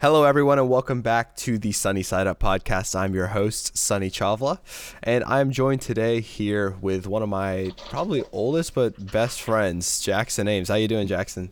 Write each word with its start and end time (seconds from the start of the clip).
Hello, 0.00 0.24
everyone, 0.24 0.58
and 0.58 0.70
welcome 0.70 1.02
back 1.02 1.36
to 1.36 1.58
the 1.58 1.72
Sunny 1.72 2.02
Side 2.02 2.26
Up 2.26 2.40
podcast. 2.40 2.98
I'm 2.98 3.14
your 3.14 3.26
host, 3.26 3.76
Sunny 3.76 4.10
Chavla, 4.10 4.58
and 5.02 5.22
I'm 5.24 5.50
joined 5.50 5.82
today 5.82 6.22
here 6.22 6.74
with 6.80 7.06
one 7.06 7.22
of 7.22 7.28
my 7.28 7.72
probably 7.90 8.24
oldest 8.32 8.72
but 8.72 9.12
best 9.12 9.42
friends, 9.42 10.00
Jackson 10.00 10.48
Ames. 10.48 10.68
How 10.70 10.76
you 10.76 10.88
doing, 10.88 11.06
Jackson? 11.06 11.50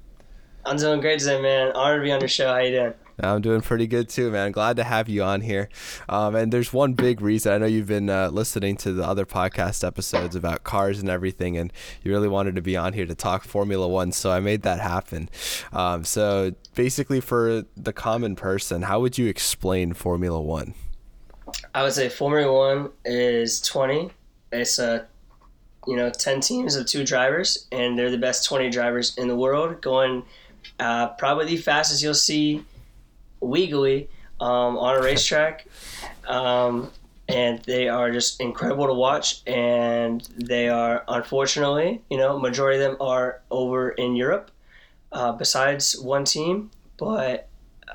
I'm 0.65 0.79
doing 0.79 1.03
great 1.03 1.19
today, 1.19 1.43
man. 1.43 1.73
Honored 1.73 2.01
to 2.01 2.05
be 2.05 2.11
on 2.11 2.21
your 2.21 2.29
show. 2.29 2.49
How 2.49 2.61
you 2.61 2.71
doing? 2.71 2.95
I'm 3.21 3.41
doing 3.41 3.61
pretty 3.61 3.87
good 3.87 4.09
too, 4.09 4.31
man. 4.31 4.53
Glad 4.53 4.77
to 4.77 4.85
have 4.85 5.09
you 5.09 5.23
on 5.23 5.41
here. 5.41 5.69
Um, 6.09 6.35
and 6.35 6.53
there's 6.53 6.73
one 6.73 6.93
big 6.93 7.21
reason. 7.21 7.53
I 7.53 7.59
know 7.59 7.67
you've 7.67 7.89
been 7.89 8.11
uh, 8.11 8.31
listening 8.31 8.77
to 8.79 8.93
the 8.93 9.05
other 9.05 9.27
podcast 9.27 9.87
episodes 9.87 10.37
about 10.37 10.65
cars 10.65 11.01
and 11.01 11.09
everything, 11.09 11.57
and 11.57 11.73
you 12.03 12.13
really 12.13 12.29
wanted 12.29 12.55
to 12.57 12.63
be 12.63 12.77
on 12.77 12.93
here 12.93 13.07
to 13.07 13.15
talk 13.15 13.45
Formula 13.45 13.89
One. 13.89 14.13
So 14.13 14.31
I 14.31 14.41
made 14.41 14.63
that 14.63 14.81
happen. 14.81 15.29
Um, 15.73 16.05
so 16.05 16.55
basically, 16.75 17.21
for 17.21 17.65
the 17.77 17.93
common 17.93 18.37
person, 18.37 18.83
how 18.83 19.01
would 19.01 19.19
you 19.19 19.27
explain 19.27 19.95
Formula 19.95 20.41
One? 20.41 20.75
I 21.75 21.83
would 21.83 21.93
say 21.93 22.09
Formula 22.09 22.53
One 22.53 22.91
is 23.05 23.61
20. 23.63 24.11
It's 24.53 24.79
a 24.79 25.07
you 25.87 25.97
know 25.97 26.11
10 26.11 26.41
teams 26.41 26.77
of 26.77 26.87
two 26.87 27.05
drivers, 27.05 27.67
and 27.73 27.99
they're 27.99 28.11
the 28.11 28.19
best 28.19 28.45
20 28.45 28.71
drivers 28.71 29.17
in 29.17 29.27
the 29.27 29.37
world, 29.37 29.81
going 29.81 30.23
uh, 30.79 31.09
probably 31.09 31.47
the 31.47 31.57
fastest 31.57 32.03
you'll 32.03 32.15
see 32.15 32.65
legally 33.41 34.09
um, 34.41 34.77
on 34.79 34.97
a 34.97 35.03
racetrack. 35.03 35.67
Um, 36.29 36.91
and 37.27 37.59
they 37.61 37.89
are 37.89 38.11
just 38.11 38.41
incredible 38.41 38.87
to 38.87 38.93
watch. 38.93 39.43
And 39.47 40.21
they 40.37 40.69
are, 40.69 41.05
unfortunately, 41.09 42.03
you 42.11 42.19
know, 42.19 42.39
majority 42.39 42.83
of 42.83 42.91
them 42.91 42.97
are 43.01 43.41
over 43.51 43.91
in 43.91 44.15
Europe, 44.17 44.51
uh, 45.13 45.33
besides 45.33 45.99
one 45.99 46.25
team. 46.25 46.71
But 46.99 47.49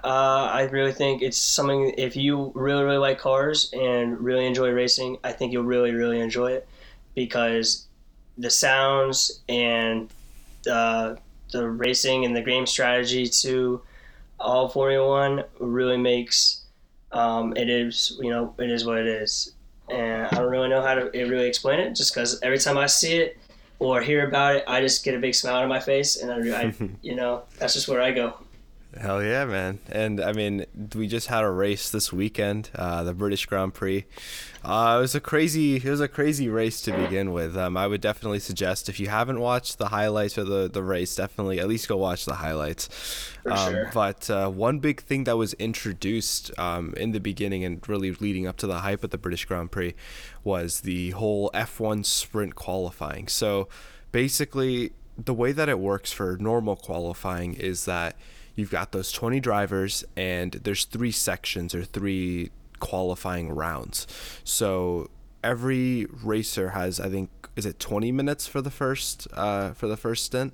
uh, 0.04 0.50
I 0.52 0.64
really 0.64 0.94
think 0.94 1.22
it's 1.22 1.38
something. 1.38 1.94
If 1.98 2.16
you 2.16 2.52
really, 2.56 2.84
really 2.84 2.98
like 2.98 3.20
cars 3.20 3.72
and 3.74 4.20
really 4.20 4.46
enjoy 4.46 4.70
racing, 4.70 5.18
I 5.24 5.32
think 5.32 5.52
you'll 5.52 5.64
really, 5.64 5.92
really 5.92 6.20
enjoy 6.20 6.54
it 6.54 6.68
because 7.16 7.88
the 8.38 8.50
sounds 8.50 9.42
and 9.48 10.10
the 10.64 11.18
the 11.52 11.70
racing 11.70 12.26
and 12.26 12.36
the 12.36 12.42
game 12.42 12.66
strategy 12.66 13.28
to 13.28 13.82
all 14.44 14.68
Formula 14.68 15.08
One 15.08 15.44
really 15.60 15.98
makes 15.98 16.66
um, 17.12 17.56
it 17.56 17.70
is 17.70 18.18
you 18.22 18.30
know 18.30 18.54
it 18.60 18.70
is 18.70 18.86
what 18.86 18.98
it 18.98 19.08
is, 19.08 19.54
and 19.90 20.28
I 20.28 20.36
don't 20.36 20.50
really 20.50 20.70
know 20.70 20.82
how 20.82 20.96
to 20.96 21.10
really 21.12 21.48
explain 21.48 21.80
it. 21.80 21.96
Just 21.96 22.14
because 22.14 22.40
every 22.42 22.58
time 22.58 22.78
I 22.78 22.88
see 22.88 23.18
it 23.18 23.38
or 23.80 24.02
hear 24.02 24.28
about 24.28 24.56
it, 24.58 24.64
I 24.68 24.82
just 24.82 25.04
get 25.04 25.16
a 25.16 25.20
big 25.20 25.36
smile 25.36 25.62
on 25.62 25.70
my 25.70 25.80
face, 25.80 26.22
and 26.22 26.32
I, 26.32 26.62
I 26.62 26.74
you 27.02 27.16
know 27.16 27.44
that's 27.58 27.74
just 27.74 27.88
where 27.88 28.02
I 28.02 28.12
go. 28.12 28.36
Hell 29.00 29.24
yeah, 29.24 29.46
man! 29.46 29.80
And 29.90 30.22
I 30.22 30.34
mean, 30.34 30.66
we 30.94 31.08
just 31.08 31.28
had 31.28 31.44
a 31.44 31.50
race 31.50 31.90
this 31.90 32.14
weekend, 32.14 32.70
uh, 32.76 33.04
the 33.04 33.14
British 33.14 33.46
Grand 33.48 33.74
Prix. 33.74 34.06
Uh, 34.64 34.96
it 34.98 35.02
was 35.02 35.16
a 35.16 35.20
crazy, 35.20 35.78
it 35.78 35.86
was 35.86 36.00
a 36.00 36.08
crazy 36.08 36.48
race 36.48 36.80
to 36.84 36.92
begin 36.92 37.32
with. 37.32 37.58
Um, 37.58 37.76
I 37.76 37.88
would 37.88 38.02
definitely 38.02 38.40
suggest 38.40 38.90
if 38.90 39.00
you 39.00 39.08
haven't 39.08 39.40
watched 39.40 39.80
the 39.80 39.88
highlights 39.88 40.38
or 40.38 40.44
the 40.44 40.70
the 40.70 40.84
race, 40.84 41.16
definitely 41.16 41.60
at 41.60 41.68
least 41.68 41.88
go 41.88 41.98
watch 41.98 42.26
the 42.26 42.36
highlights. 42.36 43.34
Um, 43.50 43.72
sure. 43.72 43.90
But 43.94 44.30
uh, 44.30 44.50
one 44.50 44.78
big 44.78 45.02
thing 45.02 45.24
that 45.24 45.38
was 45.38 45.54
introduced 45.54 46.52
um, 46.60 46.94
in 46.96 47.14
the 47.14 47.20
beginning 47.20 47.66
and 47.66 47.82
really 47.90 48.12
leading 48.12 48.46
up 48.46 48.58
to 48.58 48.68
the 48.68 48.80
hype 48.80 49.04
of 49.04 49.10
the 49.10 49.18
British 49.18 49.46
Grand 49.46 49.72
Prix 49.72 49.96
was 50.44 50.82
the 50.82 51.12
whole 51.12 51.50
F1 51.56 52.06
sprint 52.06 52.54
qualifying. 52.54 53.28
So 53.28 53.70
basically, 54.12 54.92
the 55.18 55.34
way 55.34 55.52
that 55.52 55.68
it 55.68 55.80
works 55.80 56.12
for 56.12 56.38
normal 56.40 56.76
qualifying 56.76 57.56
is 57.56 57.86
that 57.86 58.16
you've 58.56 58.70
got 58.70 58.92
those 58.92 59.12
20 59.12 59.40
drivers 59.40 60.04
and 60.16 60.54
there's 60.64 60.86
three 60.86 61.12
sections 61.12 61.74
or 61.74 61.84
three 61.84 62.52
qualifying 62.80 63.50
rounds. 63.50 64.08
So 64.44 65.10
every 65.44 66.08
racer 66.24 66.70
has 66.70 67.00
I 67.00 67.10
think 67.10 67.30
is 67.56 67.66
it 67.66 67.80
20 67.80 68.12
minutes 68.12 68.48
for 68.48 68.62
the 68.62 68.72
first 68.72 69.28
uh, 69.34 69.74
for 69.74 69.88
the 69.88 69.98
first 69.98 70.26
stint? 70.26 70.54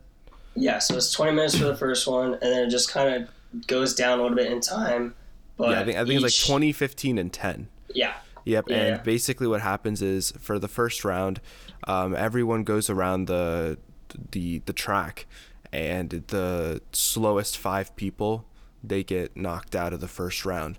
Yeah, 0.55 0.79
so 0.79 0.95
it's 0.97 1.11
20 1.13 1.33
minutes 1.33 1.57
for 1.57 1.65
the 1.65 1.75
first 1.77 2.07
one 2.07 2.33
and 2.33 2.41
then 2.41 2.67
it 2.67 2.69
just 2.69 2.91
kind 2.91 3.23
of 3.23 3.67
goes 3.67 3.95
down 3.95 4.19
a 4.19 4.21
little 4.21 4.35
bit 4.35 4.51
in 4.51 4.61
time. 4.61 5.15
But 5.57 5.71
yeah, 5.71 5.81
I 5.81 5.83
think 5.85 5.97
I 5.97 5.99
think 6.05 6.19
each, 6.19 6.25
it's 6.25 6.49
like 6.49 6.53
20, 6.53 6.71
15 6.71 7.17
and 7.17 7.33
10. 7.33 7.67
Yeah. 7.93 8.13
Yep, 8.45 8.65
Yeah, 8.69 8.75
and 8.75 8.87
yeah. 8.95 9.01
basically 9.03 9.47
what 9.47 9.61
happens 9.61 10.01
is 10.01 10.31
for 10.39 10.57
the 10.57 10.67
first 10.67 11.03
round, 11.03 11.41
um, 11.87 12.15
everyone 12.15 12.63
goes 12.63 12.89
around 12.89 13.25
the 13.27 13.77
the 14.31 14.59
the 14.65 14.73
track, 14.73 15.27
and 15.71 16.09
the 16.27 16.81
slowest 16.91 17.57
five 17.57 17.95
people 17.95 18.45
they 18.83 19.03
get 19.03 19.35
knocked 19.35 19.75
out 19.75 19.93
of 19.93 19.99
the 20.01 20.07
first 20.07 20.45
round. 20.45 20.77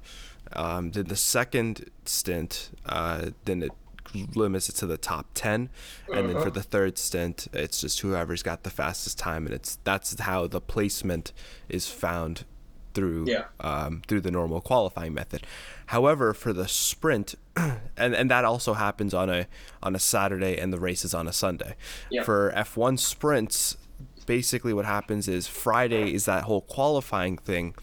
Um, 0.53 0.91
then 0.93 1.05
the 1.05 1.17
second 1.17 1.91
stint, 2.05 2.71
uh, 2.87 3.31
then 3.45 3.63
it 3.63 3.73
limits 4.35 4.69
it 4.69 4.75
to 4.75 4.87
the 4.87 4.97
top 4.97 5.27
10 5.35 5.69
and 6.09 6.29
then 6.29 6.35
Uh-huh. 6.35 6.45
for 6.47 6.51
the 6.51 6.65
third 6.65 6.99
stint 6.99 7.47
it's 7.53 7.81
just 7.81 8.01
whoever's 8.01 8.43
got 8.43 8.65
the 8.65 8.71
fastest 8.71 9.19
time 9.19 9.47
and 9.47 9.55
it's 9.55 9.79
that's 9.85 10.19
how 10.19 10.49
the 10.49 10.61
placement 10.61 11.33
is 11.69 11.87
found 11.87 12.45
through 12.93 13.27
Yeah. 13.29 13.45
um, 13.61 14.03
through 14.09 14.23
the 14.23 14.33
normal 14.33 14.61
qualifying 14.61 15.15
method. 15.15 15.47
However, 15.87 16.35
for 16.35 16.53
the 16.53 16.67
sprint, 16.67 17.37
and, 17.57 18.15
and 18.17 18.29
that 18.33 18.45
also 18.45 18.75
happens 18.75 19.15
on 19.15 19.31
a 19.31 19.47
on 19.81 19.95
a 19.95 20.01
Saturday 20.01 20.59
and 20.59 20.73
the 20.73 20.81
race 20.81 21.05
is 21.05 21.15
on 21.15 21.29
a 21.29 21.33
Sunday. 21.33 21.77
Yeah. 22.11 22.25
For 22.25 22.53
F1 22.57 22.99
sprints, 22.99 23.77
basically 24.27 24.73
what 24.73 24.85
happens 24.85 25.29
is 25.29 25.47
Friday 25.47 26.13
is 26.13 26.25
that 26.25 26.45
whole 26.45 26.63
qualifying 26.63 27.37
thing. 27.39 27.75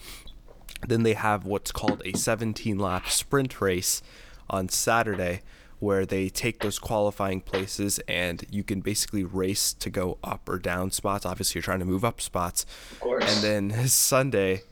Then 0.87 1.03
they 1.03 1.13
have 1.13 1.45
what's 1.45 1.71
called 1.71 2.01
a 2.05 2.15
17 2.15 2.77
lap 2.77 3.09
sprint 3.09 3.59
race 3.61 4.01
on 4.49 4.69
Saturday 4.69 5.41
where 5.79 6.05
they 6.05 6.29
take 6.29 6.59
those 6.61 6.79
qualifying 6.79 7.41
places 7.41 7.99
and 8.07 8.43
you 8.49 8.63
can 8.63 8.81
basically 8.81 9.23
race 9.23 9.73
to 9.73 9.89
go 9.89 10.17
up 10.23 10.47
or 10.49 10.57
down 10.57 10.91
spots. 10.91 11.25
Obviously, 11.25 11.59
you're 11.59 11.63
trying 11.63 11.79
to 11.79 11.85
move 11.85 12.03
up 12.03 12.19
spots. 12.19 12.65
Of 12.91 12.99
course. 12.99 13.43
And 13.43 13.71
then 13.71 13.87
Sunday, 13.87 14.63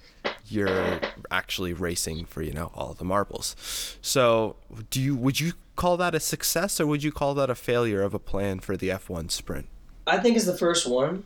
you're 0.48 1.00
actually 1.30 1.74
racing 1.74 2.26
for 2.26 2.42
you 2.42 2.54
know 2.54 2.72
all 2.74 2.94
the 2.94 3.06
marbles. 3.06 3.56
So, 4.02 4.56
do 4.90 5.00
you 5.02 5.16
would 5.16 5.40
you 5.40 5.54
call 5.76 5.98
that 5.98 6.16
a 6.16 6.20
success 6.20 6.80
or 6.80 6.88
would 6.88 7.04
you 7.04 7.12
call 7.12 7.34
that 7.36 7.50
a 7.50 7.56
failure 7.56 8.02
of 8.02 8.14
a 8.14 8.20
plan 8.20 8.60
for 8.60 8.78
the 8.78 8.90
F1 8.90 9.30
sprint? 9.30 9.68
I 10.08 10.18
think 10.20 10.36
it's 10.36 10.46
the 10.46 10.58
first 10.58 10.88
one. 10.88 11.26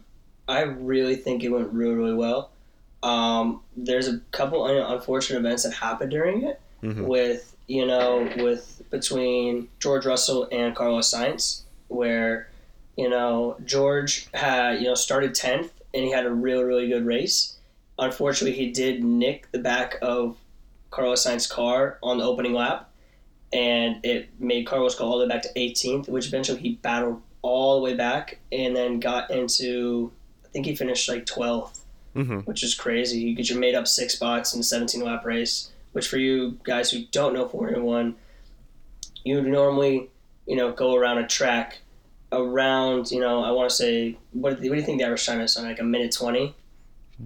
I 0.50 0.62
really 0.62 1.16
think 1.16 1.44
it 1.44 1.50
went 1.50 1.72
really, 1.72 1.94
really 1.94 2.14
well. 2.16 2.50
Um, 3.04 3.62
there's 3.78 4.08
a 4.08 4.20
couple 4.32 4.66
unfortunate 4.66 5.40
events 5.40 5.64
that 5.64 5.74
happened 5.74 6.12
during 6.12 6.44
it 6.44 6.60
Mhm. 6.84 7.06
with, 7.06 7.56
you 7.68 7.86
know, 7.86 8.28
with 8.38 8.82
between 8.90 9.70
George 9.80 10.06
Russell 10.06 10.48
and 10.52 10.76
Carlos 10.76 11.14
Sainz, 11.14 11.62
where, 11.88 12.50
you 12.98 13.08
know, 13.10 13.56
George 13.64 14.28
had, 14.34 14.80
you 14.82 14.86
know, 14.88 14.96
started 14.96 15.34
10th 15.36 15.72
and 15.94 16.04
he 16.04 16.12
had 16.12 16.26
a 16.26 16.32
really, 16.32 16.64
really 16.64 16.88
good 16.88 17.06
race. 17.06 17.58
Unfortunately, 18.00 18.58
he 18.58 18.72
did 18.72 19.04
nick 19.04 19.48
the 19.52 19.60
back 19.60 19.98
of 20.02 20.38
Carlos 20.90 21.26
Sainz's 21.26 21.48
car 21.48 22.00
on 22.02 22.18
the 22.18 22.24
opening 22.24 22.54
lap, 22.54 22.90
and 23.54 24.04
it 24.04 24.30
made 24.40 24.66
Carlos 24.66 24.96
go 24.96 25.06
all 25.06 25.20
the 25.20 25.26
way 25.26 25.30
back 25.30 25.44
to 25.44 25.50
18th, 25.56 26.08
which 26.10 26.28
eventually 26.28 26.60
he 26.60 26.76
battled 26.82 27.22
all 27.42 27.76
the 27.78 27.82
way 27.82 27.94
back 27.94 28.40
and 28.52 28.76
then 28.76 29.00
got 29.00 29.30
into, 29.32 30.12
I 30.50 30.52
think 30.52 30.66
he 30.66 30.76
finished 30.76 31.08
like 31.10 31.26
12th, 31.26 31.80
Mm-hmm. 32.16 32.40
which 32.40 32.64
is 32.64 32.74
crazy 32.74 33.20
You 33.20 33.36
get 33.36 33.50
your 33.52 33.60
made 33.60 33.76
up 33.76 33.88
six 33.88 34.14
spots 34.16 34.56
in 34.56 34.60
a 34.60 34.64
17 34.64 35.02
lap 35.04 35.24
race, 35.26 35.70
which 35.92 36.08
for 36.08 36.18
you 36.18 36.58
guys 36.64 36.90
who 36.90 37.06
don't 37.12 37.34
know 37.36 37.48
Formula 37.48 37.82
One, 37.84 38.16
you 39.24 39.42
normally, 39.44 40.10
you 40.48 40.56
know, 40.56 40.72
go 40.72 40.96
around 40.96 41.20
a 41.20 41.28
track 41.28 41.78
around, 42.32 43.12
you 43.12 43.20
know, 43.20 43.44
I 43.44 43.52
want 43.52 43.70
to 43.70 43.76
say, 43.76 44.18
what, 44.32 44.54
what 44.54 44.62
do 44.62 44.74
you 44.76 44.82
think 44.82 45.00
the 45.00 45.06
average 45.06 45.26
time 45.26 45.40
is 45.42 45.56
on 45.56 45.66
like 45.66 45.80
a 45.80 45.84
minute 45.84 46.12
20? 46.12 46.56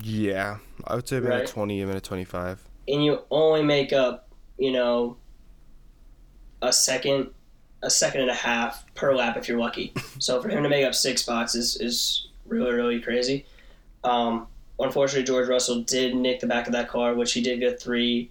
Yeah, 0.02 0.58
I 0.86 0.96
would 0.96 1.08
say 1.08 1.18
about 1.18 1.30
Right. 1.30 1.48
20, 1.48 1.82
a 1.82 1.88
minute 1.88 2.04
25. 2.04 2.60
and 2.90 3.06
you 3.06 3.20
only 3.32 3.64
make 3.64 3.94
up, 3.94 4.28
you 4.58 4.72
know, 4.74 5.16
a 6.62 6.74
second, 6.74 7.30
a 7.82 7.90
second 7.90 8.22
and 8.22 8.30
a 8.30 8.36
half 8.36 8.86
per 8.96 9.16
lap 9.16 9.38
if 9.38 9.48
you're 9.48 9.60
lucky. 9.60 9.94
so 10.20 10.42
for 10.42 10.50
him 10.50 10.64
to 10.64 10.70
make 10.70 10.86
up 10.86 10.94
six 10.94 11.22
spots 11.22 11.56
is 11.56 11.78
is 11.78 12.28
really 12.54 12.74
really 12.74 13.00
crazy. 13.00 13.46
Um, 14.04 14.48
unfortunately, 14.80 15.26
George 15.26 15.48
Russell 15.48 15.82
did 15.82 16.16
nick 16.16 16.40
the 16.40 16.48
back 16.48 16.68
of 16.68 16.74
that 16.74 16.90
car, 16.90 17.14
which 17.14 17.34
he 17.34 17.42
did 17.42 17.60
get 17.60 17.82
three, 17.82 18.30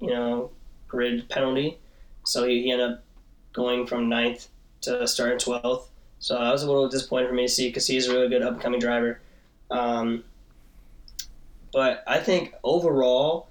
you 0.00 0.10
know, 0.10 0.50
grid 0.86 1.28
penalty. 1.28 1.78
So 2.24 2.46
he, 2.46 2.62
he 2.62 2.70
ended 2.70 2.90
up 2.90 3.04
going 3.52 3.86
from 3.86 4.08
ninth 4.08 4.48
to 4.82 5.06
starting 5.06 5.38
twelfth. 5.38 5.90
So 6.20 6.34
that 6.34 6.50
was 6.50 6.62
a 6.62 6.66
little 6.66 6.88
disappointing 6.88 7.28
for 7.28 7.34
me 7.34 7.46
to 7.46 7.52
see 7.52 7.68
because 7.68 7.86
he's 7.86 8.08
a 8.08 8.12
really 8.12 8.28
good 8.28 8.42
upcoming 8.42 8.80
driver. 8.80 9.20
Um, 9.70 10.24
but 11.72 12.02
I 12.06 12.18
think 12.18 12.54
overall, 12.64 13.48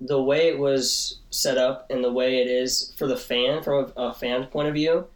the 0.00 0.22
way 0.22 0.48
it 0.48 0.58
was 0.58 1.18
set 1.30 1.58
up 1.58 1.90
and 1.90 2.04
the 2.04 2.12
way 2.12 2.40
it 2.40 2.46
is 2.46 2.92
for 2.96 3.06
the 3.06 3.16
fan, 3.16 3.62
from 3.62 3.92
a, 3.96 4.08
a 4.08 4.14
fan 4.14 4.46
point 4.46 4.68
of 4.68 4.74
view, 4.74 5.06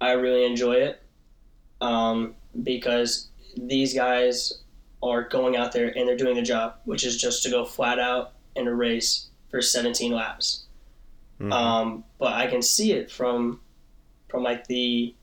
I 0.00 0.12
really 0.12 0.44
enjoy 0.44 0.74
it 0.74 1.02
um, 1.80 2.34
because 2.62 3.28
these 3.66 3.94
guys 3.94 4.60
are 5.02 5.22
going 5.22 5.56
out 5.56 5.72
there 5.72 5.96
and 5.96 6.08
they're 6.08 6.16
doing 6.16 6.34
the 6.36 6.42
job, 6.42 6.76
which 6.84 7.04
is 7.04 7.16
just 7.20 7.42
to 7.44 7.50
go 7.50 7.64
flat 7.64 7.98
out 7.98 8.32
in 8.56 8.66
a 8.66 8.74
race 8.74 9.28
for 9.50 9.62
17 9.62 10.12
laps. 10.12 10.64
Mhm. 11.40 11.52
Um, 11.52 12.04
but 12.18 12.32
I 12.32 12.46
can 12.48 12.62
see 12.62 12.92
it 12.92 13.10
from 13.10 13.60
from 14.28 14.42
like 14.42 14.66
the 14.66 15.14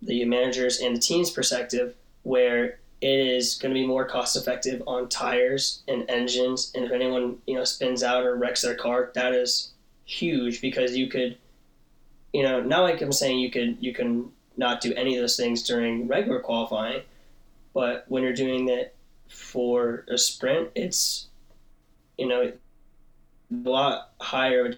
the 0.00 0.24
managers 0.24 0.80
and 0.80 0.96
the 0.96 1.00
team's 1.00 1.30
perspective, 1.30 1.94
where 2.22 2.80
it 3.00 3.18
is 3.18 3.56
going 3.56 3.74
to 3.74 3.78
be 3.78 3.86
more 3.86 4.04
cost 4.04 4.36
effective 4.36 4.82
on 4.86 5.08
tires 5.08 5.82
and 5.88 6.08
engines, 6.08 6.72
and 6.74 6.84
if 6.84 6.92
anyone 6.92 7.38
you 7.46 7.54
know 7.54 7.64
spins 7.64 8.02
out 8.02 8.24
or 8.24 8.36
wrecks 8.36 8.62
their 8.62 8.74
car, 8.76 9.10
that 9.14 9.32
is 9.32 9.72
huge 10.04 10.60
because 10.60 10.96
you 10.96 11.08
could, 11.08 11.36
you 12.32 12.42
know, 12.42 12.60
not 12.60 12.82
like 12.82 13.00
I'm 13.00 13.12
saying 13.12 13.38
you 13.40 13.50
could 13.50 13.76
you 13.80 13.92
can 13.92 14.30
not 14.56 14.80
do 14.80 14.94
any 14.94 15.16
of 15.16 15.20
those 15.20 15.36
things 15.36 15.62
during 15.62 16.06
regular 16.06 16.38
qualifying, 16.40 17.02
but 17.74 18.04
when 18.08 18.22
you're 18.22 18.32
doing 18.32 18.68
it 18.68 18.94
for 19.28 20.04
a 20.10 20.18
sprint, 20.18 20.70
it's 20.74 21.28
you 22.18 22.26
know 22.26 22.42
a 22.42 23.68
lot 23.68 24.10
higher 24.20 24.74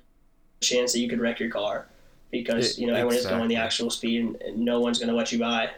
chance 0.61 0.93
that 0.93 1.01
you 1.01 1.09
could 1.09 1.21
wreck 1.21 1.39
your 1.41 1.51
car 1.51 1.87
because 2.31 2.79
you 2.79 2.87
know 2.87 2.95
everyone 2.95 3.17
is 3.17 3.27
going 3.27 3.49
the 3.49 3.57
actual 3.57 3.91
speed 3.91 4.21
and, 4.21 4.37
and 4.43 4.59
no 4.59 4.81
one's 4.81 4.99
going 4.99 5.09
to 5.09 5.15
let 5.15 5.31
you 5.33 5.39
by. 5.39 5.71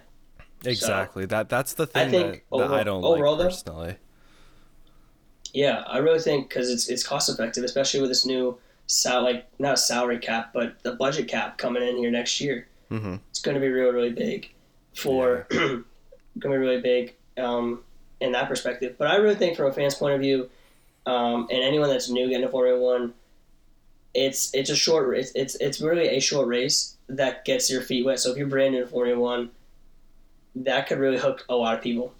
exactly. 0.64 1.26
That 1.26 1.48
that's 1.48 1.74
the 1.74 1.84
I 1.94 2.02
thing 2.04 2.10
think 2.10 2.44
that, 2.50 2.58
that 2.58 2.70
I 2.70 2.82
don't 2.84 3.04
overall, 3.04 3.32
like 3.34 3.38
though- 3.42 3.48
personally. 3.48 3.96
Yeah, 5.52 5.84
I 5.86 5.98
really 5.98 6.18
think 6.18 6.48
because 6.48 6.68
it's 6.70 6.88
it's 6.88 7.02
cost 7.06 7.28
effective, 7.30 7.64
especially 7.64 8.00
with 8.00 8.10
this 8.10 8.26
new 8.26 8.58
sal 8.86 9.22
like 9.22 9.46
not 9.58 9.74
a 9.74 9.76
salary 9.76 10.18
cap, 10.18 10.50
but 10.52 10.82
the 10.82 10.92
budget 10.92 11.28
cap 11.28 11.56
coming 11.58 11.82
in 11.82 11.96
here 11.96 12.10
next 12.10 12.40
year. 12.40 12.68
hmm 12.90 13.16
It's 13.30 13.40
going 13.40 13.54
to 13.54 13.60
be 13.60 13.68
real, 13.68 13.90
really 13.90 14.12
big 14.12 14.52
for 14.94 15.46
going 16.38 16.52
to 16.52 16.58
be 16.60 16.66
really 16.66 16.80
big 16.80 17.14
um, 17.36 17.82
in 18.20 18.32
that 18.32 18.48
perspective. 18.48 18.96
But 18.98 19.08
I 19.08 19.16
really 19.16 19.34
think 19.34 19.56
from 19.56 19.66
a 19.66 19.72
fan's 19.72 19.94
point 19.94 20.14
of 20.14 20.20
view, 20.20 20.50
um, 21.06 21.48
and 21.50 21.62
anyone 21.62 21.88
that's 21.88 22.10
new 22.10 22.28
getting 22.28 22.46
to 22.46 22.48
Formula 22.50 22.80
One, 22.80 23.14
it's 24.14 24.52
it's 24.54 24.70
a 24.70 24.76
short 24.76 25.16
it's 25.16 25.30
it's 25.34 25.54
it's 25.56 25.80
really 25.80 26.08
a 26.08 26.20
short 26.20 26.48
race 26.48 26.96
that 27.08 27.44
gets 27.44 27.70
your 27.70 27.82
feet 27.82 28.04
wet. 28.04 28.18
So 28.18 28.30
if 28.30 28.36
you're 28.36 28.46
brand 28.46 28.74
new 28.74 28.80
to 28.80 28.86
Formula 28.86 29.20
One, 29.20 29.50
that 30.56 30.88
could 30.88 30.98
really 30.98 31.18
hook 31.18 31.44
a 31.48 31.54
lot 31.54 31.74
of 31.76 31.82
people. 31.82 32.12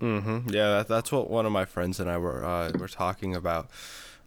Mm-hmm. 0.00 0.50
Yeah, 0.50 0.70
that, 0.70 0.88
that's 0.88 1.12
what 1.12 1.30
one 1.30 1.46
of 1.46 1.52
my 1.52 1.64
friends 1.64 2.00
and 2.00 2.10
I 2.10 2.18
were 2.18 2.44
uh, 2.44 2.72
were 2.78 2.88
talking 2.88 3.34
about. 3.34 3.70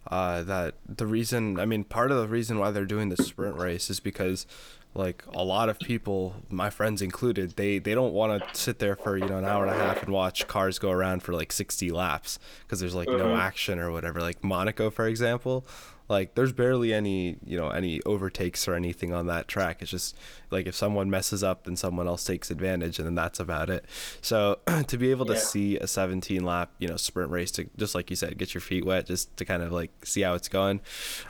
Uh, 0.06 0.42
that 0.42 0.74
the 0.88 1.06
reason, 1.06 1.60
I 1.60 1.66
mean, 1.66 1.84
part 1.84 2.10
of 2.10 2.16
the 2.16 2.28
reason 2.28 2.58
why 2.58 2.70
they're 2.70 2.86
doing 2.86 3.10
the 3.10 3.22
sprint 3.22 3.56
race 3.56 3.90
is 3.90 4.00
because, 4.00 4.46
like, 4.94 5.24
a 5.32 5.44
lot 5.44 5.68
of 5.68 5.78
people, 5.78 6.42
my 6.50 6.70
friends 6.70 7.02
included, 7.02 7.56
they 7.56 7.78
they 7.78 7.94
don't 7.94 8.12
want 8.12 8.32
to 8.52 8.58
sit 8.60 8.78
there 8.80 8.96
for 8.96 9.16
you 9.16 9.28
know 9.28 9.38
an 9.38 9.44
hour 9.44 9.62
and 9.62 9.70
a 9.70 9.74
half 9.76 10.02
and 10.02 10.12
watch 10.12 10.46
cars 10.46 10.78
go 10.78 10.90
around 10.90 11.22
for 11.22 11.32
like 11.32 11.52
sixty 11.52 11.90
laps 11.90 12.38
because 12.62 12.80
there's 12.80 12.94
like 12.94 13.08
no 13.08 13.28
Mhm. 13.28 13.38
action 13.38 13.78
or 13.78 13.92
whatever. 13.92 14.20
Like 14.20 14.42
Monaco, 14.42 14.90
for 14.90 15.06
example, 15.06 15.64
like 16.08 16.34
there's 16.34 16.52
barely 16.52 16.92
any 16.94 17.36
you 17.44 17.56
know 17.58 17.68
any 17.68 18.00
overtakes 18.04 18.66
or 18.66 18.74
anything 18.74 19.12
on 19.12 19.26
that 19.26 19.46
track. 19.46 19.82
It's 19.82 19.90
just 19.90 20.16
like 20.50 20.66
if 20.66 20.74
someone 20.74 21.10
messes 21.10 21.44
up, 21.44 21.64
then 21.64 21.76
someone 21.76 22.08
else 22.08 22.24
takes 22.24 22.50
advantage, 22.50 22.98
and 22.98 23.06
then 23.06 23.14
that's 23.14 23.38
about 23.38 23.70
it. 23.70 23.84
So 24.20 24.58
to 24.88 24.96
be 24.96 25.10
able 25.10 25.26
to 25.26 25.34
Yeah. 25.34 25.38
see 25.38 25.76
a 25.76 25.86
17 25.86 26.42
lap 26.44 26.72
you 26.78 26.88
know 26.88 26.96
sprint 26.96 27.30
race 27.30 27.50
to 27.52 27.68
just 27.76 27.94
like 27.94 28.10
you 28.10 28.16
said, 28.16 28.36
get 28.38 28.52
your 28.54 28.62
feet 28.62 28.84
wet, 28.84 29.06
just 29.06 29.36
to 29.36 29.44
kind 29.44 29.62
of 29.62 29.70
like 29.70 29.90
see 30.04 30.22
how 30.22 30.34
it's 30.34 30.48
going, 30.48 30.80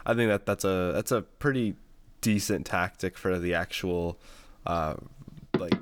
I 0.07 0.15
think 0.15 0.31
that 0.31 0.47
that's 0.47 0.65
a 0.65 0.93
that's 0.95 1.11
a 1.13 1.23
pretty 1.23 1.75
decent 2.21 2.67
tactic 2.67 3.17
for 3.17 3.39
the 3.39 3.55
actual 3.55 4.19
uh 4.67 4.95
like 5.59 5.75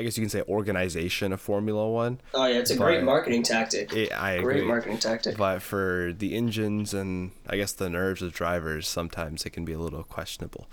I 0.00 0.04
guess 0.04 0.16
you 0.16 0.22
can 0.22 0.30
say 0.30 0.42
organization 0.42 1.32
of 1.32 1.40
Formula 1.40 1.90
One. 1.90 2.20
Oh 2.32 2.46
yeah, 2.46 2.58
it's 2.58 2.70
a 2.70 2.76
great 2.76 3.02
marketing 3.02 3.42
tactic. 3.42 3.92
It, 3.92 4.12
I 4.12 4.38
Great 4.40 4.58
agree. 4.58 4.68
marketing 4.68 4.98
tactic. 4.98 5.36
But 5.36 5.60
for 5.60 6.12
the 6.16 6.36
engines 6.36 6.94
and 6.94 7.32
I 7.48 7.56
guess 7.56 7.72
the 7.72 7.90
nerves 7.90 8.22
of 8.22 8.32
drivers, 8.32 8.86
sometimes 8.86 9.44
it 9.44 9.50
can 9.50 9.64
be 9.64 9.72
a 9.72 9.78
little 9.80 10.04
questionable. 10.04 10.68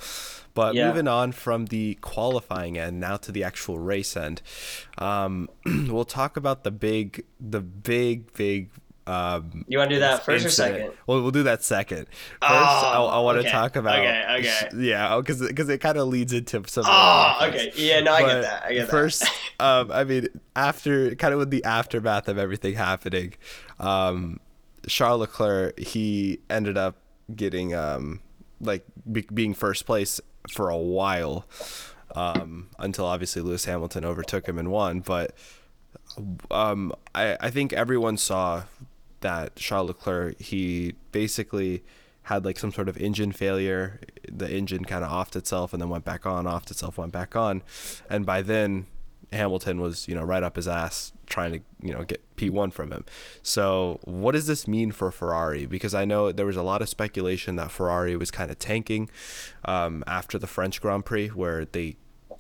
But 0.53 0.75
Yeah. 0.75 0.89
moving 0.89 1.07
on 1.07 1.31
from 1.31 1.65
the 1.65 1.95
qualifying 2.01 2.77
end 2.77 2.99
now 2.99 3.17
to 3.17 3.31
the 3.31 3.43
actual 3.43 3.79
race 3.79 4.15
end, 4.15 4.43
um, 4.99 5.49
we'll 5.65 6.05
talk 6.05 6.37
about 6.37 6.63
the 6.63 6.69
big, 6.71 7.25
the 7.39 7.61
big, 7.61 8.31
big. 8.33 8.69
Um, 9.07 9.65
You 9.67 9.77
want 9.77 9.89
to 9.91 9.95
do 9.97 9.99
that 9.99 10.25
first 10.25 10.45
or 10.45 10.49
second? 10.49 10.91
Well, 11.05 11.21
we'll 11.21 11.31
do 11.31 11.43
that 11.43 11.63
second. 11.63 12.07
First, 12.07 12.41
Oh, 12.41 12.47
I, 13.07 13.17
I 13.17 13.19
want 13.19 13.35
to 13.35 13.41
okay. 13.41 13.51
talk 13.51 13.75
about. 13.75 13.99
Okay, 13.99 14.25
okay. 14.39 14.69
Yeah, 14.77 15.17
because 15.17 15.41
because 15.45 15.69
it 15.69 15.79
kind 15.79 15.97
of 15.97 16.07
leads 16.07 16.33
into 16.33 16.63
some. 16.67 16.85
Oh, 16.87 17.37
okay. 17.43 17.71
Yeah, 17.75 17.99
no, 18.01 18.13
I 18.13 18.21
But 18.23 18.27
get 18.27 18.41
that. 18.41 18.63
I 18.65 18.73
get 18.73 18.89
first, 18.89 19.21
that. 19.21 19.31
um, 19.63 19.91
I 19.91 20.03
mean, 20.05 20.27
after 20.55 21.13
kind 21.15 21.33
of 21.33 21.39
with 21.39 21.51
the 21.51 21.63
aftermath 21.63 22.27
of 22.27 22.37
everything 22.39 22.73
happening, 22.73 23.35
um, 23.79 24.39
Charles 24.87 25.19
Leclerc 25.21 25.79
he 25.79 26.39
ended 26.49 26.77
up 26.77 26.95
getting 27.35 27.75
um, 27.75 28.21
like 28.59 28.85
be- 29.11 29.27
being 29.33 29.53
first 29.53 29.85
place 29.85 30.19
for 30.49 30.69
a 30.69 30.77
while, 30.77 31.45
um, 32.15 32.69
until 32.79 33.05
obviously 33.05 33.41
Lewis 33.43 33.65
Hamilton 33.65 34.03
overtook 34.03 34.47
him 34.47 34.57
and 34.57 34.71
won. 34.71 35.01
But 35.01 35.35
um, 36.51 36.93
I 37.13 37.37
I 37.39 37.49
think 37.51 37.73
everyone 37.73 38.17
saw 38.17 38.63
that 39.25 39.55
Charles 39.55 39.87
Leclerc 39.87 40.39
he 40.39 40.93
basically 41.11 41.83
had 42.23 42.45
like 42.45 42.59
some 42.59 42.71
sort 42.71 42.87
of 42.87 42.95
engine 42.97 43.31
failure. 43.31 43.99
The 44.31 44.49
engine 44.49 44.85
kind 44.85 45.03
of 45.03 45.09
offed 45.09 45.35
itself 45.35 45.73
and 45.73 45.81
then 45.81 45.89
went 45.89 46.05
back 46.05 46.27
on, 46.27 46.45
offed 46.45 46.69
itself, 46.69 46.99
went 46.99 47.11
back 47.11 47.35
on, 47.35 47.63
and 48.07 48.23
by 48.23 48.43
then 48.43 48.85
Hamilton 49.33 49.81
was 49.81 50.07
you 50.07 50.13
know 50.13 50.21
right 50.21 50.43
up 50.43 50.57
his 50.57 50.67
ass 50.67 51.11
trying 51.25 51.53
to 51.53 51.59
you 51.81 51.91
know 51.91 52.03
get 52.03 52.21
P1 52.35 52.71
from 52.71 52.91
him. 52.91 53.03
So 53.41 53.99
what 54.03 54.33
does 54.33 54.45
this 54.45 54.67
mean 54.67 54.91
for 54.91 55.11
Ferrari? 55.11 55.65
Because 55.65 55.95
I 55.95 56.05
know 56.05 56.31
there 56.31 56.45
was 56.45 56.55
a 56.55 56.63
lot 56.63 56.83
of 56.83 56.87
speculation 56.87 57.55
that 57.55 57.71
Ferrari 57.71 58.15
was 58.15 58.29
kind 58.29 58.51
of 58.51 58.59
tanking 58.59 59.09
um, 59.65 60.03
after 60.05 60.37
the 60.37 60.47
French 60.47 60.79
Grand 60.81 61.03
Prix 61.03 61.29
where 61.29 61.65
they 61.65 61.97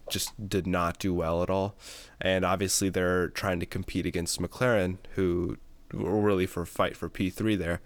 just 0.07 0.47
did 0.47 0.67
not 0.67 0.99
do 0.99 1.15
well 1.15 1.41
at 1.41 1.49
all. 1.49 1.75
And 2.21 2.45
obviously 2.45 2.89
they're 2.89 3.29
trying 3.29 3.59
to 3.59 3.65
compete 3.65 4.05
against 4.05 4.39
McLaren, 4.39 4.97
who 5.15 5.57
really 5.95 6.45
for 6.45 6.65
fight 6.65 6.95
for 6.95 7.09
P3 7.09 7.57
there 7.57 7.81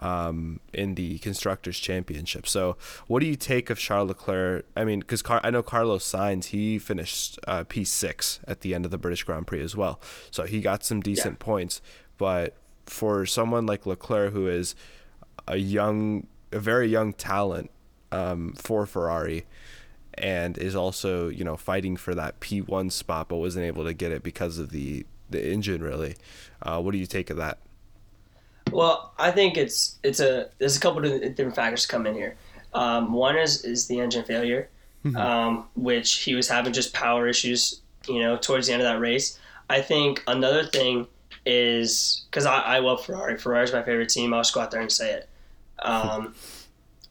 um, 0.00 0.60
in 0.72 0.94
the 0.94 1.18
Constructors' 1.18 1.78
Championship. 1.78 2.46
So 2.46 2.76
what 3.06 3.20
do 3.20 3.26
you 3.26 3.36
take 3.36 3.70
of 3.70 3.78
Charles 3.78 4.08
Leclerc? 4.08 4.66
I 4.76 4.84
mean, 4.84 5.00
because 5.00 5.22
Car- 5.22 5.40
I 5.44 5.50
know 5.50 5.62
Carlos 5.62 6.04
Sainz, 6.04 6.46
he 6.46 6.78
finished 6.78 7.38
uh, 7.46 7.64
P6 7.64 8.40
at 8.46 8.60
the 8.60 8.74
end 8.74 8.84
of 8.84 8.90
the 8.90 8.98
British 8.98 9.22
Grand 9.24 9.46
Prix 9.46 9.62
as 9.62 9.76
well. 9.76 10.00
So 10.30 10.44
he 10.44 10.60
got 10.60 10.84
some 10.84 11.00
decent 11.00 11.38
points. 11.38 11.80
But 12.18 12.56
for 12.86 13.26
someone 13.26 13.66
like 13.66 13.86
Leclerc, 13.86 14.32
who 14.32 14.46
is 14.48 14.74
a 15.46 15.56
young, 15.56 16.26
a 16.50 16.58
very 16.58 16.88
young 16.88 17.12
talent 17.12 17.70
um, 18.10 18.54
for 18.54 18.86
Ferrari, 18.86 19.46
and 20.14 20.58
is 20.58 20.76
also 20.76 21.28
you 21.28 21.42
know 21.42 21.56
fighting 21.56 21.96
for 21.96 22.14
that 22.14 22.40
P1 22.40 22.92
spot, 22.92 23.28
but 23.28 23.36
wasn't 23.36 23.64
able 23.64 23.84
to 23.84 23.94
get 23.94 24.12
it 24.12 24.22
because 24.22 24.58
of 24.58 24.70
the 24.70 25.06
the 25.32 25.52
engine. 25.52 25.82
Really, 25.82 26.16
uh, 26.62 26.80
what 26.80 26.92
do 26.92 26.98
you 26.98 27.06
take 27.06 27.30
of 27.30 27.36
that? 27.38 27.58
Well, 28.70 29.12
I 29.18 29.30
think 29.30 29.56
it's 29.56 29.98
it's 30.02 30.20
a 30.20 30.50
there's 30.58 30.76
a 30.76 30.80
couple 30.80 31.04
of 31.04 31.20
different 31.20 31.54
factors 31.54 31.86
come 31.86 32.06
in 32.06 32.14
here. 32.14 32.36
Um, 32.74 33.12
one 33.12 33.36
is 33.36 33.64
is 33.64 33.86
the 33.86 34.00
engine 34.00 34.24
failure, 34.24 34.68
um, 35.16 35.68
which 35.74 36.20
he 36.20 36.34
was 36.34 36.48
having 36.48 36.72
just 36.72 36.94
power 36.94 37.26
issues. 37.26 37.80
You 38.08 38.20
know, 38.20 38.36
towards 38.36 38.66
the 38.66 38.72
end 38.72 38.82
of 38.82 38.88
that 38.88 38.98
race. 38.98 39.38
I 39.70 39.80
think 39.80 40.22
another 40.26 40.64
thing 40.64 41.06
is 41.46 42.24
because 42.30 42.46
I, 42.46 42.58
I 42.58 42.78
love 42.78 43.04
Ferrari. 43.04 43.38
Ferrari's 43.38 43.72
my 43.72 43.82
favorite 43.82 44.08
team. 44.08 44.34
I'll 44.34 44.40
just 44.40 44.54
go 44.54 44.60
out 44.60 44.70
there 44.70 44.80
and 44.80 44.92
say 44.92 45.12
it. 45.12 45.28
Um, 45.84 46.36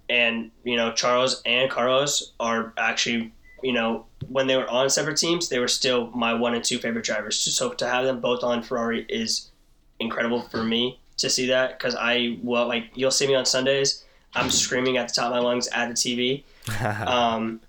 and 0.07 0.51
you 0.63 0.77
know, 0.77 0.93
Charles 0.93 1.41
and 1.45 1.69
Carlos 1.69 2.31
are 2.39 2.73
actually 2.77 3.33
you 3.63 3.73
know 3.73 4.05
when 4.27 4.47
they 4.47 4.55
were 4.55 4.69
on 4.69 4.89
separate 4.89 5.17
teams, 5.17 5.49
they 5.49 5.59
were 5.59 5.67
still 5.67 6.07
my 6.11 6.33
one 6.33 6.53
and 6.53 6.63
two 6.63 6.79
favorite 6.79 7.05
drivers. 7.05 7.37
So 7.37 7.71
to 7.71 7.87
have 7.87 8.05
them 8.05 8.19
both 8.19 8.43
on 8.43 8.61
Ferrari 8.63 9.05
is 9.09 9.51
incredible 9.99 10.41
for 10.43 10.63
me 10.63 10.99
to 11.17 11.29
see 11.29 11.47
that 11.47 11.77
because 11.77 11.95
I 11.95 12.39
well 12.41 12.67
like 12.67 12.91
you'll 12.95 13.11
see 13.11 13.27
me 13.27 13.35
on 13.35 13.45
Sundays. 13.45 14.03
I'm 14.33 14.49
screaming 14.49 14.97
at 14.97 15.09
the 15.09 15.13
top 15.13 15.25
of 15.25 15.31
my 15.31 15.39
lungs 15.39 15.67
at 15.69 15.89
the 15.89 15.93
TV. 15.95 16.43
Um, 17.07 17.59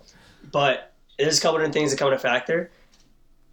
but 0.50 0.92
there's 1.18 1.38
a 1.38 1.40
couple 1.40 1.58
different 1.58 1.74
things 1.74 1.90
that 1.90 1.96
come 1.96 2.08
into 2.08 2.18
factor. 2.18 2.70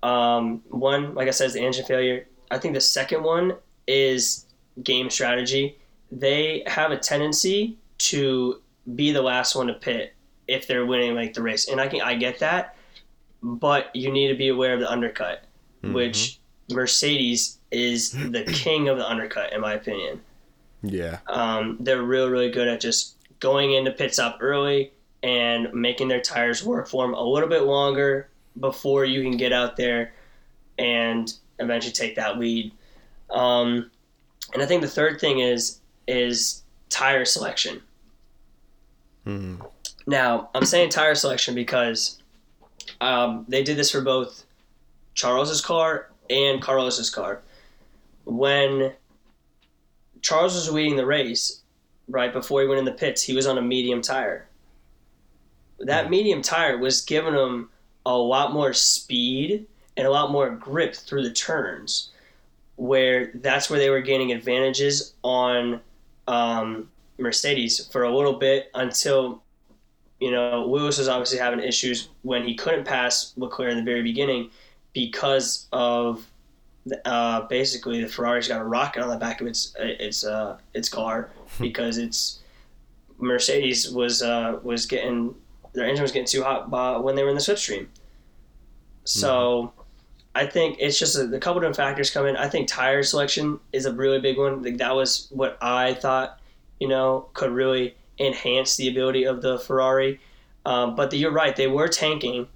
Um, 0.03 0.61
one, 0.69 1.15
like 1.15 1.27
I 1.27 1.31
said, 1.31 1.47
is 1.47 1.53
the 1.53 1.61
engine 1.61 1.85
failure. 1.85 2.27
I 2.51 2.57
think 2.57 2.73
the 2.73 2.81
second 2.81 3.23
one 3.23 3.53
is 3.87 4.45
game 4.83 5.09
strategy. 5.09 5.77
They 6.11 6.63
have 6.67 6.91
a 6.91 6.97
tendency 6.97 7.77
to 7.99 8.61
be 8.95 9.11
the 9.11 9.21
last 9.21 9.55
one 9.55 9.67
to 9.67 9.73
pit 9.73 10.13
if 10.49 10.67
they're 10.67 10.85
winning 10.85 11.15
like 11.15 11.33
the 11.33 11.41
race, 11.41 11.69
and 11.69 11.79
I 11.79 11.87
can 11.87 12.01
I 12.01 12.15
get 12.15 12.39
that, 12.39 12.75
but 13.41 13.95
you 13.95 14.11
need 14.11 14.27
to 14.29 14.35
be 14.35 14.49
aware 14.49 14.73
of 14.73 14.79
the 14.79 14.91
undercut, 14.91 15.43
which 15.93 16.39
Mercedes 16.71 17.57
is 17.71 18.11
the 18.11 18.43
king 18.53 18.89
of 18.89 18.97
the 18.97 19.07
undercut 19.09 19.53
in 19.53 19.61
my 19.61 19.73
opinion. 19.73 20.21
yeah, 20.81 21.19
Um, 21.27 21.77
they're 21.79 22.01
really, 22.01 22.29
really 22.29 22.51
good 22.51 22.67
at 22.67 22.81
just 22.81 23.15
going 23.39 23.73
into 23.73 23.91
pit 23.91 24.13
stop 24.13 24.37
early 24.41 24.91
and 25.23 25.73
making 25.73 26.07
their 26.07 26.21
tires 26.21 26.63
work 26.63 26.87
for 26.87 27.05
them 27.05 27.13
a 27.13 27.23
little 27.23 27.49
bit 27.49 27.63
longer 27.63 28.29
before 28.59 29.05
you 29.05 29.21
can 29.21 29.37
get 29.37 29.53
out 29.53 29.77
there 29.77 30.13
and 30.77 31.33
eventually 31.59 31.93
take 31.93 32.15
that 32.15 32.39
lead. 32.39 32.71
Um, 33.29 33.91
and 34.53 34.63
I 34.63 34.65
think 34.65 34.81
the 34.81 34.87
third 34.87 35.19
thing 35.19 35.39
is 35.39 35.79
is 36.07 36.63
tire 36.89 37.25
selection. 37.25 37.81
Mm. 39.27 39.65
Now, 40.09 40.49
I'm 40.55 40.65
saying 40.65 40.89
tire 40.89 41.13
selection 41.13 41.53
because 41.53 42.19
um, 42.99 43.45
they 43.47 43.61
did 43.61 43.77
this 43.77 43.91
for 43.91 44.01
both 44.01 44.43
Charles's 45.13 45.61
car 45.61 46.09
and 46.31 46.59
Carlos's 46.59 47.11
car. 47.11 47.43
When 48.25 48.93
Charles 50.21 50.55
was 50.55 50.71
leading 50.71 50.95
the 50.95 51.05
race, 51.05 51.61
right 52.07 52.33
before 52.33 52.63
he 52.63 52.67
went 52.67 52.79
in 52.79 52.85
the 52.85 52.91
pits, 52.91 53.21
he 53.21 53.35
was 53.35 53.45
on 53.45 53.59
a 53.59 53.61
medium 53.61 54.01
tire. 54.01 54.47
That 55.77 56.05
Hmm. 56.05 56.11
medium 56.11 56.41
tire 56.41 56.79
was 56.79 57.01
giving 57.01 57.35
him 57.35 57.69
a 58.03 58.17
lot 58.17 58.51
more 58.51 58.73
speed 58.73 59.67
and 59.95 60.07
a 60.07 60.11
lot 60.11 60.31
more 60.31 60.49
grip 60.49 60.95
through 60.95 61.21
the 61.21 61.33
turns, 61.33 62.09
where 62.77 63.29
that's 63.35 63.69
where 63.69 63.77
they 63.77 63.91
were 63.91 64.01
gaining 64.01 64.31
advantages 64.31 65.13
on 65.23 65.81
um, 66.27 66.89
Mercedes 67.19 67.87
for 67.91 68.03
a 68.03 68.15
little 68.15 68.33
bit 68.33 68.71
until 68.73 69.43
you 70.19 70.31
know, 70.31 70.65
Lewis 70.65 70.97
was 70.97 71.07
obviously 71.07 71.39
having 71.39 71.59
issues 71.59 72.09
when 72.23 72.45
he 72.45 72.55
couldn't 72.55 72.85
pass 72.85 73.33
Leclerc 73.37 73.71
in 73.71 73.77
the 73.77 73.83
very 73.83 74.03
beginning 74.03 74.49
because 74.93 75.67
of 75.71 76.29
uh, 77.05 77.41
basically 77.41 78.01
the 78.01 78.07
Ferrari's 78.07 78.47
got 78.47 78.61
a 78.61 78.63
rocket 78.65 79.01
on 79.01 79.09
the 79.09 79.17
back 79.17 79.41
of 79.41 79.47
its 79.47 79.75
its 79.79 80.25
uh, 80.25 80.57
its 80.73 80.89
car 80.89 81.29
because 81.59 81.97
it's 81.97 82.39
Mercedes 83.17 83.91
was 83.91 84.21
uh, 84.21 84.59
was 84.63 84.85
getting 84.85 85.35
their 85.73 85.85
engine 85.85 86.01
was 86.01 86.11
getting 86.11 86.27
too 86.27 86.43
hot 86.43 86.69
by, 86.69 86.97
when 86.97 87.15
they 87.15 87.23
were 87.23 87.29
in 87.29 87.35
the 87.35 87.41
slipstream. 87.41 87.87
So. 89.03 89.73
I 90.35 90.45
think 90.45 90.77
it's 90.79 90.97
just 90.97 91.17
a, 91.17 91.23
a 91.23 91.39
couple 91.39 91.59
different 91.59 91.75
factors 91.75 92.11
come 92.11 92.27
in. 92.27 92.37
I 92.37 92.47
think 92.47 92.67
tire 92.67 93.01
selection 93.01 93.59
is 93.73 93.87
a 93.87 93.91
really 93.91 94.21
big 94.21 94.37
one. 94.37 94.61
Like 94.61 94.77
that 94.77 94.95
was 94.95 95.27
what 95.31 95.57
I 95.59 95.95
thought, 95.95 96.39
you 96.79 96.87
know, 96.87 97.27
could 97.33 97.51
really 97.51 97.95
enhance 98.19 98.75
the 98.75 98.89
ability 98.89 99.23
of 99.23 99.41
the 99.41 99.59
Ferrari. 99.59 100.19
Um, 100.65 100.95
but 100.95 101.11
the, 101.11 101.17
you're 101.17 101.31
right, 101.31 101.55
they 101.55 101.67
were 101.67 101.87
tanking, 101.87 102.47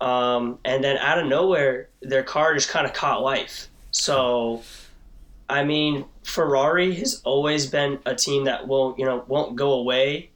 um, 0.00 0.58
and 0.64 0.82
then 0.82 0.98
out 0.98 1.18
of 1.18 1.26
nowhere, 1.26 1.88
their 2.02 2.22
car 2.22 2.54
just 2.54 2.68
kind 2.68 2.86
of 2.86 2.92
caught 2.92 3.22
life. 3.22 3.68
So, 3.90 4.62
I 5.48 5.64
mean, 5.64 6.04
Ferrari 6.24 6.94
has 6.96 7.22
always 7.24 7.66
been 7.66 7.98
a 8.06 8.14
team 8.14 8.44
that 8.44 8.68
will, 8.68 8.94
you 8.98 9.04
know, 9.04 9.24
won't 9.28 9.56
go 9.56 9.72
away 9.72 10.30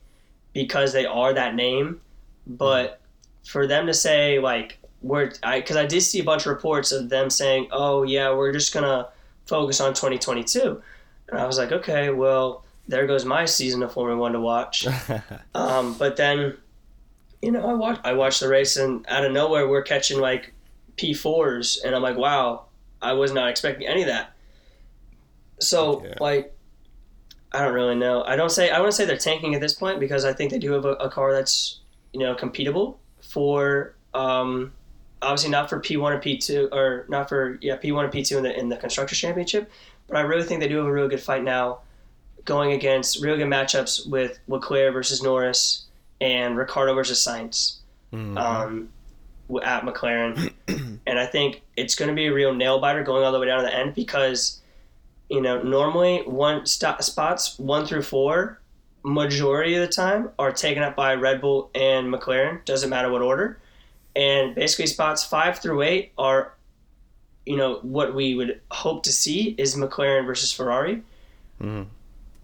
because 0.53 0.93
they 0.93 1.07
are 1.07 1.33
that 1.35 1.55
name. 1.55 2.01
But 2.47 3.01
for 3.45 3.67
them 3.67 3.87
to 3.87 3.95
say 3.95 4.39
like 4.39 4.79
we're, 5.01 5.33
I 5.43 5.61
because 5.61 5.77
I 5.77 5.87
did 5.87 6.01
see 6.03 6.21
a 6.21 6.25
bunch 6.25 6.43
of 6.43 6.49
reports 6.49 6.93
of 6.93 7.09
them 7.09 7.31
saying, 7.31 7.69
oh 7.73 8.03
yeah, 8.03 8.33
we're 8.35 8.53
just 8.53 8.73
gonna 8.73 9.09
focus 9.47 9.81
on 9.81 9.95
2022, 9.95 10.81
and 11.29 11.41
I 11.41 11.47
was 11.47 11.59
like, 11.59 11.73
okay, 11.73 12.11
well 12.11 12.65
there 12.89 13.07
goes 13.07 13.25
my 13.25 13.45
season 13.45 13.83
of 13.83 13.93
Formula 13.93 14.19
One 14.21 14.33
to 14.33 14.41
watch. 14.41 14.87
um, 15.55 15.95
but 15.95 16.17
then, 16.17 16.57
you 17.41 17.53
know, 17.53 17.65
I 17.67 17.75
watch 17.75 18.01
I 18.05 18.13
watched 18.13 18.41
the 18.41 18.49
race, 18.49 18.77
and 18.77 19.05
out 19.09 19.25
of 19.25 19.33
nowhere, 19.33 19.69
we're 19.69 19.83
catching 19.83 20.21
like 20.21 20.53
P 20.97 21.15
fours, 21.15 21.81
and 21.85 21.95
I'm 21.95 22.03
like, 22.03 22.17
wow, 22.17 22.67
I 23.01 23.13
was 23.15 23.33
not 23.33 23.49
expecting 23.49 23.87
any 23.87 24.03
of 24.03 24.09
that. 24.09 24.33
So 25.61 26.05
Yeah. 26.05 26.15
like, 26.21 26.55
I 27.53 27.61
don't 27.65 27.75
really 27.75 27.95
know. 27.95 28.25
I 28.25 28.37
don't 28.37 28.51
say 28.51 28.71
I 28.71 28.79
wouldn't 28.79 28.95
say 28.95 29.05
they're 29.05 29.17
tanking 29.17 29.55
at 29.55 29.61
this 29.61 29.75
point 29.75 30.01
because 30.01 30.25
I 30.25 30.33
think 30.33 30.51
they 30.51 30.59
do 30.59 30.73
have 30.73 30.85
a, 30.85 30.93
a 30.95 31.11
car 31.11 31.33
that's 31.33 31.81
you 32.13 32.21
know 32.21 32.35
competable 32.35 32.97
for 33.21 33.95
um, 34.15 34.73
obviously 35.21 35.51
not 35.51 35.69
for 35.71 35.79
P 35.81 35.97
one 35.97 36.13
and 36.13 36.23
P 36.23 36.37
two 36.39 36.69
or 36.73 37.07
not 37.09 37.29
for 37.29 37.59
yeah 37.61 37.77
P 37.77 37.93
one 37.93 38.05
and 38.05 38.13
P 38.13 38.23
two 38.25 38.39
in 38.39 38.43
the 38.43 38.59
in 38.59 38.69
the 38.69 38.77
constructors 38.77 39.19
championship, 39.19 39.71
but 40.09 40.17
I 40.17 40.23
really 40.23 40.43
think 40.45 40.61
they 40.61 40.69
do 40.69 40.79
have 40.79 40.87
a 40.87 40.93
really 40.93 41.09
good 41.09 41.21
fight 41.21 41.45
now 41.45 41.81
going 42.45 42.73
against 42.73 43.23
real 43.23 43.37
good 43.37 43.47
matchups 43.49 44.09
with 44.09 44.39
Leclerc 44.49 44.93
versus 44.93 45.23
Norris 45.23 45.85
and 46.21 46.57
Ricciardo 46.57 46.95
versus 46.95 47.19
Sainz 47.25 47.77
Mhm. 48.13 48.37
um, 48.39 48.89
at 49.63 49.85
McLaren. 49.85 50.53
and 51.07 51.19
I 51.19 51.27
think 51.27 51.63
it's 51.77 51.95
going 51.95 52.09
to 52.09 52.15
be 52.15 52.27
a 52.27 52.33
real 52.33 52.55
nail 52.55 52.81
biter 52.81 53.03
going 53.03 53.25
all 53.25 53.33
the 53.33 53.39
way 53.39 53.47
down 53.47 53.61
to 53.61 53.67
the 53.67 53.75
end 53.75 53.95
because, 53.95 54.61
you 55.29 55.41
know, 55.41 55.63
normally 55.63 56.23
one 56.27 56.67
st- 56.67 57.03
spots 57.03 57.59
one 57.59 57.87
through 57.87 58.03
four, 58.03 58.61
majority 59.05 59.75
of 59.75 59.81
the 59.81 59.93
time, 59.93 60.31
are 60.39 60.53
taken 60.53 60.83
up 60.83 60.95
by 60.97 61.15
Red 61.15 61.41
Bull 61.41 61.71
and 61.75 62.13
McLaren. 62.13 62.65
Doesn't 62.65 62.91
matter 62.91 63.11
what 63.11 63.23
order. 63.23 63.59
And 64.15 64.55
basically, 64.55 64.87
spots 64.87 65.25
five 65.25 65.59
through 65.59 65.83
eight 65.83 66.13
are, 66.19 66.55
you 67.47 67.57
know, 67.57 67.77
what 67.83 68.15
we 68.15 68.35
would 68.35 68.61
hope 68.71 69.03
to 69.05 69.13
see 69.13 69.55
is 69.59 69.75
McLaren 69.75 70.27
versus 70.27 70.53
Ferrari. 70.53 71.03
Mhm. 71.61 71.87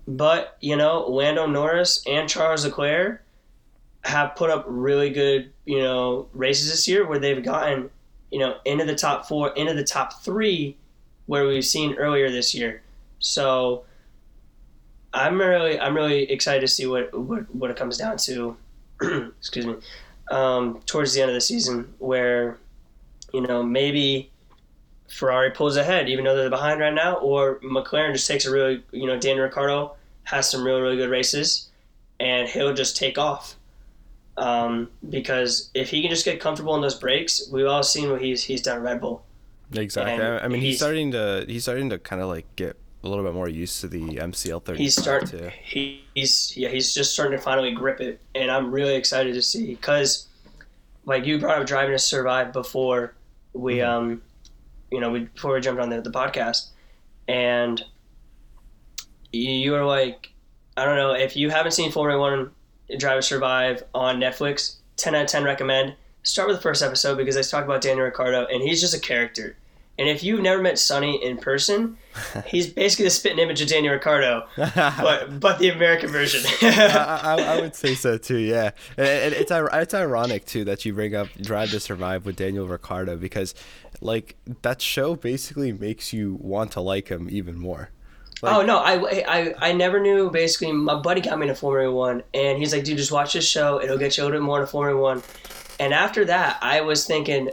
But 0.08 0.56
you 0.62 0.74
know, 0.74 1.06
Lando 1.06 1.46
Norris 1.46 2.02
and 2.06 2.26
Charles 2.26 2.64
Leclerc 2.64 3.22
have 4.04 4.34
put 4.36 4.48
up 4.48 4.64
really 4.66 5.10
good, 5.10 5.52
you 5.66 5.80
know, 5.80 6.28
races 6.32 6.70
this 6.70 6.88
year 6.88 7.06
where 7.06 7.18
they've 7.18 7.44
gotten, 7.44 7.90
you 8.30 8.38
know, 8.38 8.56
into 8.64 8.86
the 8.86 8.94
top 8.94 9.28
four, 9.28 9.50
into 9.50 9.74
the 9.74 9.84
top 9.84 10.22
three, 10.22 10.78
where 11.26 11.46
we've 11.46 11.64
seen 11.64 11.94
earlier 11.96 12.30
this 12.30 12.54
year. 12.54 12.80
So 13.18 13.84
I'm 15.12 15.38
really, 15.38 15.78
I'm 15.78 15.94
really 15.94 16.22
excited 16.30 16.62
to 16.62 16.68
see 16.68 16.86
what 16.86 17.12
what, 17.12 17.54
what 17.54 17.70
it 17.70 17.76
comes 17.76 17.98
down 17.98 18.16
to. 18.16 18.56
excuse 19.38 19.66
me. 19.66 19.76
Um, 20.30 20.80
towards 20.86 21.12
the 21.12 21.20
end 21.20 21.30
of 21.30 21.34
the 21.34 21.42
season, 21.42 21.92
where 21.98 22.56
you 23.34 23.42
know 23.42 23.62
maybe 23.62 24.30
Ferrari 25.10 25.50
pulls 25.50 25.76
ahead, 25.76 26.08
even 26.08 26.24
though 26.24 26.34
they're 26.34 26.48
behind 26.48 26.80
right 26.80 26.94
now, 26.94 27.16
or 27.16 27.58
McLaren 27.60 28.14
just 28.14 28.26
takes 28.26 28.46
a 28.46 28.50
really, 28.50 28.82
you 28.90 29.06
know, 29.06 29.18
Daniel 29.18 29.44
Ricciardo 29.44 29.96
has 30.30 30.50
some 30.50 30.62
really, 30.64 30.80
really 30.80 30.96
good 30.96 31.10
races, 31.10 31.68
and 32.20 32.48
he'll 32.48 32.74
just 32.74 32.96
take 32.96 33.18
off. 33.18 33.54
Um, 34.36 34.88
because 35.10 35.70
if 35.74 35.90
he 35.90 36.00
can 36.00 36.10
just 36.10 36.24
get 36.24 36.38
comfortable 36.40 36.74
in 36.76 36.80
those 36.82 36.94
brakes, 36.94 37.48
we've 37.52 37.66
all 37.66 37.82
seen 37.82 38.10
what 38.10 38.20
he's 38.22 38.42
he's 38.44 38.62
done 38.62 38.76
at 38.78 38.82
Red 38.82 39.00
Bull. 39.00 39.24
Exactly. 39.74 40.12
And 40.14 40.22
I 40.22 40.46
mean, 40.48 40.60
he's, 40.60 40.68
he's- 40.68 40.78
starting 40.78 41.10
to 41.12 41.44
he's 41.48 41.62
starting 41.64 41.90
to 41.90 41.98
kind 41.98 42.22
of 42.22 42.28
like 42.28 42.46
get 42.56 42.76
a 43.04 43.08
little 43.08 43.24
bit 43.24 43.34
more 43.34 43.48
used 43.48 43.80
to 43.80 43.88
the 43.88 44.00
MCL 44.00 44.64
thirty. 44.64 44.82
He's 44.82 44.94
start 44.96 45.26
too. 45.26 45.50
he, 45.64 46.04
he's 46.14 46.56
yeah 46.56 46.68
he's 46.68 46.94
just 46.94 47.12
starting 47.14 47.36
to 47.36 47.42
finally 47.42 47.72
grip 47.72 48.00
it, 48.00 48.20
and 48.34 48.50
I'm 48.50 48.70
really 48.70 48.94
excited 48.94 49.34
to 49.34 49.42
see 49.42 49.66
because, 49.74 50.26
like 51.04 51.24
you 51.26 51.38
brought 51.38 51.58
up 51.60 51.66
driving 51.66 51.92
to 51.92 51.98
survive 51.98 52.52
before 52.52 53.14
we 53.54 53.76
Mhm. 53.78 53.88
um, 53.88 54.22
you 54.92 55.00
know 55.00 55.10
we 55.10 55.20
before 55.20 55.54
we 55.54 55.60
jumped 55.60 55.80
on 55.80 55.90
the 55.90 56.00
the 56.00 56.10
podcast, 56.12 56.68
and 57.26 57.82
you, 59.32 59.50
you 59.50 59.72
were 59.72 59.84
like, 59.84 60.32
I 60.76 60.84
don't 60.84 60.96
know 60.96 61.12
if 61.12 61.36
you 61.36 61.50
haven't 61.50 61.72
seen 61.72 61.90
Formula 61.90 62.20
One 62.20 62.50
Drive 62.96 63.18
to 63.18 63.22
Survive 63.22 63.82
on 63.94 64.20
Netflix, 64.20 64.76
ten 64.96 65.14
out 65.14 65.22
of 65.22 65.28
ten 65.28 65.44
recommend. 65.44 65.94
Start 66.22 66.48
with 66.48 66.58
the 66.58 66.62
first 66.62 66.82
episode 66.82 67.16
because 67.16 67.34
they 67.34 67.42
talk 67.42 67.64
about 67.64 67.80
Daniel 67.80 68.04
Ricciardo, 68.04 68.46
and 68.46 68.62
he's 68.62 68.80
just 68.80 68.94
a 68.94 69.00
character. 69.00 69.56
And 69.98 70.08
if 70.08 70.22
you've 70.22 70.40
never 70.40 70.62
met 70.62 70.78
Sonny 70.78 71.22
in 71.24 71.38
person, 71.38 71.98
he's 72.46 72.68
basically 72.68 73.06
the 73.06 73.10
spitting 73.10 73.40
image 73.40 73.60
of 73.60 73.66
Daniel 73.68 73.94
Ricciardo, 73.94 74.46
but 74.56 75.40
but 75.40 75.58
the 75.58 75.70
American 75.70 76.10
version. 76.10 76.42
I, 76.62 77.20
I, 77.22 77.42
I 77.56 77.60
would 77.60 77.74
say 77.74 77.94
so 77.94 78.16
too. 78.16 78.38
Yeah, 78.38 78.70
and 78.96 79.34
it's 79.34 79.50
it's 79.50 79.94
ironic 79.94 80.44
too 80.44 80.64
that 80.64 80.84
you 80.84 80.94
bring 80.94 81.16
up 81.16 81.28
Drive 81.40 81.70
to 81.70 81.80
Survive 81.80 82.24
with 82.24 82.36
Daniel 82.36 82.68
Ricciardo 82.68 83.16
because, 83.16 83.56
like, 84.00 84.36
that 84.62 84.80
show 84.80 85.16
basically 85.16 85.72
makes 85.72 86.12
you 86.12 86.38
want 86.40 86.70
to 86.72 86.80
like 86.80 87.08
him 87.08 87.28
even 87.28 87.58
more. 87.58 87.90
Like- 88.42 88.54
oh 88.54 88.62
no, 88.62 88.78
I, 88.78 89.22
I 89.26 89.54
I 89.58 89.72
never 89.72 90.00
knew. 90.00 90.30
Basically, 90.30 90.72
my 90.72 90.94
buddy 90.94 91.20
got 91.20 91.38
me 91.38 91.48
into 91.48 91.54
Formula 91.54 91.92
One, 91.92 92.22
and 92.34 92.58
he's 92.58 92.72
like, 92.72 92.84
"Dude, 92.84 92.98
just 92.98 93.12
watch 93.12 93.32
this 93.32 93.46
show. 93.48 93.80
It'll 93.82 93.98
get 93.98 94.16
you 94.16 94.22
a 94.22 94.24
little 94.24 94.38
bit 94.40 94.44
more 94.44 94.58
into 94.60 94.70
Formula 94.70 95.00
One." 95.00 95.22
And 95.80 95.92
after 95.94 96.24
that, 96.24 96.58
I 96.60 96.80
was 96.80 97.06
thinking, 97.06 97.50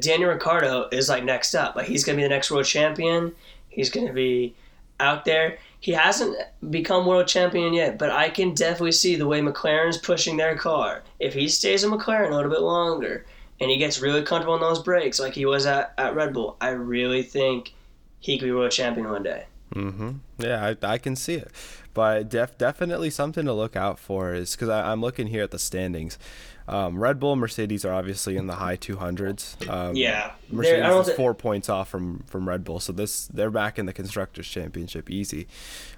Daniel 0.00 0.30
Ricciardo 0.30 0.88
is 0.90 1.08
like 1.08 1.24
next 1.24 1.54
up. 1.54 1.76
Like 1.76 1.86
he's 1.86 2.04
gonna 2.04 2.16
be 2.16 2.22
the 2.22 2.28
next 2.28 2.50
world 2.50 2.66
champion. 2.66 3.34
He's 3.68 3.90
gonna 3.90 4.12
be 4.12 4.54
out 5.00 5.24
there. 5.24 5.58
He 5.80 5.92
hasn't 5.92 6.36
become 6.70 7.06
world 7.06 7.28
champion 7.28 7.72
yet, 7.72 7.98
but 7.98 8.10
I 8.10 8.30
can 8.30 8.52
definitely 8.52 8.92
see 8.92 9.14
the 9.14 9.28
way 9.28 9.40
McLaren's 9.40 9.96
pushing 9.96 10.36
their 10.36 10.56
car. 10.56 11.02
If 11.20 11.34
he 11.34 11.48
stays 11.48 11.84
in 11.84 11.90
McLaren 11.92 12.32
a 12.32 12.34
little 12.34 12.50
bit 12.50 12.62
longer 12.62 13.24
and 13.60 13.70
he 13.70 13.76
gets 13.76 14.00
really 14.00 14.22
comfortable 14.22 14.56
in 14.56 14.60
those 14.60 14.82
brakes 14.82 15.20
like 15.20 15.34
he 15.34 15.46
was 15.46 15.66
at, 15.66 15.94
at 15.96 16.16
Red 16.16 16.32
Bull, 16.32 16.56
I 16.60 16.70
really 16.70 17.22
think 17.22 17.74
he 18.18 18.38
could 18.38 18.46
be 18.46 18.52
world 18.52 18.72
champion 18.72 19.08
one 19.08 19.22
day. 19.22 19.44
Mm-hmm. 19.74 20.10
Yeah, 20.38 20.74
I, 20.82 20.92
I 20.94 20.98
can 20.98 21.14
see 21.16 21.34
it, 21.34 21.50
but 21.94 22.28
def, 22.30 22.56
definitely 22.58 23.10
something 23.10 23.44
to 23.44 23.52
look 23.52 23.76
out 23.76 23.98
for 23.98 24.32
is 24.34 24.52
because 24.56 24.68
I'm 24.70 25.00
looking 25.00 25.26
here 25.28 25.42
at 25.42 25.50
the 25.50 25.58
standings. 25.58 26.18
Um, 26.66 26.98
Red 27.02 27.18
Bull, 27.18 27.34
Mercedes 27.34 27.84
are 27.86 27.92
obviously 27.94 28.36
in 28.36 28.46
the 28.46 28.56
high 28.56 28.76
200s. 28.76 29.68
Um, 29.70 29.96
Yeah, 29.96 30.32
Mercedes 30.50 30.84
is 31.00 31.06
thi- 31.08 31.12
four 31.14 31.32
points 31.34 31.68
off 31.70 31.88
from 31.88 32.24
from 32.26 32.46
Red 32.48 32.62
Bull, 32.64 32.78
so 32.78 32.92
this 32.92 33.26
they're 33.26 33.50
back 33.50 33.78
in 33.78 33.86
the 33.86 33.92
constructors' 33.94 34.48
championship 34.48 35.10
easy. 35.10 35.46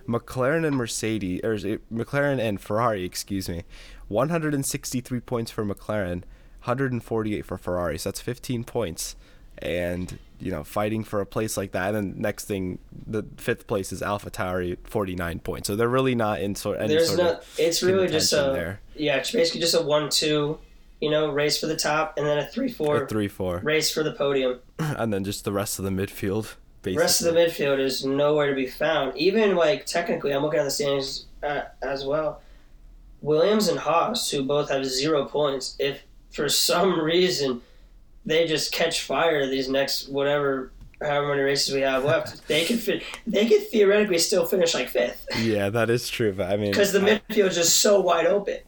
McLaren 0.09 0.65
and 0.67 0.77
Mercedes, 0.77 1.41
or 1.43 1.55
is 1.55 1.65
it 1.65 1.89
McLaren 1.93 2.39
and 2.41 2.61
Ferrari, 2.61 3.05
excuse 3.05 3.49
me, 3.49 3.65
163 4.09 5.21
points 5.21 5.51
for 5.51 5.65
McLaren, 5.65 6.23
148 6.65 7.45
for 7.45 7.57
Ferrari. 7.59 7.99
So 7.99 8.11
that's 8.11 8.21
15 8.21 8.65
points, 8.65 9.17
and 9.63 10.19
you 10.39 10.51
know 10.51 10.65
fighting 10.65 11.05
for 11.05 11.21
a 11.21 11.27
place 11.27 11.57
like 11.57 11.73
that. 11.73 11.95
And 11.95 12.15
then 12.15 12.21
next 12.23 12.47
thing, 12.47 12.79
the 13.07 13.25
fifth 13.37 13.67
place 13.67 13.93
is 13.93 14.03
Alpha 14.03 14.31
Tauri, 14.31 14.77
49 14.85 15.41
points. 15.41 15.67
So 15.67 15.77
they're 15.77 15.89
really 15.89 16.15
not 16.15 16.41
in 16.41 16.55
sort 16.55 16.79
any 16.81 16.89
There's 16.95 17.09
sort 17.09 17.19
not. 17.21 17.35
of 17.41 17.55
It's 17.59 17.83
really 17.83 18.09
just 18.09 18.33
a 18.33 18.37
there. 18.55 18.81
yeah. 18.95 19.17
It's 19.17 19.31
basically 19.33 19.61
just 19.61 19.75
a 19.75 19.83
one-two, 19.83 20.59
you 21.01 21.11
know, 21.11 21.31
race 21.31 21.59
for 21.61 21.67
the 21.67 21.77
top, 21.77 22.15
and 22.17 22.27
then 22.27 22.39
a 22.39 22.47
three-four 22.47 23.03
a 23.05 23.07
three 23.07 23.29
four, 23.29 23.59
race 23.59 23.91
for 23.93 24.03
the 24.03 24.13
podium. 24.13 24.61
and 24.79 25.13
then 25.13 25.25
just 25.25 25.45
the 25.45 25.53
rest 25.53 25.79
of 25.79 25.85
the 25.85 25.91
midfield. 25.91 26.55
The 26.83 26.97
rest 26.97 27.21
of 27.21 27.33
the 27.35 27.39
midfield 27.39 27.79
is 27.79 28.07
nowhere 28.07 28.49
to 28.49 28.55
be 28.55 28.67
found. 28.67 29.15
Even 29.17 29.55
like 29.55 29.85
technically, 29.85 30.33
I'm 30.33 30.43
looking 30.43 30.61
at 30.61 30.65
the 30.65 30.71
standings 30.71 31.27
uh, 31.43 31.63
as 31.83 32.07
well. 32.07 32.41
Williams 33.21 33.69
and 33.69 33.79
Haas, 33.79 34.31
who 34.31 34.43
both 34.43 34.71
have 34.71 34.87
zero 34.87 35.27
points, 35.27 35.77
if 35.79 36.03
for 36.31 36.49
some 36.49 36.99
reason 37.05 37.61
they 38.27 38.47
just 38.47 38.73
catch 38.73 39.03
fire 39.03 39.47
these 39.47 39.69
next 39.69 40.09
whatever 40.09 40.73
however 41.01 41.29
many 41.29 41.41
races 41.41 41.75
we 41.75 41.81
have 41.81 42.05
left, 42.05 42.47
they 42.49 42.65
could 42.65 42.79
fit. 42.79 43.03
They 43.27 43.49
could 43.49 43.67
theoretically 43.69 44.19
still 44.19 44.47
finish 44.47 44.75
like 44.75 44.89
fifth 44.89 45.27
yeah, 45.39 45.71
that 45.71 45.91
is 45.91 46.09
true. 46.09 46.33
But 46.33 46.53
I 46.53 46.57
mean, 46.57 46.71
because 46.71 46.93
the 46.93 47.01
midfield 47.01 47.49
is 47.49 47.57
just 47.57 47.81
so 47.81 48.01
wide 48.01 48.27
open. 48.27 48.59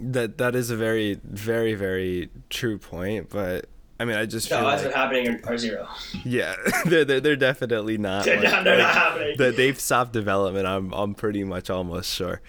that 0.00 0.38
that 0.38 0.54
is 0.54 0.70
a 0.70 0.76
very 0.76 1.20
very 1.24 1.74
very 1.74 2.30
true 2.50 2.78
point. 2.78 3.30
But 3.30 3.66
I 3.98 4.04
mean, 4.04 4.16
I 4.16 4.26
just 4.26 4.50
No, 4.50 4.56
that's 4.58 4.82
like, 4.84 4.84
what's 4.84 4.94
happening 4.94 5.40
are- 5.46 5.54
are 5.54 5.56
zero. 5.58 5.88
yeah, 6.24 6.54
they're, 6.84 7.04
they're 7.04 7.20
they're 7.20 7.36
definitely 7.36 7.96
not. 7.96 8.24
They're 8.26 8.36
like- 8.40 8.50
not, 8.50 8.64
they're 8.64 8.76
like, 8.78 8.86
not 8.86 8.94
happening. 8.94 9.34
that 9.38 9.56
they've 9.56 9.80
stopped 9.80 10.12
development. 10.12 10.66
I'm 10.66 10.92
I'm 10.92 11.14
pretty 11.14 11.44
much 11.44 11.70
almost 11.70 12.12
sure. 12.14 12.42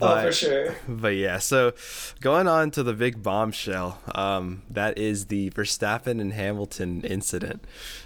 oh, 0.00 0.22
for 0.22 0.32
sure. 0.32 0.76
But 0.88 1.16
yeah, 1.16 1.38
so 1.38 1.72
going 2.20 2.46
on 2.46 2.70
to 2.72 2.82
the 2.84 2.92
big 2.92 3.22
bombshell, 3.22 3.98
um, 4.14 4.62
that 4.70 4.96
is 4.96 5.26
the 5.26 5.50
Verstappen 5.50 6.20
and 6.20 6.32
Hamilton 6.32 7.02
incident. 7.02 7.64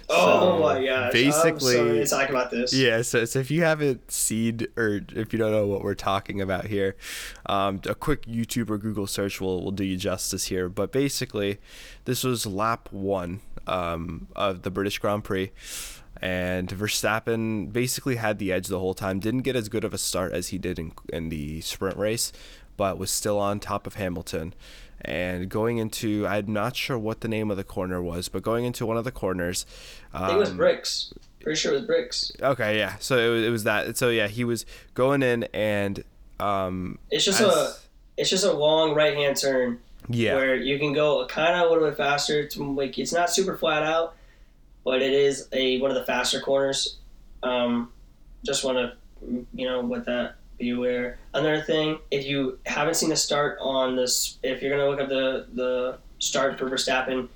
Oh 0.09 0.57
So, 0.57 0.59
my 0.63 0.85
gosh! 0.85 1.11
Basically, 1.11 1.79
I'm 1.79 1.87
so 1.87 1.93
to 1.95 2.07
talk 2.07 2.29
about 2.29 2.51
this. 2.51 2.73
yeah. 2.73 3.01
So, 3.01 3.25
so 3.25 3.39
if 3.39 3.51
you 3.51 3.63
haven't 3.63 4.09
seen 4.09 4.61
or 4.77 5.01
if 5.13 5.33
you 5.33 5.39
don't 5.39 5.51
know 5.51 5.67
what 5.67 5.83
we're 5.83 5.95
talking 5.95 6.39
about 6.41 6.65
here, 6.67 6.95
um, 7.45 7.81
a 7.85 7.93
quick 7.95 8.25
YouTube 8.25 8.69
or 8.69 8.77
Google 8.77 9.07
search 9.07 9.41
will 9.41 9.63
will 9.63 9.71
do 9.71 9.83
you 9.83 9.97
justice 9.97 10.45
here. 10.45 10.69
But 10.69 10.91
basically, 10.91 11.59
this 12.05 12.23
was 12.23 12.45
lap 12.45 12.87
one 12.91 13.41
um, 13.67 14.27
of 14.35 14.61
the 14.61 14.71
British 14.71 14.97
Grand 14.99 15.23
Prix. 15.23 15.51
And 16.19 16.69
Verstappen 16.69 17.71
basically 17.71 18.15
had 18.15 18.39
the 18.39 18.51
edge 18.51 18.67
the 18.69 18.79
whole 18.79 18.95
time. 18.95 19.19
Didn't 19.19 19.41
get 19.43 19.55
as 19.55 19.69
good 19.69 19.83
of 19.83 19.93
a 19.93 19.99
start 19.99 20.33
as 20.33 20.47
he 20.47 20.57
did 20.57 20.79
in, 20.79 20.93
in 21.13 21.29
the 21.29 21.61
sprint 21.61 21.95
race, 21.95 22.33
but 22.77 22.97
was 22.97 23.11
still 23.11 23.37
on 23.39 23.59
top 23.59 23.85
of 23.87 23.95
Hamilton. 23.95 24.53
And 25.01 25.49
going 25.49 25.77
into, 25.77 26.25
I'm 26.25 26.51
not 26.51 26.75
sure 26.75 26.97
what 26.97 27.21
the 27.21 27.27
name 27.27 27.51
of 27.51 27.57
the 27.57 27.63
corner 27.63 28.01
was, 28.01 28.29
but 28.29 28.41
going 28.41 28.65
into 28.65 28.85
one 28.85 28.97
of 28.97 29.03
the 29.03 29.11
corners, 29.11 29.65
um, 30.13 30.23
I 30.23 30.27
think 30.27 30.37
it 30.37 30.39
was 30.39 30.49
bricks. 30.51 31.13
Pretty 31.41 31.59
sure 31.59 31.73
it 31.73 31.77
was 31.77 31.85
bricks. 31.85 32.31
Okay, 32.41 32.77
yeah. 32.77 32.95
So 32.99 33.17
it 33.17 33.29
was, 33.29 33.43
it 33.43 33.49
was 33.49 33.63
that. 33.65 33.97
So 33.97 34.09
yeah, 34.09 34.27
he 34.27 34.43
was 34.43 34.65
going 34.93 35.21
in 35.23 35.43
and 35.53 36.03
um 36.39 36.99
It's 37.09 37.25
just 37.25 37.41
as- 37.41 37.47
a 37.47 37.73
it's 38.17 38.29
just 38.29 38.43
a 38.43 38.51
long 38.51 38.95
right 38.95 39.15
hand 39.15 39.37
turn 39.37 39.79
yeah. 40.09 40.35
where 40.35 40.55
you 40.55 40.79
can 40.79 40.93
go 40.93 41.25
kind 41.27 41.55
of 41.55 41.67
a 41.67 41.71
little 41.71 41.87
bit 41.87 41.95
faster. 41.95 42.39
It's 42.39 42.57
like 42.57 42.97
it's 42.97 43.13
not 43.13 43.29
super 43.29 43.55
flat 43.55 43.83
out, 43.83 44.15
but 44.83 45.01
it 45.03 45.13
is 45.13 45.47
a 45.51 45.79
one 45.79 45.91
of 45.91 45.95
the 45.95 46.03
faster 46.03 46.39
corners. 46.39 46.97
Um, 47.43 47.91
just 48.43 48.63
want 48.63 48.77
to 48.77 49.45
you 49.53 49.67
know 49.67 49.81
with 49.81 50.05
that 50.05 50.36
be 50.57 50.71
aware. 50.71 51.17
Another 51.33 51.61
thing, 51.61 51.99
if 52.11 52.25
you 52.25 52.57
haven't 52.65 52.95
seen 52.95 53.09
the 53.09 53.15
start 53.15 53.57
on 53.61 53.95
this, 53.95 54.37
if 54.43 54.61
you're 54.61 54.71
gonna 54.71 54.89
look 54.89 54.99
up 54.99 55.09
the 55.09 55.45
the 55.53 55.97
start 56.19 56.57
for 56.57 56.69
Verstappen. 56.69 57.27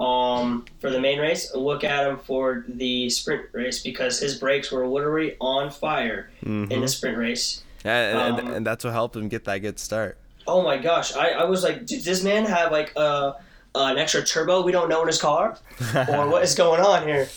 Um, 0.00 0.64
for 0.78 0.90
the 0.90 1.00
main 1.00 1.18
race, 1.18 1.52
look 1.56 1.82
at 1.82 2.06
him 2.06 2.18
for 2.18 2.64
the 2.68 3.10
sprint 3.10 3.46
race 3.50 3.82
because 3.82 4.20
his 4.20 4.36
brakes 4.36 4.70
were 4.70 4.86
literally 4.86 5.34
on 5.40 5.70
fire 5.70 6.30
in 6.42 6.68
Mhm. 6.68 6.80
the 6.82 6.86
sprint 6.86 7.18
race. 7.18 7.64
And, 7.82 8.16
and, 8.16 8.40
um, 8.48 8.54
and 8.54 8.64
that's 8.64 8.84
what 8.84 8.92
helped 8.92 9.16
him 9.16 9.26
get 9.26 9.44
that 9.46 9.58
good 9.58 9.80
start. 9.80 10.16
Oh 10.46 10.62
my 10.62 10.76
gosh, 10.78 11.16
I, 11.16 11.30
I 11.30 11.44
was 11.46 11.64
like, 11.64 11.84
did 11.84 12.04
this 12.04 12.22
man 12.22 12.44
have 12.44 12.70
like 12.70 12.92
uh, 12.94 13.32
an 13.74 13.98
extra 13.98 14.22
turbo 14.24 14.62
we 14.62 14.70
don't 14.70 14.88
know 14.88 15.00
in 15.02 15.08
his 15.08 15.20
car, 15.20 15.58
or 16.08 16.28
what 16.28 16.44
is 16.44 16.54
going 16.54 16.80
on 16.80 17.02
here? 17.04 17.28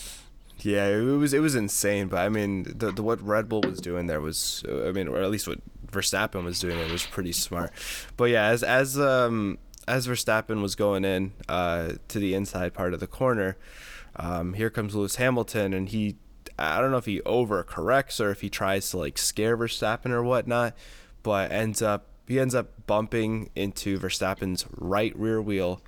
Yeah, 0.62 0.86
it 0.88 1.00
was 1.00 1.32
it 1.34 1.40
was 1.40 1.54
insane. 1.54 2.08
But 2.08 2.18
I 2.18 2.28
mean, 2.28 2.64
the, 2.64 2.92
the 2.92 3.02
what 3.02 3.20
Red 3.20 3.48
Bull 3.48 3.62
was 3.62 3.80
doing 3.80 4.06
there 4.06 4.20
was, 4.20 4.64
uh, 4.68 4.88
I 4.88 4.92
mean, 4.92 5.08
or 5.08 5.20
at 5.22 5.30
least 5.30 5.48
what 5.48 5.58
Verstappen 5.86 6.44
was 6.44 6.58
doing 6.58 6.78
there 6.78 6.90
was 6.90 7.06
pretty 7.06 7.32
smart. 7.32 7.72
But 8.16 8.24
yeah, 8.24 8.46
as 8.46 8.62
as 8.62 8.98
um 8.98 9.58
as 9.88 10.06
Verstappen 10.06 10.62
was 10.62 10.74
going 10.74 11.04
in 11.04 11.32
uh 11.48 11.92
to 12.08 12.18
the 12.18 12.34
inside 12.34 12.74
part 12.74 12.94
of 12.94 13.00
the 13.00 13.06
corner, 13.06 13.56
um 14.16 14.54
here 14.54 14.70
comes 14.70 14.94
Lewis 14.94 15.16
Hamilton, 15.16 15.74
and 15.74 15.88
he, 15.88 16.16
I 16.58 16.80
don't 16.80 16.90
know 16.90 16.96
if 16.98 17.06
he 17.06 17.20
overcorrects 17.20 18.24
or 18.24 18.30
if 18.30 18.40
he 18.40 18.48
tries 18.48 18.90
to 18.90 18.98
like 18.98 19.18
scare 19.18 19.56
Verstappen 19.56 20.10
or 20.10 20.22
whatnot, 20.22 20.76
but 21.22 21.50
ends 21.50 21.82
up 21.82 22.06
he 22.28 22.38
ends 22.38 22.54
up 22.54 22.86
bumping 22.86 23.50
into 23.56 23.98
Verstappen's 23.98 24.64
right 24.76 25.16
rear 25.18 25.42
wheel, 25.42 25.82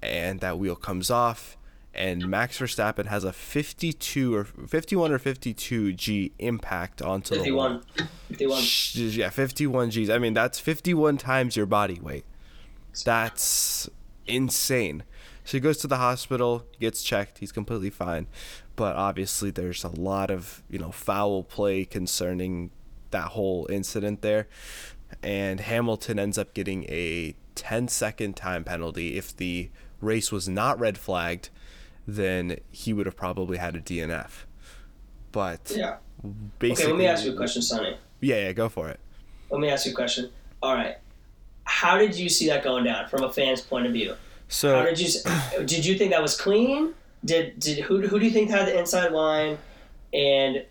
and 0.00 0.40
that 0.40 0.58
wheel 0.58 0.76
comes 0.76 1.10
off 1.10 1.56
and 1.94 2.28
Max 2.28 2.58
Verstappen 2.58 3.06
has 3.06 3.24
a 3.24 3.32
52 3.32 4.34
or 4.34 4.44
51 4.44 5.12
or 5.12 5.18
52 5.18 5.92
G 5.92 6.32
impact 6.38 7.00
onto 7.02 7.40
the 7.40 7.52
wall. 7.52 7.80
51. 8.28 8.62
51. 8.98 9.10
Yeah, 9.12 9.30
51 9.30 9.88
Gs. 9.90 10.10
I 10.10 10.18
mean, 10.18 10.34
that's 10.34 10.58
51 10.58 11.18
times 11.18 11.56
your 11.56 11.66
body 11.66 12.00
weight. 12.00 12.24
That's 13.04 13.88
insane. 14.26 15.04
So 15.44 15.58
he 15.58 15.60
goes 15.60 15.78
to 15.78 15.86
the 15.86 15.98
hospital, 15.98 16.64
gets 16.80 17.02
checked, 17.02 17.38
he's 17.38 17.52
completely 17.52 17.90
fine. 17.90 18.26
But 18.76 18.96
obviously 18.96 19.50
there's 19.50 19.84
a 19.84 19.88
lot 19.88 20.30
of, 20.30 20.62
you 20.70 20.78
know, 20.78 20.90
foul 20.90 21.42
play 21.42 21.84
concerning 21.84 22.70
that 23.10 23.28
whole 23.28 23.66
incident 23.70 24.22
there. 24.22 24.48
And 25.22 25.60
Hamilton 25.60 26.18
ends 26.18 26.38
up 26.38 26.54
getting 26.54 26.84
a 26.84 27.36
10 27.54 27.88
second 27.88 28.36
time 28.36 28.64
penalty. 28.64 29.16
If 29.16 29.36
the 29.36 29.70
race 30.00 30.32
was 30.32 30.48
not 30.48 30.78
red 30.80 30.98
flagged, 30.98 31.50
then 32.06 32.58
he 32.70 32.92
would 32.92 33.06
have 33.06 33.16
probably 33.16 33.58
had 33.58 33.74
a 33.76 33.80
DNF. 33.80 34.44
But 35.32 35.72
Yeah. 35.74 35.96
basically 36.58 36.84
Okay, 36.84 36.92
let 36.92 36.98
me 36.98 37.06
ask 37.06 37.24
you 37.24 37.32
a 37.32 37.36
question, 37.36 37.62
Sonny. 37.62 37.96
Yeah, 38.20 38.36
yeah, 38.36 38.52
go 38.52 38.68
for 38.68 38.88
it. 38.88 39.00
Let 39.50 39.60
me 39.60 39.68
ask 39.68 39.86
you 39.86 39.92
a 39.92 39.94
question. 39.94 40.30
All 40.62 40.74
right. 40.74 40.96
How 41.64 41.98
did 41.98 42.14
you 42.16 42.28
see 42.28 42.46
that 42.48 42.62
going 42.62 42.84
down 42.84 43.08
from 43.08 43.22
a 43.24 43.32
fan's 43.32 43.60
point 43.60 43.86
of 43.86 43.92
view? 43.92 44.14
So 44.48 44.76
How 44.76 44.84
did 44.84 45.00
you 45.00 45.08
did 45.64 45.84
you 45.84 45.96
think 45.96 46.10
that 46.12 46.22
was 46.22 46.38
clean? 46.40 46.94
Did 47.24 47.58
did 47.58 47.78
who 47.78 48.06
who 48.06 48.18
do 48.18 48.24
you 48.26 48.30
think 48.30 48.50
had 48.50 48.66
the 48.68 48.78
inside 48.78 49.12
line? 49.12 49.58
And 50.12 50.64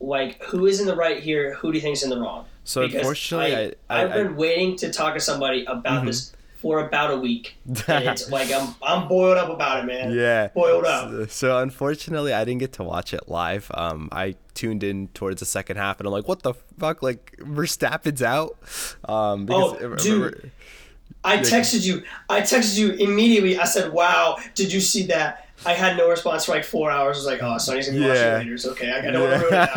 like 0.00 0.42
who 0.44 0.66
is 0.66 0.80
in 0.80 0.86
the 0.86 0.96
right 0.96 1.22
here? 1.22 1.54
Who 1.54 1.70
do 1.72 1.76
you 1.78 1.82
think 1.82 1.94
is 1.96 2.02
in 2.02 2.10
the 2.10 2.18
wrong? 2.20 2.46
So 2.64 2.82
Because 2.82 3.00
unfortunately, 3.00 3.76
I, 3.90 3.94
I, 3.94 4.00
have 4.00 4.10
I, 4.10 4.14
Mm-hmm. 4.16 4.26
been 4.28 4.36
waiting 4.36 4.76
to 4.76 4.92
talk 4.92 5.14
to 5.14 5.20
somebody 5.20 5.64
about 5.66 6.04
this 6.04 6.32
for 6.60 6.80
about 6.86 7.12
a 7.12 7.16
week. 7.18 7.56
And 7.88 8.04
it's 8.08 8.30
like 8.30 8.52
I'm 8.52 8.74
I'm 8.82 9.08
boiled 9.08 9.38
up 9.38 9.50
about 9.50 9.80
it, 9.82 9.86
man. 9.86 10.12
yeah. 10.12 10.48
Boiled 10.48 10.84
up. 10.84 11.10
So, 11.10 11.26
so 11.26 11.58
unfortunately, 11.58 12.32
I 12.32 12.44
didn't 12.44 12.60
get 12.60 12.72
to 12.74 12.82
watch 12.84 13.14
it 13.14 13.28
live. 13.28 13.70
Um, 13.74 14.08
I 14.12 14.34
tuned 14.54 14.82
in 14.82 15.08
towards 15.14 15.40
the 15.40 15.46
second 15.46 15.76
half, 15.76 15.98
and 16.00 16.06
I'm 16.06 16.12
like, 16.12 16.28
"What 16.28 16.42
the 16.42 16.54
fuck? 16.78 17.02
Like 17.02 17.36
Verstappen's 17.40 18.22
out." 18.22 18.58
Um, 19.08 19.46
Oh, 19.50 19.74
because 19.74 20.02
dude. 20.04 20.50
I 21.24 21.38
texted 21.38 21.84
you. 21.84 22.02
I 22.28 22.40
texted 22.42 22.78
you 22.78 22.92
immediately. 22.92 23.58
I 23.58 23.64
said, 23.64 23.92
"Wow, 23.92 24.38
did 24.54 24.72
you 24.72 24.80
see 24.80 25.06
that?" 25.06 25.44
I 25.66 25.72
had 25.74 25.96
no 25.96 26.08
response 26.08 26.44
for 26.44 26.52
like 26.52 26.62
four 26.64 26.90
hours. 26.90 27.16
I 27.16 27.18
was 27.20 27.26
like, 27.26 27.42
"Oh, 27.42 27.58
Sonny's 27.58 27.88
gonna 27.88 27.98
Yeah. 28.00 28.08
watching 28.34 28.38
later. 28.38 28.54
It's 28.54 28.66
okay. 28.66 28.92
I 28.92 29.10
don't 29.10 29.28
want 29.28 29.42
ruin 29.42 29.68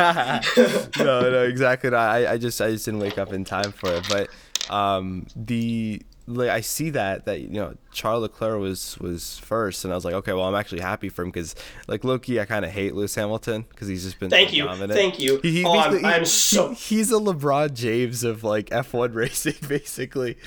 it 0.58 0.98
no, 1.00 1.22
no, 1.32 1.44
exactly. 1.44 1.90
Not. 1.90 2.00
I, 2.00 2.34
I 2.34 2.38
just, 2.38 2.62
I 2.62 2.70
just 2.72 2.86
didn't 2.86 3.00
wake 3.00 3.18
up 3.18 3.34
in 3.34 3.44
time 3.44 3.72
for 3.72 3.92
it. 3.92 4.06
But 4.08 4.30
um, 4.72 5.26
the 5.36 6.02
like, 6.36 6.50
I 6.50 6.62
see 6.62 6.90
that 6.92 7.26
that 7.26 7.42
you 7.42 7.50
know 7.50 7.76
Charles 7.92 8.22
Leclerc 8.24 8.60
was 8.60 8.98
was 9.00 9.38
first, 9.40 9.84
and 9.86 9.94
I 9.94 9.96
was 9.96 10.06
like, 10.06 10.14
okay, 10.16 10.34
well, 10.34 10.46
I'm 10.46 10.56
actually 10.56 10.82
happy 10.82 11.10
for 11.10 11.24
him 11.24 11.30
because 11.30 11.56
like 11.88 12.02
lowkey, 12.02 12.40
I 12.42 12.46
kind 12.46 12.66
of 12.66 12.72
hate 12.72 12.96
Lewis 12.96 13.16
Hamilton 13.16 13.66
because 13.70 13.88
he's 13.88 14.04
just 14.04 14.20
been 14.20 14.30
Thank 14.30 14.50
so 14.50 14.56
you. 14.56 14.64
dominant. 14.66 14.94
Thank 14.94 15.20
you. 15.20 15.40
He, 15.42 15.52
he 15.52 15.66
Oh, 15.66 15.72
I'm- 15.78 15.92
basically- 15.92 16.10
I'm 16.14 16.26
so- 16.26 16.70
he- 16.70 16.76
he's 16.96 17.12
a 17.12 17.16
LeBron 17.16 17.74
James 17.74 18.24
of 18.24 18.44
like 18.44 18.70
F1 18.70 19.14
racing, 19.16 19.56
basically. 19.68 20.38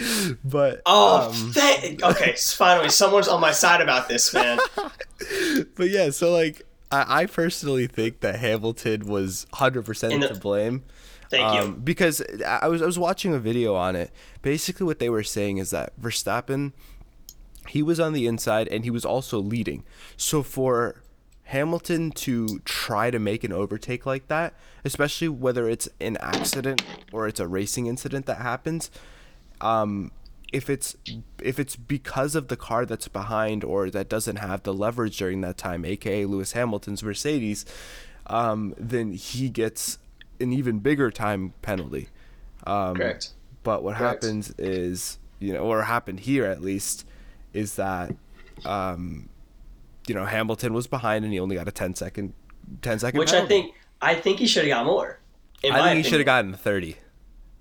But 0.44 0.82
Oh, 0.86 1.28
um, 1.28 1.52
thank. 1.52 2.02
Okay, 2.02 2.34
finally, 2.36 2.88
someone's 2.88 3.28
on 3.28 3.40
my 3.40 3.52
side 3.52 3.80
about 3.80 4.08
this, 4.08 4.32
man. 4.34 4.58
but 5.76 5.88
yeah, 5.90 6.10
so 6.10 6.32
like 6.32 6.62
I, 6.90 7.22
I 7.22 7.26
personally 7.26 7.86
think 7.86 8.20
that 8.20 8.36
Hamilton 8.36 9.06
was 9.06 9.46
100 9.50 9.84
percent 9.84 10.22
to 10.22 10.34
blame. 10.34 10.84
Thank 11.36 11.54
you. 11.54 11.60
Um, 11.60 11.74
because 11.76 12.22
I 12.46 12.68
was 12.68 12.82
I 12.82 12.86
was 12.86 12.98
watching 12.98 13.34
a 13.34 13.38
video 13.38 13.74
on 13.74 13.96
it. 13.96 14.10
Basically, 14.42 14.86
what 14.86 14.98
they 14.98 15.10
were 15.10 15.22
saying 15.22 15.58
is 15.58 15.70
that 15.70 15.98
Verstappen, 16.00 16.72
he 17.68 17.82
was 17.82 17.98
on 18.00 18.12
the 18.12 18.26
inside 18.26 18.68
and 18.68 18.84
he 18.84 18.90
was 18.90 19.04
also 19.04 19.38
leading. 19.38 19.84
So 20.16 20.42
for 20.42 21.02
Hamilton 21.44 22.10
to 22.12 22.60
try 22.64 23.10
to 23.10 23.18
make 23.18 23.44
an 23.44 23.52
overtake 23.52 24.06
like 24.06 24.28
that, 24.28 24.54
especially 24.84 25.28
whether 25.28 25.68
it's 25.68 25.88
an 26.00 26.16
accident 26.18 26.82
or 27.12 27.28
it's 27.28 27.40
a 27.40 27.46
racing 27.46 27.86
incident 27.86 28.26
that 28.26 28.38
happens, 28.38 28.90
um, 29.60 30.10
if 30.52 30.70
it's 30.70 30.96
if 31.42 31.58
it's 31.58 31.76
because 31.76 32.34
of 32.34 32.48
the 32.48 32.56
car 32.56 32.86
that's 32.86 33.08
behind 33.08 33.64
or 33.64 33.90
that 33.90 34.08
doesn't 34.08 34.36
have 34.36 34.62
the 34.62 34.72
leverage 34.72 35.16
during 35.18 35.40
that 35.40 35.58
time, 35.58 35.84
aka 35.84 36.24
Lewis 36.24 36.52
Hamilton's 36.52 37.02
Mercedes, 37.02 37.66
um, 38.28 38.74
then 38.78 39.12
he 39.12 39.48
gets 39.48 39.98
an 40.44 40.52
even 40.52 40.78
bigger 40.78 41.10
time 41.10 41.52
penalty. 41.62 42.08
Um, 42.66 42.94
Correct. 42.94 43.30
But 43.62 43.82
what 43.82 43.96
Correct. 43.96 44.22
happens 44.22 44.54
is, 44.58 45.18
you 45.40 45.52
know, 45.52 45.60
or 45.60 45.82
happened 45.82 46.20
here 46.20 46.44
at 46.44 46.60
least, 46.62 47.06
is 47.52 47.76
that, 47.76 48.14
um, 48.64 49.28
you 50.06 50.14
know, 50.14 50.24
Hamilton 50.24 50.72
was 50.74 50.86
behind 50.86 51.24
and 51.24 51.32
he 51.32 51.40
only 51.40 51.56
got 51.56 51.66
a 51.66 51.72
10 51.72 51.94
second, 51.94 52.34
10 52.82 52.98
second 53.00 53.18
Which 53.18 53.32
I 53.32 53.46
think 53.46 53.74
I 54.00 54.14
think 54.14 54.38
he 54.38 54.46
should 54.46 54.64
have 54.64 54.70
got 54.70 54.86
more. 54.86 55.18
I 55.64 55.82
think 55.82 55.96
he 55.96 56.02
should 56.02 56.20
have 56.20 56.28
opinion. 56.28 56.52
gotten 56.52 56.54
30. 56.54 56.96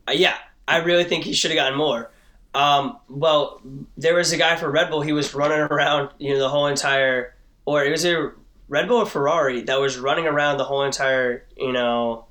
Uh, 0.10 0.12
yeah, 0.12 0.36
I 0.68 0.78
really 0.78 1.06
think 1.06 1.24
he 1.24 1.34
should 1.34 1.52
have 1.52 1.56
gotten 1.58 1.78
more. 1.78 2.12
Um, 2.54 2.98
well, 3.10 3.62
there 3.98 4.14
was 4.14 4.32
a 4.34 4.38
guy 4.38 4.58
for 4.58 4.70
Red 4.70 4.90
Bull. 4.90 5.02
He 5.02 5.14
was 5.14 5.34
running 5.34 5.60
around, 5.60 6.10
you 6.20 6.34
know, 6.34 6.40
the 6.40 6.50
whole 6.50 6.68
entire, 6.68 7.34
or 7.66 7.84
it 7.84 7.90
was 7.90 8.06
a 8.06 8.32
Red 8.68 8.88
Bull 8.88 8.98
or 8.98 9.06
Ferrari 9.06 9.62
that 9.62 9.80
was 9.80 9.98
running 9.98 10.28
around 10.28 10.58
the 10.58 10.66
whole 10.66 10.84
entire, 10.84 11.46
you 11.58 11.72
know, 11.72 12.26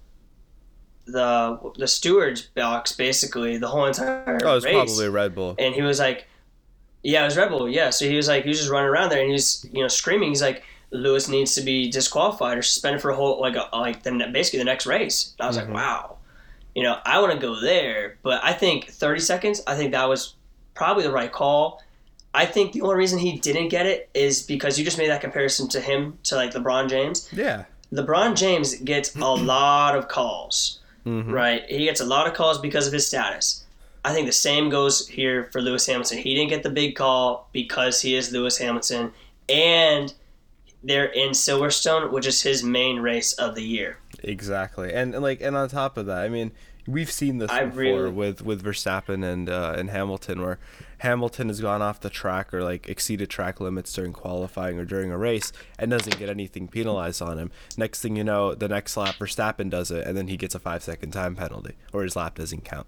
the 1.05 1.59
the 1.77 1.87
stewards 1.89 2.43
box 2.43 2.93
basically 2.93 3.57
the 3.59 3.69
whole 3.69 3.87
entire 3.87 4.39
Oh, 4.45 4.53
it 4.53 4.55
was 4.55 4.65
race. 4.65 4.75
probably 4.75 5.09
Red 5.09 5.35
Bull. 5.35 5.55
and 5.59 5.75
he 5.75 5.83
was 5.83 5.99
like, 5.99 6.27
"Yeah, 7.03 7.23
it 7.23 7.25
was 7.27 7.37
Red 7.37 7.49
Bull." 7.51 7.69
Yeah, 7.69 7.91
so 7.91 8.07
he 8.09 8.17
was 8.17 8.29
like, 8.29 8.45
he 8.45 8.49
was 8.49 8.59
just 8.59 8.71
running 8.71 8.89
around 8.89 9.11
there, 9.11 9.21
and 9.23 9.31
he's 9.31 9.67
you 9.73 9.83
know, 9.83 9.89
screaming. 9.89 10.29
He's 10.31 10.43
like, 10.43 10.63
"Lewis 10.91 11.29
needs 11.29 11.55
to 11.57 11.61
be 11.63 11.91
disqualified 11.91 12.57
or 12.59 12.63
suspended 12.63 13.03
for 13.03 13.11
a 13.11 13.17
whole 13.17 13.41
like 13.41 13.57
a, 13.57 13.69
like 13.77 14.03
the 14.05 14.11
basically 14.33 14.59
the 14.61 14.65
next 14.65 14.87
race." 14.87 15.35
And 15.39 15.45
I 15.45 15.49
was 15.49 15.57
Mhm. 15.59 15.61
like, 15.67 15.75
"Wow." 15.75 16.17
You 16.75 16.83
know, 16.85 16.99
I 17.05 17.21
want 17.21 17.33
to 17.33 17.39
go 17.39 17.61
there, 17.61 18.17
but 18.23 18.41
I 18.43 18.53
think 18.55 18.89
30 18.89 19.21
seconds. 19.21 19.61
I 19.67 19.75
think 19.77 19.93
that 19.93 20.09
was 20.09 20.35
probably 20.75 21.03
the 21.03 21.11
right 21.13 21.31
call. 21.31 21.83
I 22.33 22.47
think 22.47 22.73
the 22.73 22.81
only 22.81 22.95
reason 22.97 23.19
he 23.19 23.37
didn't 23.39 23.69
get 23.69 23.85
it 23.85 24.09
is 24.15 24.41
because 24.43 24.79
you 24.79 24.85
just 24.87 24.97
made 24.97 25.11
that 25.11 25.21
comparison 25.21 25.69
to 25.69 25.81
him 25.83 26.17
to 26.25 26.37
like 26.37 26.53
LeBron 26.55 26.89
James. 26.89 27.29
Yeah. 27.31 27.65
LeBron 27.93 28.37
James 28.37 28.75
gets 28.77 29.15
a 29.15 29.19
lot 29.21 29.95
of 29.97 30.09
calls 30.09 30.79
Mhm. 31.07 31.31
right? 31.33 31.65
He 31.69 31.85
gets 31.85 32.01
a 32.01 32.05
lot 32.05 32.27
of 32.27 32.35
calls 32.35 32.59
because 32.59 32.87
of 32.87 32.93
his 32.93 33.07
status. 33.07 33.65
I 34.05 34.13
think 34.13 34.27
the 34.27 34.33
same 34.33 34.69
goes 34.69 35.07
here 35.09 35.49
for 35.53 35.61
Lewis 35.63 35.87
Hamilton. 35.87 36.19
He 36.19 36.35
didn't 36.35 36.51
get 36.51 36.63
the 36.63 36.71
big 36.71 36.97
call 36.97 37.49
because 37.53 38.01
he 38.03 38.15
is 38.17 38.33
Lewis 38.33 38.59
Hamilton, 38.59 39.13
and 39.49 40.13
they're 40.83 41.07
in 41.07 41.31
Silverstone, 41.31 42.11
which 42.11 42.27
is 42.27 42.43
his 42.43 42.65
main 42.65 42.99
race 42.99 43.33
of 43.35 43.55
the 43.55 43.63
year. 43.63 43.99
Exactly, 44.25 44.93
and, 44.93 45.15
and 45.15 45.23
like, 45.23 45.41
and 45.41 45.57
on 45.57 45.69
top 45.69 45.97
of 45.97 46.07
that, 46.07 46.19
I 46.19 46.29
mean, 46.29 46.51
we've 46.87 47.11
seen 47.13 47.39
this 47.39 47.51
I 47.51 47.65
before 47.67 47.81
really- 47.83 48.11
with 48.11 48.43
with 48.43 48.65
Verstappen 48.65 49.25
and 49.25 49.49
uh, 49.49 49.75
and 49.77 49.91
Hamilton, 49.91 50.43
where 50.43 50.59
Hamilton 51.03 51.49
has 51.49 51.61
gone 51.61 51.83
off 51.83 51.99
the 52.01 52.09
track 52.11 52.55
or 52.55 52.63
like 52.63 52.89
exceeded 52.89 53.29
track 53.29 53.61
limits 53.61 53.93
during 53.93 54.13
qualifying 54.13 54.79
or 54.79 54.85
during 54.85 55.11
a 55.11 55.19
race 55.19 55.53
and 55.79 55.91
doesn't 55.91 56.17
get 56.19 56.29
anything 56.29 56.69
penalized 56.69 57.21
on 57.21 57.39
him. 57.39 57.51
Next 57.77 58.01
thing 58.03 58.15
you 58.17 58.23
know, 58.25 58.55
the 58.55 58.69
next 58.69 58.97
lap 58.97 59.17
Verstappen 59.17 59.69
does 59.69 59.91
it, 59.91 60.07
and 60.07 60.17
then 60.17 60.29
he 60.29 60.37
gets 60.37 60.55
a 60.55 60.59
five 60.61 60.83
second 60.83 61.11
time 61.11 61.35
penalty, 61.37 61.75
or 61.93 62.03
his 62.05 62.15
lap 62.17 62.37
doesn't 62.37 62.65
count. 62.65 62.87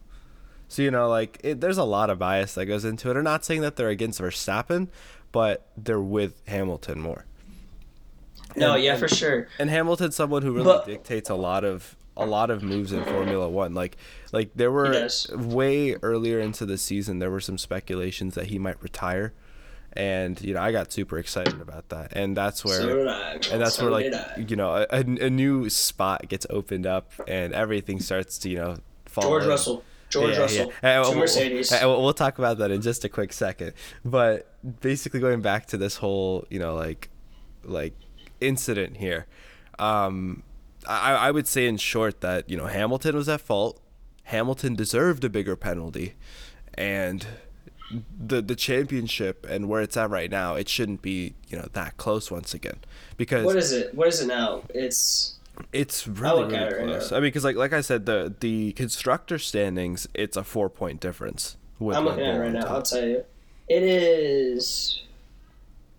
So 0.68 0.83
you 0.83 0.90
know, 0.90 1.09
like, 1.09 1.40
it, 1.44 1.61
there's 1.61 1.77
a 1.79 1.85
lot 1.85 2.09
of 2.09 2.18
bias 2.18 2.55
that 2.55 2.66
goes 2.66 2.85
into 2.85 3.11
it. 3.11 3.16
I'm 3.16 3.24
not 3.24 3.44
saying 3.44 3.61
that 3.62 3.77
they're 3.77 3.88
against 3.90 4.20
Verstappen, 4.20 4.88
but 5.33 5.66
they're 5.77 6.00
with 6.00 6.40
Hamilton 6.46 7.00
more. 7.00 7.27
No, 8.57 8.74
And- 8.74 8.85
yeah, 8.85 8.92
and- 8.92 9.00
for 9.00 9.09
sure. 9.09 9.48
and 9.59 9.68
Hamilton's 9.70 10.14
someone 10.14 10.42
who 10.42 10.53
really 10.53 10.64
But- 10.66 10.87
dictates 10.87 11.29
a 11.31 11.35
lot 11.35 11.64
of 11.64 11.96
a 12.16 12.24
lot 12.27 12.50
of 12.50 12.62
moves 12.62 12.92
in 12.92 13.05
Formula 13.05 13.48
One. 13.48 13.74
Like 13.74 13.96
like 14.33 14.50
there 14.55 14.70
were 14.72 15.09
way 15.35 15.94
earlier 16.03 16.40
into 16.40 16.64
the 16.66 16.79
season 16.79 17.18
there 17.18 17.31
were 17.31 17.40
some 17.40 17.59
speculations 17.59 18.35
that 18.35 18.46
he 18.46 18.59
might 18.59 18.83
retire. 18.83 19.33
And 19.96 20.40
you 20.42 20.55
know, 20.55 20.61
I 20.61 20.72
got 20.72 20.92
super 20.92 21.18
excited 21.18 21.61
about 21.61 21.88
that. 21.90 22.12
And 22.16 22.37
that's 22.37 22.64
where 22.64 22.81
So 22.81 23.09
I. 23.09 23.33
and 23.53 23.61
that's 23.62 23.77
So 23.77 23.85
where 23.85 23.92
like 23.92 24.12
I. 24.12 24.44
you 24.46 24.57
know, 24.57 24.74
a, 24.90 24.98
a 24.98 25.31
new 25.31 25.68
spot 25.70 26.29
gets 26.29 26.46
opened 26.50 26.87
up 26.87 27.12
and 27.29 27.53
everything 27.55 28.00
starts 28.00 28.38
to, 28.38 28.50
you 28.50 28.57
know, 28.57 28.77
fall 29.07 29.22
George 29.24 29.44
in. 29.44 29.48
Russell. 29.50 29.85
George 30.11 30.35
Yeah, 30.35 30.40
Russell. 30.40 30.72
yeah. 30.83 31.00
We'll- 31.00 31.14
Mercedes. 31.14 31.72
We'll, 31.81 32.03
we'll 32.03 32.12
talk 32.12 32.38
about 32.38 32.59
that 32.59 32.70
in 32.72 32.81
just 32.83 33.05
a 33.05 33.09
quick 33.09 33.33
second. 33.33 33.72
But 34.05 34.53
basically, 34.81 35.18
going 35.20 35.40
back 35.42 35.66
to 35.68 35.77
this 35.77 35.96
whole, 35.96 36.44
you 36.50 36.59
know, 36.59 36.74
like, 36.74 37.09
like 37.64 37.94
incident 38.40 38.96
here, 38.96 39.27
um, 39.79 40.42
I, 40.86 41.14
I 41.14 41.30
would 41.30 41.46
say 41.46 41.66
in 41.66 41.76
short 41.76 42.20
that 42.20 42.48
you 42.48 42.56
know 42.56 42.66
Hamilton 42.66 43.16
was 43.16 43.28
at 43.28 43.40
fault. 43.40 43.80
Hamilton 44.24 44.74
deserved 44.74 45.22
a 45.24 45.28
bigger 45.28 45.56
penalty, 45.56 46.14
and 46.74 47.26
the 48.18 48.40
the 48.40 48.56
championship 48.56 49.46
and 49.48 49.68
where 49.68 49.82
it's 49.82 49.96
at 49.96 50.10
right 50.10 50.30
now, 50.30 50.54
it 50.54 50.68
shouldn't 50.68 51.02
be 51.02 51.34
you 51.48 51.58
know 51.58 51.68
that 51.74 51.96
close 51.96 52.30
once 52.30 52.54
again 52.54 52.78
because 53.16 53.44
what 53.44 53.56
is 53.56 53.72
it? 53.72 53.94
What 53.94 54.08
is 54.08 54.20
it 54.20 54.26
now? 54.26 54.62
It's 54.70 55.34
it's 55.72 56.08
really, 56.08 56.44
really 56.46 56.56
it 56.64 56.78
close. 56.78 57.10
now. 57.10 57.16
I 57.16 57.20
mean, 57.20 57.28
because 57.28 57.44
like 57.44 57.56
like 57.56 57.72
I 57.72 57.80
said, 57.80 58.06
the 58.06 58.34
the 58.40 58.72
constructor 58.72 59.38
standings, 59.38 60.08
it's 60.14 60.36
a 60.36 60.44
four 60.44 60.68
point 60.70 61.00
difference. 61.00 61.56
With 61.78 61.96
I'm 61.96 62.04
looking 62.04 62.24
at 62.24 62.36
it 62.36 62.38
right 62.38 62.52
now. 62.52 62.66
I'll 62.66 62.82
tell 62.82 63.04
you. 63.06 63.24
It 63.68 63.82
is. 63.82 65.02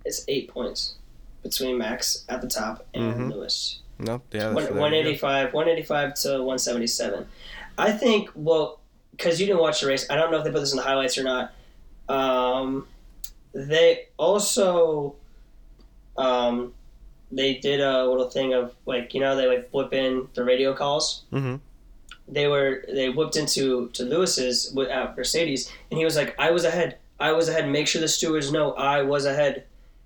It's 0.04 0.24
eight 0.28 0.50
points 0.50 0.96
between 1.44 1.78
Max 1.78 2.26
at 2.30 2.42
the 2.42 2.48
top 2.48 2.86
and 2.94 3.14
Mhm. 3.14 3.32
Lewis. 3.34 3.80
No, 4.00 4.22
yeah, 4.32 4.46
One- 4.48 4.56
that's 4.56 4.66
there 4.68 4.74
you 4.74 4.76
go. 4.76 4.82
185, 4.82 5.54
185 5.54 6.14
to 6.16 6.30
177. 6.44 7.28
I 7.78 7.92
think, 7.92 8.30
well, 8.36 8.80
because 9.12 9.40
you 9.40 9.46
didn't 9.48 9.62
watch 9.62 9.82
the 9.82 9.88
race, 9.88 10.06
I 10.10 10.16
don't 10.16 10.32
know 10.32 10.38
if 10.40 10.44
they 10.44 10.52
put 10.52 10.60
this 10.60 10.72
in 10.72 10.78
the 10.78 10.84
highlights 10.84 11.18
or 11.18 11.24
not. 11.24 11.54
Um, 12.10 12.88
they 13.54 14.08
also, 14.18 15.16
um, 16.18 16.74
they 17.32 17.56
did 17.56 17.82
a 17.82 18.06
little 18.06 18.30
thing 18.30 18.54
of 18.54 18.74
like 18.86 19.14
you 19.14 19.20
know 19.20 19.36
they 19.36 19.48
like 19.48 19.70
whip 19.72 19.94
in 19.94 20.28
the 20.36 20.44
radio 20.44 20.74
calls. 20.74 21.24
Mhm. 21.34 21.60
They 22.28 22.48
were 22.48 22.84
they 22.88 23.10
whipped 23.10 23.36
into 23.36 23.90
to 23.90 24.04
Lewis's 24.04 24.72
with 24.74 24.90
at 24.90 25.18
Mercedes, 25.18 25.72
and 25.90 25.98
he 25.98 26.06
was 26.06 26.16
like, 26.16 26.36
"I 26.40 26.52
was 26.52 26.64
ahead. 26.66 26.98
I 27.20 27.32
was 27.32 27.50
ahead. 27.50 27.68
Make 27.70 27.88
sure 27.88 28.00
the 28.02 28.08
stewards 28.08 28.52
know 28.52 28.74
I 28.74 29.02
was 29.02 29.26
ahead." 29.26 29.64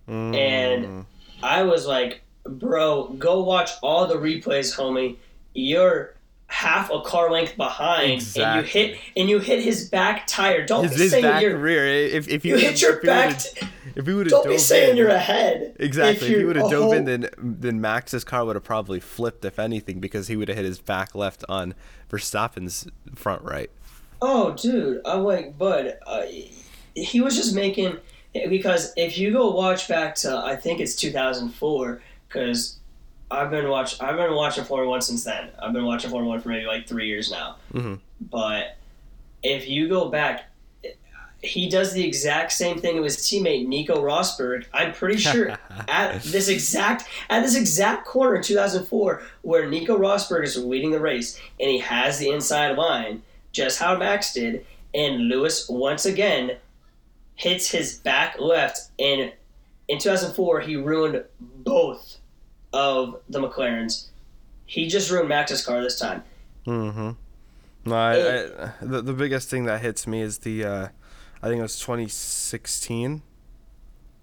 Mm. 0.07 0.35
And- 0.35 1.05
I 1.41 1.63
was 1.63 1.85
like, 1.87 2.21
bro, 2.49 3.07
go 3.19 3.43
watch 3.43 3.71
all 3.81 4.07
the 4.07 4.15
replays, 4.15 4.75
homie. 4.75 5.17
You're 5.53 6.15
half 6.47 6.89
a 6.89 6.99
car 7.01 7.29
length 7.31 7.55
behind, 7.57 8.27
and 8.35 8.55
you 8.57 8.61
hit 8.63 8.97
and 9.15 9.29
you 9.29 9.39
hit 9.39 9.61
his 9.63 9.89
back 9.89 10.25
tire. 10.27 10.65
Don't 10.65 10.83
his, 10.83 10.93
be 10.95 10.97
his 11.03 11.11
saying 11.11 11.23
back 11.23 11.41
you're. 11.41 11.57
rear. 11.57 11.85
If 11.85 12.27
if 12.27 12.43
You 12.45 12.55
he 12.57 12.65
hit 12.65 12.81
your 12.81 12.97
if 12.97 13.03
back. 13.03 13.39
t- 13.39 13.67
if 13.95 14.05
he 14.05 14.13
would 14.13 14.27
have 14.27 14.31
don't 14.31 14.43
dove 14.43 14.51
be 14.53 14.57
saying 14.57 14.91
in, 14.91 14.97
you're 14.97 15.09
ahead. 15.09 15.75
exactly. 15.79 16.27
If, 16.27 16.33
he 16.33 16.37
you're 16.39 16.47
would 16.47 16.55
have 16.55 16.69
dove 16.69 16.83
whole- 16.83 16.93
in, 16.93 17.05
then 17.05 17.29
then 17.37 17.81
Max's 17.81 18.23
car 18.23 18.45
would 18.45 18.55
have 18.55 18.63
probably 18.63 18.99
flipped, 18.99 19.43
if 19.45 19.59
anything, 19.59 19.99
because 19.99 20.27
he 20.27 20.35
would 20.35 20.47
have 20.47 20.57
hit 20.57 20.65
his 20.65 20.79
back 20.79 21.13
left 21.15 21.43
on 21.49 21.73
Verstappen's 22.09 22.87
front 23.15 23.41
right. 23.43 23.69
Oh, 24.21 24.51
dude, 24.51 25.01
I'm 25.05 25.23
like, 25.23 25.57
bud, 25.57 25.97
uh, 26.05 26.23
he 26.93 27.21
was 27.21 27.35
just 27.35 27.55
making 27.55 27.97
because 28.49 28.93
if 28.97 29.17
you 29.17 29.31
go 29.31 29.51
watch 29.51 29.87
back 29.87 30.13
to 30.15 30.37
I 30.37 30.55
think 30.55 30.79
it's 30.79 30.95
2004 30.95 32.01
because 32.29 32.77
I've 33.31 33.51
been 33.51 33.67
watch 33.69 34.01
I've 34.01 34.15
been 34.15 34.33
watching 34.33 34.63
Formula 34.63 34.89
One 34.89 35.01
since 35.01 35.23
then. 35.23 35.49
I've 35.61 35.73
been 35.73 35.85
watching 35.85 36.09
Formula 36.09 36.35
One 36.35 36.41
for 36.41 36.49
maybe 36.49 36.65
like 36.65 36.87
three 36.87 37.07
years 37.07 37.29
now. 37.31 37.57
Mhm. 37.73 37.99
But 38.21 38.77
if 39.43 39.67
you 39.67 39.87
go 39.89 40.09
back, 40.09 40.45
he 41.41 41.69
does 41.69 41.93
the 41.93 42.05
exact 42.05 42.51
same 42.51 42.79
thing 42.79 42.95
with 43.01 43.15
his 43.15 43.17
teammate 43.25 43.65
Nico 43.67 44.01
Rosberg. 44.03 44.65
I'm 44.73 44.91
pretty 44.93 45.17
sure 45.17 45.57
at 45.87 46.21
this 46.23 46.49
exact 46.49 47.05
at 47.29 47.41
this 47.43 47.55
exact 47.55 48.05
corner 48.05 48.35
in 48.35 48.43
2004 48.43 49.21
where 49.43 49.69
Nico 49.69 49.97
Rosberg 49.97 50.43
is 50.43 50.57
leading 50.57 50.91
the 50.91 50.99
race 50.99 51.39
and 51.59 51.69
he 51.69 51.79
has 51.79 52.19
the 52.19 52.29
inside 52.29 52.77
line 52.77 53.21
just 53.51 53.79
how 53.79 53.97
Max 53.97 54.33
did 54.33 54.65
and 54.93 55.27
Lewis 55.29 55.69
once 55.69 56.05
again 56.05 56.57
hits 57.35 57.71
his 57.71 57.97
back 57.99 58.37
left 58.39 58.89
and 58.99 59.31
in 59.87 59.97
2004 59.97 60.59
he 60.61 60.75
ruined 60.75 61.23
both 61.39 62.17
of 62.73 63.19
the 63.29 63.39
McLarens 63.39 64.07
he 64.65 64.87
just 64.87 65.09
ruined 65.09 65.29
Max's 65.29 65.65
car 65.65 65.81
this 65.81 65.99
time 65.99 66.23
Mm-hmm. 66.65 67.11
No, 67.89 67.95
I, 67.95 68.13
I, 68.13 68.71
the 68.81 69.01
the 69.01 69.13
biggest 69.13 69.49
thing 69.49 69.65
that 69.65 69.81
hits 69.81 70.05
me 70.05 70.21
is 70.21 70.39
the, 70.39 70.63
uh, 70.63 70.87
I 71.41 71.47
think 71.47 71.59
it 71.59 71.63
was 71.63 71.79
2016. 71.79 73.21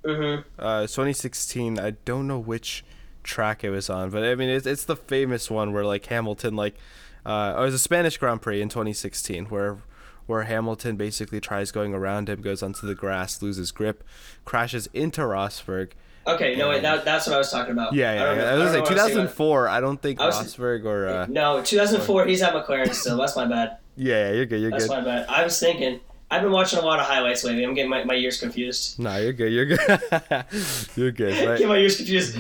hmm 0.05 0.37
Uh, 0.59 0.83
2016. 0.83 1.79
I 1.79 1.91
don't 2.05 2.27
know 2.29 2.39
which 2.39 2.85
track 3.25 3.65
it 3.65 3.71
was 3.71 3.91
on, 3.91 4.11
but 4.11 4.23
I 4.25 4.35
mean 4.35 4.49
it's 4.49 4.67
it's 4.67 4.85
the 4.85 4.97
famous 4.97 5.51
one 5.51 5.73
where 5.73 5.85
like 5.85 6.07
Hamilton 6.07 6.55
like, 6.55 6.77
uh, 7.25 7.55
it 7.59 7.61
was 7.61 7.75
a 7.75 7.79
Spanish 7.79 8.19
Grand 8.19 8.43
Prix 8.43 8.63
in 8.63 8.69
2016 8.69 9.47
where 9.47 9.79
where 10.27 10.43
Hamilton 10.43 10.97
basically 10.97 11.41
tries 11.41 11.71
going 11.71 11.95
around 11.95 12.29
him, 12.29 12.43
goes 12.43 12.63
onto 12.63 12.87
the 12.87 12.95
grass, 12.97 13.43
loses 13.43 13.71
grip, 13.71 14.05
crashes 14.45 14.89
into 14.93 15.21
Rosberg. 15.23 15.93
Okay 16.27 16.57
no 16.57 16.69
wait 16.69 16.83
that, 16.83 17.05
that's 17.05 17.27
what 17.27 17.35
I 17.35 17.39
was 17.39 17.51
talking 17.51 17.73
about 17.73 17.93
Yeah, 17.93 18.15
yeah. 18.15 18.25
don't 18.25 18.37
yeah. 18.37 18.43
I 18.45 18.55
was 18.55 18.73
gonna 18.73 18.79
I 18.79 18.81
was 18.81 18.89
2004. 18.91 19.69
I 19.69 19.81
don't 19.81 20.01
think 20.03 20.21
I 20.21 20.27
was- 20.27 20.57
Rosberg 20.57 20.85
or 20.85 21.09
uh, 21.09 21.27
no 21.29 21.63
2004 21.63 22.27
he's 22.27 22.43
at 22.43 22.53
McLaren 22.53 22.93
still 22.93 23.17
that's 23.17 23.37
my 23.37 23.47
bad 23.47 23.79
yeah, 23.97 24.29
yeah, 24.29 24.33
you're 24.35 24.47
good, 24.47 24.61
you're 24.61 24.71
That's 24.71 24.87
good. 24.87 24.97
That's 24.97 25.07
my 25.07 25.11
bad. 25.11 25.27
I 25.29 25.43
was 25.43 25.59
thinking 25.59 26.01
I've 26.31 26.43
been 26.43 26.53
watching 26.53 26.79
a 26.79 26.83
lot 26.83 27.01
of 27.01 27.07
highlights 27.07 27.45
lately. 27.45 27.65
I'm 27.65 27.75
getting 27.75 27.91
my, 27.91 28.05
my 28.05 28.15
ears 28.15 28.39
confused. 28.39 28.99
No, 28.99 29.17
you're 29.17 29.33
good. 29.33 29.53
You're 29.53 29.65
good. 29.65 29.81
you're 30.97 31.13
good. 31.13 31.49
Right? 31.49 31.59
Get 31.59 31.69
my 31.69 31.77
ears 31.77 31.97
confused. 31.97 32.37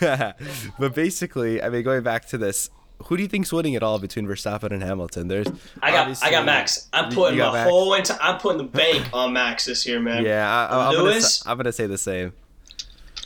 but 0.00 0.94
basically, 0.94 1.62
I 1.62 1.68
mean, 1.68 1.82
going 1.82 2.02
back 2.02 2.26
to 2.28 2.38
this, 2.38 2.70
who 3.04 3.16
do 3.16 3.22
you 3.22 3.28
think's 3.28 3.52
winning 3.52 3.72
it 3.72 3.82
all 3.82 3.98
between 3.98 4.26
Verstappen 4.26 4.70
and 4.70 4.82
Hamilton? 4.82 5.28
There's 5.28 5.48
I 5.82 5.90
got 5.90 6.22
I 6.22 6.30
got 6.30 6.44
Max. 6.44 6.88
I'm 6.92 7.10
putting 7.10 7.38
the 7.38 7.64
whole 7.64 7.94
into 7.94 8.16
I'm 8.22 8.38
putting 8.38 8.58
the 8.58 8.64
bank 8.64 9.08
on 9.12 9.32
Max 9.32 9.64
this 9.64 9.86
year, 9.86 10.00
man. 10.00 10.24
Yeah, 10.24 10.48
I, 10.48 10.66
I, 10.66 10.86
I'm, 10.86 10.92
gonna, 10.94 11.04
Lewis? 11.04 11.24
s- 11.24 11.42
I'm 11.46 11.56
gonna 11.56 11.72
say 11.72 11.86
the 11.86 11.98
same. 11.98 12.32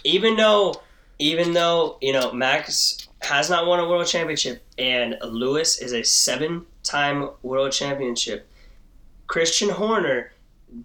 Even 0.04 0.36
though 0.36 0.74
even 1.18 1.52
though, 1.52 1.96
you 2.00 2.12
know, 2.12 2.32
Max 2.32 3.08
has 3.22 3.48
not 3.48 3.66
won 3.66 3.80
a 3.80 3.88
world 3.88 4.06
championship 4.06 4.62
and 4.78 5.16
Lewis 5.22 5.78
is 5.78 5.92
a 5.92 6.02
seven 6.02 6.66
time 6.82 7.30
world 7.42 7.72
championship, 7.72 8.46
Christian 9.26 9.70
Horner 9.70 10.32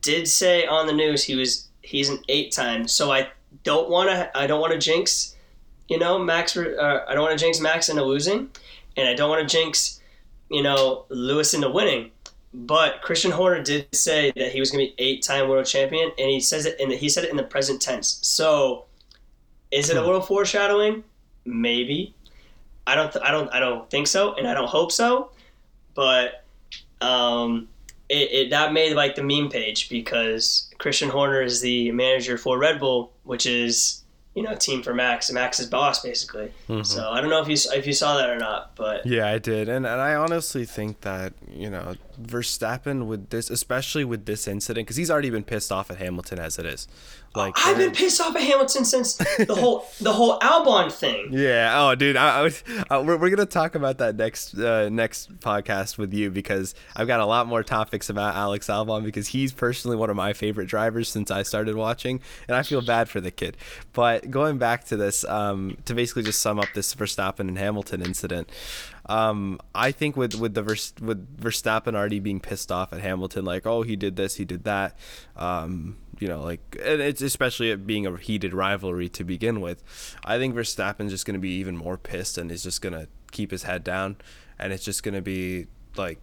did 0.02 0.28
say 0.28 0.66
on 0.66 0.88
the 0.88 0.94
news 0.94 1.24
he 1.24 1.36
was 1.36 1.68
he's 1.82 2.10
an 2.10 2.20
eight 2.30 2.52
time. 2.52 2.88
So 2.88 3.12
I 3.12 3.30
don't 3.64 3.90
want 3.90 4.10
to 4.10 4.38
I 4.38 4.48
don't 4.48 4.62
want 4.62 4.74
to 4.74 4.80
jinx, 4.80 5.36
you 5.88 5.98
know, 5.98 6.20
Max. 6.20 6.56
Uh, 6.56 7.04
I 7.08 7.14
don't 7.14 7.24
want 7.24 7.38
to 7.38 7.44
jinx 7.44 7.60
Max 7.60 7.90
into 7.90 8.04
losing, 8.04 8.50
and 8.96 9.08
I 9.08 9.16
don't 9.16 9.30
want 9.30 9.48
to 9.48 9.58
jinx, 9.58 10.00
you 10.50 10.64
know, 10.64 11.06
Lewis 11.10 11.54
into 11.54 11.70
winning. 11.70 12.12
But 12.52 13.02
Christian 13.04 13.32
Horner 13.32 13.62
did 13.62 13.94
say 13.94 14.32
that 14.36 14.52
he 14.52 14.60
was 14.60 14.72
going 14.72 14.88
to 14.88 14.96
be 14.96 15.04
eight 15.04 15.22
time 15.22 15.50
world 15.50 15.66
champion, 15.66 16.12
and 16.18 16.30
he 16.30 16.40
says 16.40 16.66
it 16.66 16.78
the, 16.78 16.96
he 16.96 17.10
said 17.10 17.24
it 17.24 17.32
in 17.32 17.38
the 17.38 17.44
present 17.44 17.82
tense. 17.82 18.20
So, 18.22 18.86
is 19.72 19.90
it 19.90 19.98
a 19.98 20.00
Hmm. 20.00 20.06
little 20.06 20.22
foreshadowing? 20.22 21.04
Maybe. 21.46 22.14
I 22.88 22.96
don't. 22.96 23.12
Th- 23.12 23.24
I 23.24 23.32
don't. 23.32 23.50
I 23.54 23.60
don't 23.60 23.90
think 23.90 24.08
so, 24.08 24.34
and 24.34 24.48
I 24.48 24.54
don't 24.54 24.68
hope 24.70 24.92
so. 24.92 25.32
But 25.94 26.44
um, 27.02 27.68
it, 28.10 28.32
it 28.32 28.50
that 28.52 28.74
made 28.74 28.96
like 28.96 29.16
the 29.16 29.24
meme 29.24 29.50
page 29.50 29.90
because 29.90 30.70
Christian 30.78 31.10
Horner 31.10 31.42
is 31.42 31.62
the 31.62 31.92
manager 31.92 32.38
for 32.38 32.58
Red 32.58 32.80
Bull, 32.80 33.12
which 33.24 33.46
is 33.46 34.04
you 34.36 34.44
know 34.44 34.56
team 34.56 34.82
for 34.82 34.94
Max, 34.94 35.32
Max's 35.32 35.68
boss 35.68 36.02
basically. 36.02 36.52
Mhm. 36.68 36.86
So 36.86 37.10
I 37.10 37.22
don't 37.22 37.30
know 37.30 37.42
if 37.42 37.48
you 37.48 37.58
if 37.78 37.86
you 37.86 37.94
saw 37.94 38.18
that 38.18 38.30
or 38.30 38.38
not, 38.38 38.76
but 38.76 39.06
Yeah, 39.06 39.28
I 39.28 39.38
did, 39.38 39.70
and 39.70 39.86
and 39.86 40.02
I 40.02 40.16
honestly 40.16 40.66
think 40.66 41.02
that 41.02 41.34
you 41.52 41.70
know 41.70 41.96
Verstappen 42.22 43.08
with 43.08 43.30
this, 43.30 43.50
especially 43.50 44.04
with 44.04 44.26
this 44.26 44.48
incident, 44.48 44.86
because 44.88 44.98
he's 44.98 45.12
already 45.12 45.30
been 45.30 45.44
pissed 45.44 45.72
off 45.72 45.90
at 45.92 45.98
Hamilton 45.98 46.40
as 46.40 46.60
it 46.60 46.66
is. 46.66 46.88
Like 47.36 47.54
I've 47.58 47.78
been 47.78 47.92
pissed 47.92 48.20
off 48.20 48.36
at 48.36 48.42
Hamilton 48.42 48.86
since 48.86 49.16
the 49.38 49.56
whole 49.56 49.86
the 50.02 50.14
whole 50.14 50.40
Albon 50.40 50.92
thing. 50.92 51.30
Yeah. 51.32 51.74
Oh, 51.76 51.96
dude. 51.96 52.18
I, 52.18 52.40
I 52.40 52.42
was. 52.42 52.64
Uh, 52.90 53.04
we're, 53.06 53.18
we're 53.18 53.30
gonna 53.30 53.46
talk 53.46 53.76
about 53.76 54.00
that 54.00 54.16
next 54.16 54.56
uh, 54.56 54.90
next 54.90 55.40
podcast 55.40 55.98
with 55.98 56.14
you 56.14 56.32
because 56.32 56.74
I've 56.96 57.08
got 57.08 57.20
a 57.20 57.26
lot 57.26 57.48
more 57.48 57.62
topics 57.64 58.10
about 58.10 58.36
Alex 58.36 58.68
Albon 58.68 59.04
because 59.04 59.28
he's 59.28 59.54
personally 59.54 59.96
one 59.96 60.10
of 60.10 60.16
my 60.16 60.34
favorite 60.34 60.68
drivers 60.68 61.08
since 61.10 61.30
I 61.30 61.44
started 61.44 61.76
watching, 61.76 62.20
and 62.48 62.58
I 62.58 62.64
feel 62.64 62.82
bad 62.82 63.10
for 63.10 63.22
the 63.22 63.32
kid. 63.32 63.58
But 63.94 64.32
going 64.32 64.58
back 64.58 64.86
to 64.86 64.98
this, 64.98 65.24
um, 65.26 65.78
to 65.86 65.94
basically 65.94 66.24
just 66.24 66.42
sum 66.42 66.60
up 66.60 66.70
this 66.74 66.96
Verstappen 66.96 67.42
and 67.42 67.58
Hamilton 67.58 68.02
incident. 68.02 68.50
Um, 69.10 69.60
I 69.74 69.92
think 69.92 70.16
with 70.16 70.36
with 70.36 70.54
the 70.54 70.62
Vers- 70.62 70.94
with 71.02 71.38
Verstappen 71.38 71.96
already 71.96 72.20
being 72.20 72.40
pissed 72.40 72.72
off 72.72 72.94
at 72.94 73.02
Hamilton, 73.02 73.44
like, 73.44 73.66
oh, 73.66 73.82
he 73.82 73.96
did 73.96 74.16
this, 74.16 74.36
he 74.36 74.46
did 74.46 74.64
that. 74.66 74.98
Um, 75.36 75.98
you 76.20 76.28
know, 76.28 76.42
like, 76.42 76.60
and 76.84 77.02
it's 77.02 77.22
especially 77.22 77.72
it 77.72 77.88
being 77.88 78.06
a 78.06 78.16
heated 78.18 78.54
rivalry 78.54 79.10
to 79.10 79.24
begin 79.24 79.62
with. 79.62 79.84
I 80.24 80.38
think 80.38 80.54
Verstappen's 80.54 81.12
just 81.12 81.26
going 81.26 81.34
to 81.34 81.40
be 81.40 81.54
even 81.54 81.76
more 81.76 81.98
pissed 81.98 82.38
and 82.38 82.52
is 82.52 82.62
just 82.62 82.82
going 82.82 82.94
to 82.94 83.08
keep 83.32 83.52
his 83.52 83.64
head 83.64 83.84
down, 83.84 84.18
and 84.60 84.72
it's 84.72 84.84
just 84.86 85.02
going 85.02 85.16
to 85.16 85.22
be 85.22 85.66
like, 85.98 86.20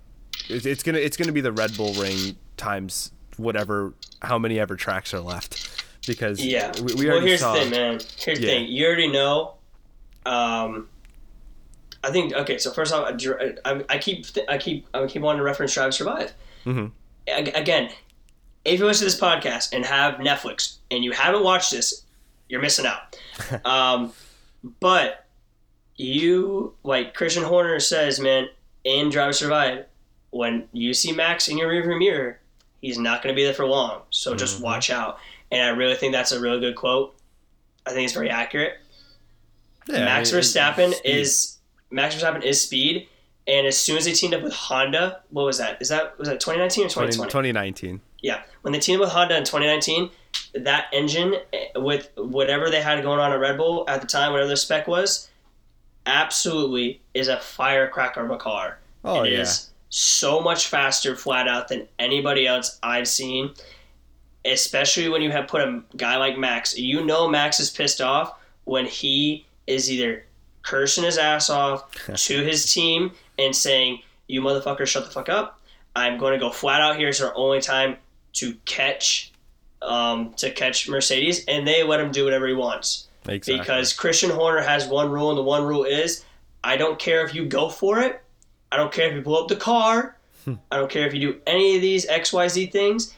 it's, 0.49 0.65
it's 0.67 0.83
gonna 0.83 0.99
it's 0.99 1.17
gonna 1.17 1.33
be 1.33 1.41
the 1.41 1.51
Red 1.53 1.77
Bull 1.77 1.93
Ring 1.95 2.37
times 2.57 3.11
whatever 3.37 3.95
how 4.23 4.39
many 4.39 4.61
ever 4.61 4.77
tracks 4.77 5.13
are 5.13 5.21
left 5.21 5.83
because 6.07 6.45
Yeah. 6.45 6.73
we, 6.81 6.95
we 6.95 7.09
well, 7.09 7.21
here's 7.21 7.41
saw 7.41 7.55
the 7.55 7.61
thing, 7.61 7.71
man. 7.71 7.99
Here's 8.19 8.39
the 8.39 8.47
thing. 8.47 8.69
You 8.69 8.87
already 8.87 9.09
know. 9.09 9.55
Um, 10.25 10.89
I 12.07 12.11
think 12.13 12.33
okay. 12.35 12.57
So 12.59 12.71
first 12.71 12.93
off, 12.95 13.09
I, 13.09 13.55
I, 13.65 13.85
I 13.89 13.99
keep 13.99 14.27
I 14.49 14.59
keep 14.59 14.87
I 14.95 15.07
keep 15.07 15.23
wanting 15.23 15.39
to 15.39 15.45
reference 15.45 15.75
Drive 15.75 15.93
Survive. 15.93 16.33
Mhm. 16.65 16.93
Ag- 17.29 17.53
Again, 17.57 17.91
if 18.65 18.79
you 18.79 18.87
listen 18.87 19.07
to 19.09 19.13
this 19.13 19.21
podcast 19.21 19.73
and 19.75 19.85
have 19.85 20.15
Netflix 20.15 20.77
and 20.91 21.03
you 21.05 21.13
haven't 21.13 21.43
watched 21.43 21.73
this, 21.73 22.03
you're 22.49 22.61
missing 22.63 22.87
out. 22.87 23.19
um, 23.67 24.13
but 24.81 25.25
you 25.97 26.75
like 26.85 27.15
Christian 27.15 27.43
Horner 27.43 27.81
says, 27.81 28.21
man, 28.21 28.49
in 28.85 29.11
Drive 29.11 29.35
Survive, 29.35 29.87
when 30.31 30.69
you 30.73 30.93
see 30.95 31.13
Max 31.13 31.49
in 31.49 31.59
your 31.59 31.71
rearview 31.71 31.99
mirror, 31.99 32.39
he's 32.83 32.99
not 32.99 33.23
going 33.23 33.35
to 33.35 33.37
be 33.37 33.45
there 33.45 33.55
for 33.55 33.67
long. 33.67 34.03
So 34.11 34.35
just 34.35 34.59
Mhm. 34.61 34.63
watch 34.65 34.91
out. 34.91 35.19
And 35.51 35.63
I 35.63 35.69
really 35.69 35.95
think 35.95 36.13
that's 36.13 36.33
a 36.33 36.41
really 36.41 36.61
good 36.61 36.77
quote. 36.77 37.17
I 37.87 37.91
think 37.93 38.05
it's 38.05 38.13
very 38.13 38.31
accurate. 38.31 38.75
Yeah, 39.89 40.05
Max 40.05 40.31
Verstappen 40.33 40.93
is 41.05 41.56
Max 41.97 42.15
Verstappen 42.15 42.43
is 42.43 42.61
speed, 42.61 43.09
and 43.49 43.67
as 43.67 43.79
soon 43.79 43.97
as 43.97 44.05
they 44.05 44.13
teamed 44.13 44.35
up 44.35 44.43
with 44.43 44.53
Honda, 44.53 45.23
what 45.31 45.45
was 45.45 45.59
that? 45.59 45.81
Is 45.81 45.89
that 45.89 46.19
was 46.19 46.29
that 46.29 46.39
2019 46.41 46.87
or 46.87 46.89
20, 46.91 47.13
2020? 47.13 47.31
2019. 47.31 48.01
Yeah, 48.23 48.43
when 48.63 48.73
they 48.73 48.79
teamed 48.79 49.01
up 49.01 49.07
with 49.07 49.13
Honda 49.13 49.37
in 49.37 49.45
2019, 49.45 50.11
that 50.55 50.87
engine 50.93 51.37
eh, 51.53 51.67
with 51.77 52.11
whatever 52.17 52.71
they 52.71 52.83
had 52.83 53.03
going 53.03 53.19
on 53.19 53.33
at 53.33 53.41
Red 53.41 53.57
Bull 53.57 53.85
at 53.89 54.03
the 54.03 54.07
time, 54.07 54.33
whatever 54.33 54.49
the 54.49 54.57
spec 54.57 54.87
was, 54.87 55.29
absolutely 56.05 57.01
is 57.15 57.29
a 57.29 57.39
firecracker 57.39 58.25
of 58.25 58.31
a 58.31 58.37
car. 58.37 58.79
Oh 59.05 59.23
It 59.23 59.33
yeah. 59.33 59.41
is 59.41 59.71
so 59.89 60.41
much 60.41 60.67
faster 60.67 61.17
flat 61.17 61.49
out 61.49 61.69
than 61.69 61.89
anybody 61.99 62.47
else 62.47 62.79
I've 62.83 63.09
seen. 63.09 63.55
Especially 64.45 65.09
when 65.09 65.23
you 65.23 65.31
have 65.33 65.49
put 65.49 65.63
a 65.63 65.83
guy 65.97 66.17
like 66.19 66.39
Max. 66.39 66.79
You 66.79 67.05
know 67.05 67.27
Max 67.29 67.59
is 67.59 67.71
pissed 67.71 68.01
off 68.01 68.39
when 68.65 68.87
he 68.87 69.47
is 69.67 69.91
either 69.91 70.26
cursing 70.67 71.05
his 71.05 71.17
ass 71.17 71.49
off 71.49 71.91
to 72.17 72.45
his 72.45 72.73
team 72.73 73.13
and 73.39 73.55
saying, 73.55 74.01
You 74.27 74.43
motherfucker, 74.43 74.87
shut 74.87 75.05
the 75.05 75.11
fuck 75.11 75.29
up. 75.29 75.61
I'm 75.95 76.19
going 76.19 76.35
to 76.35 76.39
go 76.39 76.51
flat 76.51 76.81
out 76.83 76.97
here. 76.97 77.09
It's 77.09 77.21
our 77.23 77.33
only 77.37 77.61
time 77.61 77.97
to 78.35 78.55
catch 78.67 79.33
um, 79.81 80.33
to 80.35 80.51
catch 80.51 80.89
Mercedes, 80.89 81.45
and 81.47 81.67
they 81.67 81.83
let 81.83 82.01
him 82.01 82.11
do 82.11 82.25
whatever 82.25 82.47
he 82.47 82.55
wants 82.55 83.09
Exactly. 83.29 83.59
because 83.59 83.93
Christian 83.93 84.31
Horner 84.31 84.61
has 84.61 84.87
one 84.89 85.11
rule, 85.11 85.31
and 85.31 85.39
the 85.39 85.43
one 85.43 85.65
rule 85.65 85.85
is 85.85 86.25
I 86.65 86.77
don't 86.77 86.99
care 86.99 87.25
if 87.25 87.35
you 87.35 87.47
go 87.47 87.69
for 87.69 88.01
it. 88.01 88.21
I 88.73 88.77
don't 88.77 88.93
care 88.93 89.09
if 89.09 89.15
you 89.15 89.23
blow 89.23 89.43
up 89.43 89.49
the 89.49 89.57
car. 89.57 90.17
I 90.71 90.77
don't 90.77 90.91
care 90.91 91.07
if 91.07 91.15
you 91.15 91.21
do 91.33 91.41
any 91.47 91.77
of 91.77 91.83
these 91.83 92.07
XYZ 92.07 92.71
things 92.73 93.15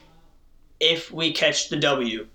if 0.79 1.11
we 1.11 1.31
catch 1.31 1.69
the 1.69 1.77
W. 1.77 2.25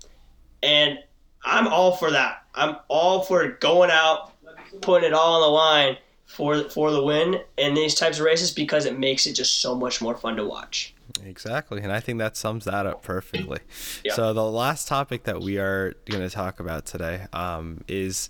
And 0.63 0.99
I'm 1.43 1.67
all 1.67 1.95
for 1.97 2.11
that. 2.11 2.43
I'm 2.53 2.77
all 2.87 3.21
for 3.21 3.47
going 3.49 3.91
out, 3.91 4.31
putting 4.81 5.07
it 5.07 5.13
all 5.13 5.35
on 5.35 5.41
the 5.41 5.53
line 5.53 5.97
for 6.25 6.63
for 6.69 6.91
the 6.91 7.03
win 7.03 7.39
in 7.57 7.73
these 7.73 7.95
types 7.95 8.19
of 8.19 8.25
races 8.25 8.51
because 8.51 8.85
it 8.85 8.97
makes 8.97 9.25
it 9.25 9.33
just 9.33 9.59
so 9.61 9.75
much 9.75 10.01
more 10.01 10.15
fun 10.15 10.35
to 10.35 10.45
watch. 10.45 10.93
Exactly, 11.23 11.81
and 11.81 11.91
I 11.91 11.99
think 11.99 12.19
that 12.19 12.35
sums 12.35 12.65
that 12.65 12.85
up 12.85 13.03
perfectly. 13.03 13.59
Yeah. 14.03 14.13
So 14.13 14.33
the 14.33 14.43
last 14.43 14.87
topic 14.87 15.23
that 15.23 15.41
we 15.41 15.57
are 15.57 15.93
going 16.09 16.21
to 16.21 16.29
talk 16.29 16.59
about 16.59 16.85
today 16.85 17.27
um, 17.31 17.83
is 17.87 18.29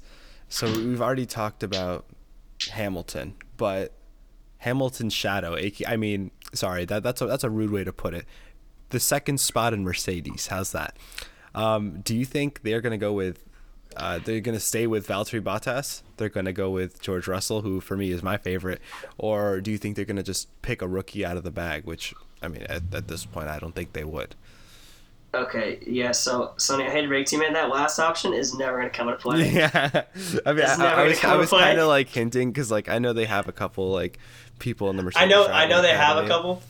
so 0.50 0.68
we've 0.68 1.02
already 1.02 1.26
talked 1.26 1.64
about 1.64 2.06
Hamilton, 2.72 3.36
but 3.58 3.94
Hamilton's 4.60 5.14
shadow. 5.14 5.58
I 5.88 5.98
mean, 5.98 6.32
sorry, 6.54 6.86
that 6.86 7.04
that's 7.04 7.22
a, 7.22 7.28
that's 7.28 7.44
a 7.44 7.50
rude 7.50 7.72
way 7.72 7.84
to 7.84 7.94
put 7.94 8.14
it. 8.14 8.26
The 8.90 9.00
second 9.00 9.40
spot 9.40 9.74
in 9.74 9.84
Mercedes. 9.84 10.48
How's 10.48 10.72
that? 10.72 10.98
Um, 11.54 12.02
do 12.02 12.16
you 12.16 12.26
think 12.26 12.62
they're 12.64 12.82
going 12.82 12.92
to 12.92 12.98
go 12.98 13.14
with? 13.14 13.44
Uh, 13.96 14.20
they're 14.24 14.42
going 14.42 14.56
to 14.58 14.64
stay 14.64 14.88
with 14.88 15.08
Valtteri 15.08 15.42
Bottas. 15.42 16.02
They're 16.18 16.30
going 16.30 16.46
to 16.46 16.54
go 16.54 16.70
with 16.70 17.02
George 17.02 17.28
Russell, 17.28 17.62
who 17.62 17.80
for 17.82 17.96
me 17.98 18.12
is 18.12 18.22
my 18.24 18.38
favorite, 18.38 18.82
or 19.18 19.62
do 19.62 19.72
you 19.72 19.78
think 19.78 19.96
they're 19.96 20.06
going 20.06 20.16
to 20.18 20.24
just 20.24 20.50
pick 20.62 20.82
a 20.82 20.88
rookie 20.88 21.26
out 21.26 21.38
of 21.38 21.44
the 21.44 21.52
bag? 21.52 21.86
Which 21.86 22.14
I 22.42 22.48
mean, 22.48 22.64
at, 22.64 22.84
at 22.94 23.08
this 23.08 23.26
point, 23.26 23.48
I 23.48 23.60
don't 23.60 23.74
think 23.76 23.94
they 23.94 24.04
would. 24.04 24.36
Okay, 25.34 25.80
yeah. 25.86 26.12
So 26.14 26.54
Sonny, 26.58 26.86
I 26.86 26.90
hate 26.90 27.02
to 27.02 27.08
break 27.10 27.26
to 27.28 27.36
you, 27.36 27.42
man. 27.42 27.52
That 27.54 27.70
last 27.70 28.00
option 28.00 28.34
is 28.34 28.54
never 28.58 28.78
going 28.80 28.90
to 28.90 28.98
come 28.98 29.10
into 29.10 29.20
play. 29.20 29.50
Yeah, 29.54 30.04
I 30.46 30.54
mean, 30.54 30.64
I, 30.66 30.76
I 31.04 31.04
was, 31.08 31.24
I 31.26 31.36
was 31.36 31.50
kind 31.50 31.78
of 31.80 31.88
like 31.90 32.08
hinting 32.10 32.52
because, 32.52 32.72
like, 32.72 32.88
I 32.88 33.00
know 33.00 33.12
they 33.12 33.26
have 33.26 33.50
a 33.50 33.52
couple 33.52 33.92
like 33.92 34.18
people 34.60 34.90
in 34.90 34.96
the 34.96 35.04
Mercedes. 35.04 35.24
I 35.24 35.28
know, 35.28 35.48
I 35.48 35.68
know 35.68 35.82
they 35.82 35.92
have 35.94 36.24
a 36.24 36.28
couple. 36.28 36.62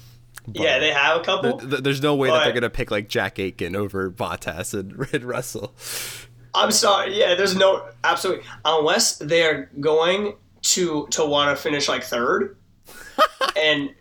but 0.47 0.61
Yeah, 0.63 0.79
they 0.79 0.91
have 0.91 1.21
a 1.21 1.23
couple. 1.23 1.59
th- 1.59 1.69
th- 1.69 1.83
there's 1.83 2.01
no 2.01 2.15
way 2.15 2.29
that 2.31 2.43
they're 2.43 2.53
gonna 2.53 2.71
pick 2.71 2.89
like 2.89 3.07
Jack 3.07 3.37
Aitken 3.37 3.75
over 3.75 4.09
Bottas 4.09 4.73
and 4.73 4.97
Red 5.13 5.23
Russell. 5.23 5.75
I'm 6.55 6.71
sorry. 6.71 7.17
Yeah, 7.17 7.35
there's 7.35 7.55
no 7.55 7.87
absolutely 8.03 8.45
unless 8.63 9.17
they're 9.17 9.69
going 9.79 10.35
to 10.61 11.07
to 11.11 11.25
want 11.25 11.55
to 11.55 11.61
finish 11.61 11.87
like 11.87 12.03
third, 12.03 12.57
and 13.57 13.93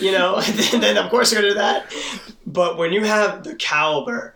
you 0.00 0.12
know, 0.12 0.40
then, 0.40 0.80
then 0.80 0.96
of 0.98 1.10
course 1.10 1.30
they're 1.30 1.40
gonna 1.40 1.54
do 1.54 1.58
that. 1.58 1.92
But 2.46 2.78
when 2.78 2.92
you 2.92 3.04
have 3.04 3.44
the 3.44 3.54
caliber 3.56 4.34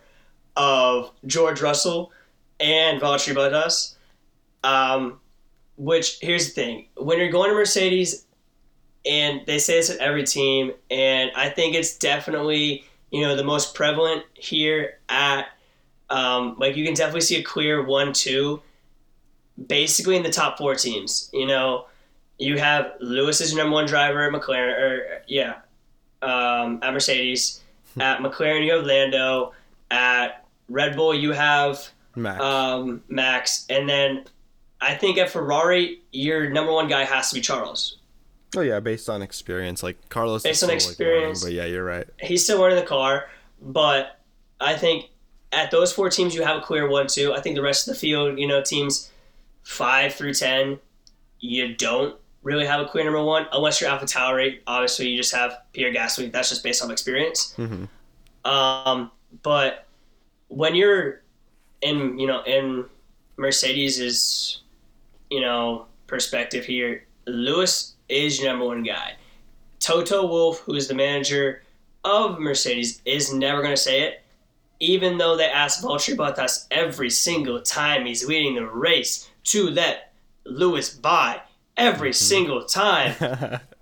of 0.55 1.11
George 1.25 1.61
Russell 1.61 2.11
and 2.59 3.01
Valtteri 3.01 3.35
Bottas, 3.35 3.95
um, 4.63 5.19
which 5.77 6.19
here's 6.21 6.47
the 6.47 6.51
thing: 6.51 6.87
when 6.97 7.17
you're 7.17 7.31
going 7.31 7.49
to 7.49 7.55
Mercedes, 7.55 8.25
and 9.05 9.41
they 9.45 9.59
say 9.59 9.75
this 9.75 9.89
at 9.89 9.97
every 9.97 10.23
team, 10.23 10.73
and 10.89 11.31
I 11.35 11.49
think 11.49 11.75
it's 11.75 11.97
definitely 11.97 12.85
you 13.13 13.21
know, 13.21 13.35
the 13.35 13.43
most 13.43 13.75
prevalent 13.75 14.23
here 14.33 14.97
at, 15.07 15.45
um, 16.13 16.55
like, 16.59 16.75
you 16.75 16.85
can 16.85 16.93
definitely 16.93 17.21
see 17.21 17.37
a 17.37 17.43
clear 17.43 17.83
one, 17.83 18.13
two, 18.13 18.61
basically 19.67 20.15
in 20.15 20.23
the 20.23 20.29
top 20.31 20.57
four 20.57 20.75
teams. 20.75 21.29
You 21.33 21.47
know, 21.47 21.85
you 22.39 22.57
have 22.57 22.93
Lewis 22.99 23.41
as 23.41 23.51
your 23.53 23.61
number 23.63 23.73
one 23.73 23.85
driver 23.87 24.21
at 24.23 24.31
McLaren, 24.31 24.79
or, 24.79 25.21
yeah, 25.27 25.55
um, 26.21 26.79
at 26.81 26.93
Mercedes. 26.93 27.61
at 27.99 28.19
McLaren, 28.19 28.65
you 28.65 28.73
have 28.73 28.85
Lando. 28.85 29.53
At 29.91 30.45
Red 30.69 30.95
Bull, 30.95 31.13
you 31.13 31.31
have 31.33 31.87
Max. 32.15 32.41
um, 32.43 33.03
Max. 33.09 33.65
And 33.69 33.87
then 33.87 34.25
I 34.81 34.95
think 34.95 35.17
at 35.19 35.29
Ferrari, 35.29 36.01
your 36.11 36.49
number 36.49 36.71
one 36.71 36.87
guy 36.87 37.03
has 37.03 37.29
to 37.29 37.35
be 37.35 37.41
Charles. 37.41 37.97
oh 38.57 38.61
yeah, 38.61 38.79
based 38.79 39.09
on 39.09 39.21
experience, 39.21 39.83
like 39.83 39.97
Carlos. 40.09 40.41
is 40.41 40.43
Based 40.43 40.63
on 40.63 40.67
still, 40.67 40.69
like, 40.69 40.77
experience. 40.87 41.43
but 41.43 41.53
yeah, 41.53 41.65
you're 41.65 41.83
right. 41.85 42.07
He's 42.19 42.43
still 42.43 42.61
running 42.61 42.77
the 42.79 42.85
car, 42.85 43.25
but 43.61 44.19
I 44.59 44.75
think 44.75 45.09
at 45.53 45.71
those 45.71 45.93
four 45.93 46.09
teams, 46.09 46.35
you 46.35 46.43
have 46.43 46.57
a 46.57 46.61
clear 46.61 46.89
one, 46.89 47.07
two. 47.07 47.33
I 47.33 47.41
think 47.41 47.55
the 47.55 47.61
rest 47.61 47.87
of 47.87 47.93
the 47.93 47.99
field, 47.99 48.39
you 48.39 48.47
know, 48.47 48.61
teams 48.61 49.11
five 49.63 50.13
through 50.13 50.33
10, 50.33 50.79
you 51.39 51.75
don't 51.75 52.15
really 52.41 52.65
have 52.65 52.81
a 52.81 52.85
clear 52.85 53.03
number 53.03 53.23
one, 53.23 53.47
unless 53.53 53.79
you're 53.79 53.89
Alpha 53.89 54.05
Tauri. 54.05 54.59
Obviously, 54.67 55.07
you 55.09 55.17
just 55.17 55.33
have 55.33 55.61
Pierre 55.71 55.93
Gasly. 55.93 56.31
That's 56.31 56.49
just 56.49 56.63
based 56.63 56.83
on 56.83 56.91
experience. 56.91 57.53
hmm 57.55 57.85
Um, 58.45 59.11
but 59.41 59.85
when 60.49 60.75
you're 60.75 61.21
in, 61.81 62.19
you 62.19 62.27
know, 62.27 62.43
in 62.43 62.85
Mercedes 63.37 63.99
is, 63.99 64.59
you 65.29 65.41
know, 65.41 65.85
perspective 66.07 66.65
here, 66.65 67.05
Lewis 67.25 67.93
is 68.09 68.39
your 68.39 68.49
number 68.49 68.65
one 68.65 68.83
guy. 68.83 69.15
Toto 69.79 70.25
Wolff, 70.27 70.59
who 70.59 70.75
is 70.75 70.87
the 70.87 70.93
manager 70.93 71.63
of 72.03 72.39
Mercedes, 72.39 73.01
is 73.05 73.33
never 73.33 73.61
going 73.61 73.73
to 73.73 73.81
say 73.81 74.01
it. 74.01 74.22
Even 74.83 75.17
though 75.17 75.37
they 75.37 75.49
ask 75.49 75.83
Valtteri 75.83 76.15
Bottas 76.15 76.65
every 76.69 77.09
single 77.09 77.61
time 77.61 78.05
he's 78.05 78.27
leading 78.27 78.55
the 78.55 78.65
race 78.65 79.29
to 79.45 79.69
let 79.69 80.13
Lewis 80.45 80.89
by 80.89 81.41
every 81.77 82.09
mm-hmm. 82.09 82.25
single 82.25 82.65
time 82.65 83.15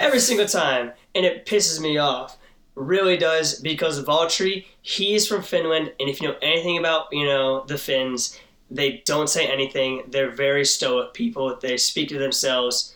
every 0.00 0.18
single 0.18 0.46
time, 0.46 0.92
and 1.14 1.24
it 1.24 1.46
pisses 1.46 1.80
me 1.80 1.98
off. 1.98 2.36
Really 2.74 3.16
does 3.16 3.60
because 3.60 4.02
Valtteri, 4.02 4.64
he's 4.80 5.26
from 5.26 5.42
Finland, 5.42 5.92
and 6.00 6.08
if 6.08 6.20
you 6.20 6.28
know 6.28 6.36
anything 6.40 6.78
about 6.78 7.06
you 7.12 7.26
know 7.26 7.64
the 7.66 7.76
Finns, 7.76 8.38
they 8.70 9.02
don't 9.04 9.28
say 9.28 9.46
anything. 9.46 10.02
They're 10.08 10.30
very 10.30 10.64
stoic 10.64 11.12
people. 11.12 11.56
They 11.60 11.76
speak 11.76 12.08
to 12.08 12.18
themselves, 12.18 12.94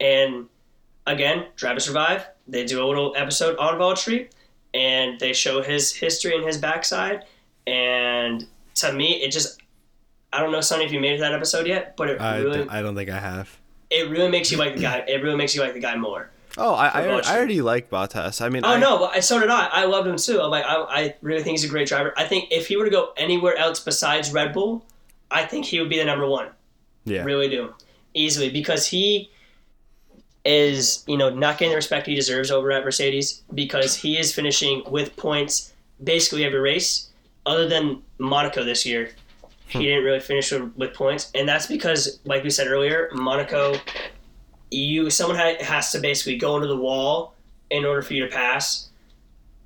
and 0.00 0.46
again, 1.06 1.46
Drive 1.56 1.76
to 1.76 1.80
Survive. 1.80 2.26
They 2.48 2.64
do 2.64 2.82
a 2.82 2.86
little 2.86 3.14
episode 3.16 3.56
on 3.58 3.78
Valtteri, 3.78 4.30
and 4.76 5.18
they 5.18 5.32
show 5.32 5.62
his 5.62 5.92
history 5.94 6.36
and 6.36 6.44
his 6.44 6.58
backside. 6.58 7.24
And 7.66 8.46
to 8.76 8.92
me, 8.92 9.22
it 9.22 9.30
just 9.32 9.60
I 10.32 10.40
don't 10.40 10.52
know, 10.52 10.60
Sonny, 10.60 10.84
if 10.84 10.92
you 10.92 11.00
made 11.00 11.14
it 11.14 11.20
that 11.20 11.32
episode 11.32 11.66
yet, 11.66 11.96
but 11.96 12.10
it 12.10 12.20
I, 12.20 12.38
really 12.38 12.68
I 12.68 12.82
don't 12.82 12.94
think 12.94 13.10
I 13.10 13.18
have. 13.18 13.56
it 13.90 14.10
really 14.10 14.28
makes 14.30 14.52
you 14.52 14.58
like 14.58 14.74
the 14.76 14.82
guy. 14.82 14.98
It 15.08 15.22
really 15.22 15.36
makes 15.36 15.54
you 15.54 15.62
like 15.62 15.72
the 15.74 15.80
guy 15.80 15.96
more. 15.96 16.30
Oh, 16.58 16.72
I, 16.74 16.86
I, 16.88 17.02
I 17.02 17.36
already 17.36 17.60
like 17.60 17.90
Bottas. 17.90 18.40
I 18.40 18.48
mean, 18.48 18.64
Oh 18.64 18.70
I, 18.70 18.78
no, 18.78 18.98
but 18.98 19.10
I- 19.16 19.20
so 19.20 19.38
did 19.40 19.50
I. 19.50 19.66
I 19.66 19.84
loved 19.84 20.08
him 20.08 20.16
too. 20.16 20.40
I'm 20.40 20.50
like, 20.50 20.64
I, 20.64 20.76
I 20.88 21.14
really 21.22 21.42
think 21.42 21.52
he's 21.58 21.64
a 21.64 21.68
great 21.68 21.86
driver. 21.88 22.14
I 22.16 22.24
think 22.24 22.50
if 22.50 22.66
he 22.68 22.76
were 22.76 22.84
to 22.86 22.90
go 22.90 23.12
anywhere 23.16 23.56
else 23.56 23.78
besides 23.80 24.32
Red 24.32 24.52
Bull, 24.54 24.84
I 25.30 25.44
think 25.44 25.66
he 25.66 25.80
would 25.80 25.90
be 25.90 25.98
the 25.98 26.04
number 26.06 26.26
one. 26.26 26.48
yeah, 27.04 27.24
Really 27.24 27.48
do, 27.48 27.74
easily 28.14 28.48
because 28.50 28.86
he 28.86 29.30
is, 30.46 31.04
you 31.06 31.16
know, 31.16 31.28
not 31.28 31.58
getting 31.58 31.70
the 31.70 31.76
respect 31.76 32.06
he 32.06 32.14
deserves 32.14 32.50
over 32.50 32.70
at 32.72 32.84
Mercedes 32.84 33.42
because 33.54 33.96
he 33.96 34.18
is 34.18 34.32
finishing 34.32 34.82
with 34.88 35.16
points 35.16 35.72
basically 36.02 36.44
every 36.44 36.60
race, 36.60 37.10
other 37.44 37.68
than 37.68 38.02
Monaco 38.18 38.64
this 38.64 38.86
year. 38.86 39.10
He 39.68 39.78
hmm. 39.78 39.84
didn't 39.84 40.04
really 40.04 40.20
finish 40.20 40.52
with, 40.52 40.76
with 40.76 40.94
points, 40.94 41.30
and 41.34 41.48
that's 41.48 41.66
because, 41.66 42.20
like 42.24 42.44
we 42.44 42.50
said 42.50 42.68
earlier, 42.68 43.10
Monaco, 43.12 43.76
you 44.70 45.10
someone 45.10 45.38
has 45.38 45.90
to 45.92 45.98
basically 45.98 46.36
go 46.36 46.56
into 46.56 46.68
the 46.68 46.76
wall 46.76 47.34
in 47.70 47.84
order 47.84 48.02
for 48.02 48.14
you 48.14 48.24
to 48.24 48.30
pass, 48.30 48.88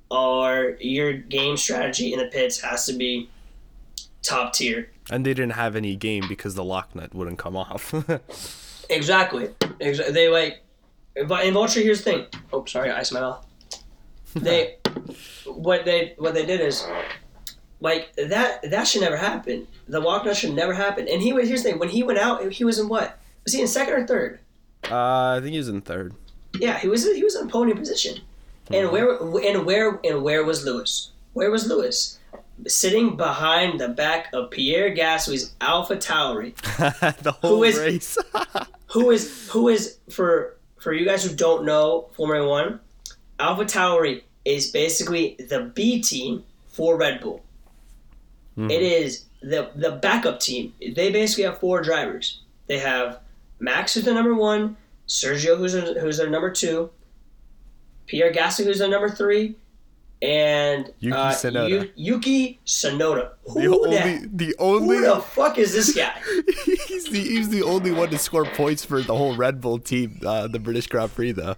or 0.09 0.77
your 0.79 1.13
game 1.13 1.55
strategy 1.57 2.13
in 2.13 2.19
the 2.19 2.25
pits 2.25 2.59
has 2.61 2.85
to 2.87 2.93
be 2.93 3.29
top 4.23 4.53
tier. 4.53 4.89
and 5.09 5.25
they 5.25 5.33
didn't 5.33 5.53
have 5.53 5.75
any 5.75 5.95
game 5.95 6.23
because 6.27 6.55
the 6.55 6.63
lock 6.63 6.95
nut 6.95 7.13
wouldn't 7.13 7.37
come 7.37 7.55
off. 7.55 7.93
Exactly. 8.91 9.47
Exa- 9.79 10.13
They 10.13 10.27
like, 10.27 10.61
but 11.27 11.45
in 11.45 11.53
Valtteri, 11.53 11.83
here's 11.83 12.03
the 12.03 12.11
thing. 12.11 12.25
Oh, 12.53 12.65
sorry, 12.65 12.89
ice 12.91 13.11
in 13.11 13.15
my 13.15 13.21
mouth. 13.21 13.45
They, 14.33 14.77
what 15.45 15.83
they 15.83 16.13
what 16.17 16.33
they 16.33 16.45
did 16.45 16.61
is, 16.61 16.87
like 17.81 18.15
that 18.15 18.69
that 18.71 18.87
should 18.87 19.01
never 19.01 19.17
happen. 19.17 19.67
The 19.89 19.99
walk 19.99 20.23
nut 20.23 20.37
should 20.37 20.53
never 20.53 20.73
happen. 20.73 21.09
And 21.09 21.21
he 21.21 21.33
was 21.33 21.49
here's 21.49 21.63
the 21.63 21.71
thing. 21.71 21.79
When 21.79 21.89
he 21.89 22.01
went 22.01 22.17
out, 22.17 22.49
he 22.49 22.63
was 22.63 22.79
in 22.79 22.87
what? 22.87 23.19
Was 23.43 23.51
he 23.53 23.59
in 23.61 23.67
second 23.67 23.93
or 23.93 24.07
third? 24.07 24.39
uh, 24.89 25.35
I 25.35 25.39
think 25.41 25.51
he 25.51 25.57
was 25.57 25.67
in 25.67 25.81
third. 25.81 26.13
Yeah, 26.57 26.79
he 26.79 26.87
was 26.87 27.03
he 27.03 27.23
was 27.25 27.35
in 27.35 27.47
a 27.47 27.49
podium 27.51 27.77
position. 27.77 28.19
And 28.71 28.89
where 28.89 29.17
and 29.17 29.65
where 29.65 29.99
and 30.01 30.23
where 30.23 30.45
was 30.45 30.63
Lewis? 30.63 31.11
Where 31.33 31.51
was 31.51 31.67
Lewis? 31.67 32.17
Sitting 32.67 33.17
behind 33.17 33.81
the 33.81 33.89
back 33.89 34.29
of 34.31 34.49
Pierre 34.51 34.95
Gasly's 34.95 35.53
Alpha 35.59 35.97
Tauri. 35.97 36.55
the 37.23 37.33
whole 37.33 37.63
is- 37.63 37.77
race. 37.77 38.17
who 38.87 39.11
is 39.11 39.49
who 39.51 39.67
is 39.67 39.97
for 40.09 40.55
for 40.81 40.93
you 40.93 41.05
guys 41.05 41.23
who 41.23 41.35
don't 41.35 41.63
know 41.65 42.09
Formula 42.15 42.47
One, 42.47 42.79
Alpha 43.39 43.63
Tauri 43.65 44.23
is 44.43 44.71
basically 44.71 45.35
the 45.49 45.71
B 45.75 46.01
team 46.01 46.43
for 46.67 46.97
Red 46.97 47.21
Bull. 47.21 47.43
Mhm. 48.57 48.71
It 48.71 48.81
is 48.81 49.25
the 49.41 49.69
the 49.75 49.91
backup 49.91 50.39
team. 50.39 50.73
They 50.79 51.11
basically 51.11 51.43
have 51.45 51.59
four 51.59 51.81
drivers. 51.81 52.41
They 52.67 52.79
have 52.79 53.19
Max 53.59 53.93
who's 53.93 54.05
the 54.05 54.13
number 54.13 54.33
one, 54.35 54.75
Sergio 55.07 55.57
who's 55.57 55.75
a, 55.75 55.99
who's 55.99 56.17
their 56.17 56.29
number 56.29 56.49
two, 56.51 56.89
Pierre 58.07 58.31
Gasly 58.33 58.65
who's 58.65 58.79
their 58.79 58.89
number 58.89 59.09
three, 59.09 59.55
and 60.21 60.93
Yuki 60.99 61.17
uh, 61.17 61.31
Tsunoda. 61.31 61.69
Yu- 61.69 61.91
Yuki 61.95 62.59
Tsunoda. 62.65 63.31
the 63.45 63.61
Who, 63.61 63.85
only, 63.85 63.97
the, 64.19 64.27
the 64.31 64.55
who 64.59 65.01
the 65.01 65.21
fuck 65.21 65.57
is 65.57 65.73
this 65.73 65.95
guy? 65.95 66.13
he's 66.87 67.05
the 67.05 67.19
he's 67.19 67.49
the 67.49 67.63
only 67.63 67.91
one 67.91 68.09
to 68.09 68.17
score 68.17 68.45
points 68.45 68.85
for 68.85 69.01
the 69.01 69.15
whole 69.15 69.35
Red 69.35 69.61
Bull 69.61 69.79
team, 69.79 70.19
uh, 70.25 70.47
the 70.47 70.59
British 70.59 70.87
Grand 70.87 71.13
Prix 71.15 71.31
though. 71.31 71.55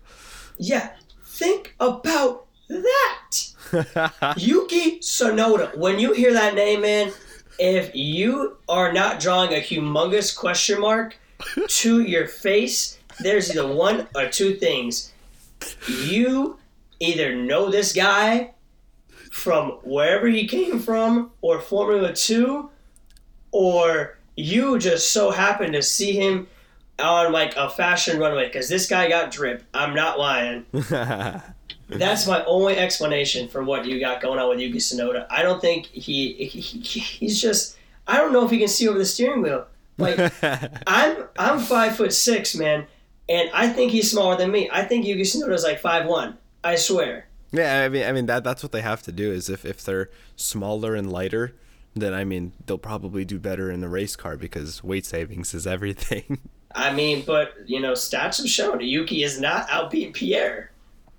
Yeah, 0.57 0.91
think 1.25 1.75
about 1.79 2.45
that. 2.69 3.37
Yuki 4.37 4.99
Tsunoda. 4.99 5.75
When 5.77 5.99
you 5.99 6.13
hear 6.13 6.31
that 6.33 6.55
name, 6.55 6.81
man, 6.81 7.11
if 7.59 7.93
you 7.93 8.57
are 8.69 8.93
not 8.93 9.19
drawing 9.19 9.53
a 9.53 9.61
humongous 9.61 10.35
question 10.35 10.79
mark 10.79 11.17
to 11.67 12.01
your 12.01 12.27
face, 12.27 12.97
there's 13.19 13.51
either 13.51 13.67
one 13.67 14.07
or 14.15 14.29
two 14.29 14.55
things. 14.55 15.11
You 15.89 16.59
either 16.99 17.35
know 17.35 17.69
this 17.69 17.91
guy 17.93 18.52
from 19.33 19.71
wherever 19.83 20.27
he 20.27 20.47
came 20.47 20.77
from 20.79 21.31
or 21.41 21.59
Formula 21.59 22.13
2, 22.13 22.69
or 23.51 24.19
you 24.35 24.77
just 24.77 25.11
so 25.11 25.31
happen 25.31 25.71
to 25.71 25.81
see 25.81 26.13
him 26.13 26.47
on 26.99 27.31
like 27.31 27.55
a 27.55 27.67
fashion 27.67 28.19
runway 28.19 28.45
because 28.45 28.69
this 28.69 28.87
guy 28.87 29.09
got 29.09 29.31
drip. 29.31 29.63
I'm 29.73 29.95
not 29.95 30.19
lying. 30.19 30.67
That's 31.89 32.27
my 32.27 32.43
only 32.45 32.77
explanation 32.77 33.47
for 33.47 33.63
what 33.63 33.85
you 33.85 33.99
got 33.99 34.21
going 34.21 34.37
on 34.37 34.49
with 34.49 34.59
Yuki 34.59 34.77
Tsunoda. 34.77 35.25
I 35.31 35.41
don't 35.41 35.59
think 35.59 35.87
he, 35.87 36.33
he, 36.33 36.59
he 36.59 36.99
he's 36.99 37.41
just 37.41 37.75
I 38.07 38.17
don't 38.17 38.33
know 38.33 38.45
if 38.45 38.51
he 38.51 38.59
can 38.59 38.67
see 38.67 38.87
over 38.87 38.99
the 38.99 39.05
steering 39.05 39.41
wheel. 39.41 39.65
Like 39.97 40.31
I'm 40.87 41.23
I'm 41.39 41.59
five 41.59 41.97
foot 41.97 42.13
six, 42.13 42.55
man, 42.55 42.85
and 43.27 43.49
I 43.51 43.67
think 43.69 43.91
he's 43.91 44.11
smaller 44.11 44.37
than 44.37 44.51
me. 44.51 44.69
I 44.71 44.83
think 44.83 45.07
Yuki 45.07 45.23
Tsunoda's 45.23 45.63
like 45.63 45.79
five 45.79 46.05
one. 46.05 46.37
I 46.63 46.75
swear. 46.75 47.25
Yeah, 47.53 47.83
I 47.83 47.89
mean, 47.89 48.05
I 48.05 48.11
mean 48.11 48.25
that 48.25 48.43
that's 48.43 48.63
what 48.63 48.71
they 48.71 48.81
have 48.81 49.01
to 49.03 49.11
do 49.11 49.31
is 49.31 49.49
if 49.49 49.63
if 49.63 49.83
they're 49.83 50.09
smaller 50.35 50.95
and 50.95 51.11
lighter, 51.11 51.53
then 51.95 52.13
I 52.13 52.23
mean 52.23 52.53
they'll 52.65 52.77
probably 52.77 53.23
do 53.23 53.39
better 53.39 53.71
in 53.71 53.81
the 53.81 53.89
race 53.89 54.15
car 54.15 54.35
because 54.35 54.83
weight 54.83 55.05
savings 55.05 55.53
is 55.53 55.65
everything. 55.75 56.39
I 56.75 56.91
mean, 56.91 57.23
but 57.25 57.53
you 57.65 57.79
know, 57.79 57.93
stats 57.93 58.37
have 58.37 58.49
shown 58.49 58.81
Yuki 58.81 59.23
is 59.23 59.39
not 59.39 59.67
outbeating 59.69 60.13
Pierre. 60.13 60.71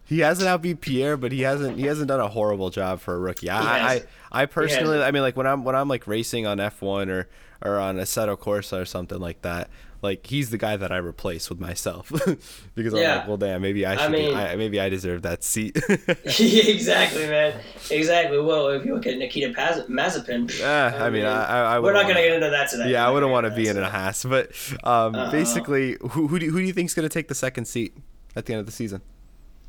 He 0.07 0.19
hasn't 0.19 0.49
outbeat 0.49 0.81
Pierre, 0.81 1.17
but 1.17 1.33
he 1.33 1.43
hasn't 1.43 1.79
he 1.79 1.87
hasn't 1.87 2.09
done 2.09 2.21
a 2.21 2.29
horrible 2.29 2.69
job 2.71 3.01
for 3.01 3.15
a 3.15 3.19
rookie. 3.19 3.49
I 3.49 3.95
I. 3.95 4.03
I 4.35 4.47
personally, 4.47 5.01
I 5.01 5.13
mean, 5.13 5.23
like 5.23 5.37
when 5.37 5.47
I'm 5.47 5.63
when 5.63 5.77
I'm 5.77 5.87
like 5.87 6.09
racing 6.09 6.45
on 6.45 6.59
F1 6.59 7.09
or 7.09 7.29
or 7.65 7.79
on 7.79 8.01
a 8.01 8.03
Assetto 8.03 8.37
Corsa 8.37 8.83
or 8.83 8.85
something 8.85 9.21
like 9.21 9.43
that, 9.43 9.71
like 10.05 10.25
he's 10.27 10.51
the 10.51 10.59
guy 10.59 10.77
that 10.77 10.93
I 10.93 10.99
replace 10.99 11.49
with 11.51 11.59
myself 11.59 12.09
because 12.77 12.95
I'm 12.95 13.03
like, 13.03 13.27
well, 13.27 13.37
damn, 13.37 13.61
maybe 13.63 13.85
I 13.85 13.95
I 13.95 13.97
should, 13.97 14.13
be, 14.13 14.33
I, 14.33 14.55
maybe 14.55 14.79
I 14.79 14.89
deserve 14.89 15.23
that 15.23 15.43
seat. 15.43 15.77
exactly, 15.89 17.27
man. 17.27 17.59
Exactly. 17.91 18.39
Well, 18.41 18.69
if 18.69 18.85
you 18.85 18.95
look 18.95 19.07
at 19.07 19.19
Nikita 19.19 19.53
Paz- 19.53 19.87
Mazepin, 19.89 20.63
I 20.63 21.11
mean, 21.11 21.25
I, 21.25 21.45
I, 21.45 21.75
I 21.75 21.79
we're 21.81 21.93
not 21.93 22.03
gonna 22.03 22.15
get 22.23 22.33
into 22.35 22.51
that 22.51 22.71
today. 22.71 22.91
Yeah, 22.93 23.05
I 23.07 23.11
wouldn't 23.11 23.33
want 23.33 23.47
to 23.47 23.55
be 23.55 23.67
in 23.67 23.77
a 23.77 23.91
Haas, 23.91 24.25
but 24.25 24.51
um, 24.85 25.15
Uh-oh. 25.17 25.33
basically, 25.33 25.97
who 26.11 26.29
who 26.29 26.39
do, 26.39 26.51
who 26.51 26.59
do 26.61 26.65
you 26.65 26.73
think's 26.73 26.95
gonna 26.95 27.09
take 27.09 27.27
the 27.29 27.35
second 27.35 27.65
seat 27.65 27.97
at 28.37 28.47
the 28.47 28.53
end 28.53 28.61
of 28.61 28.67
the 28.67 28.73
season? 28.73 29.01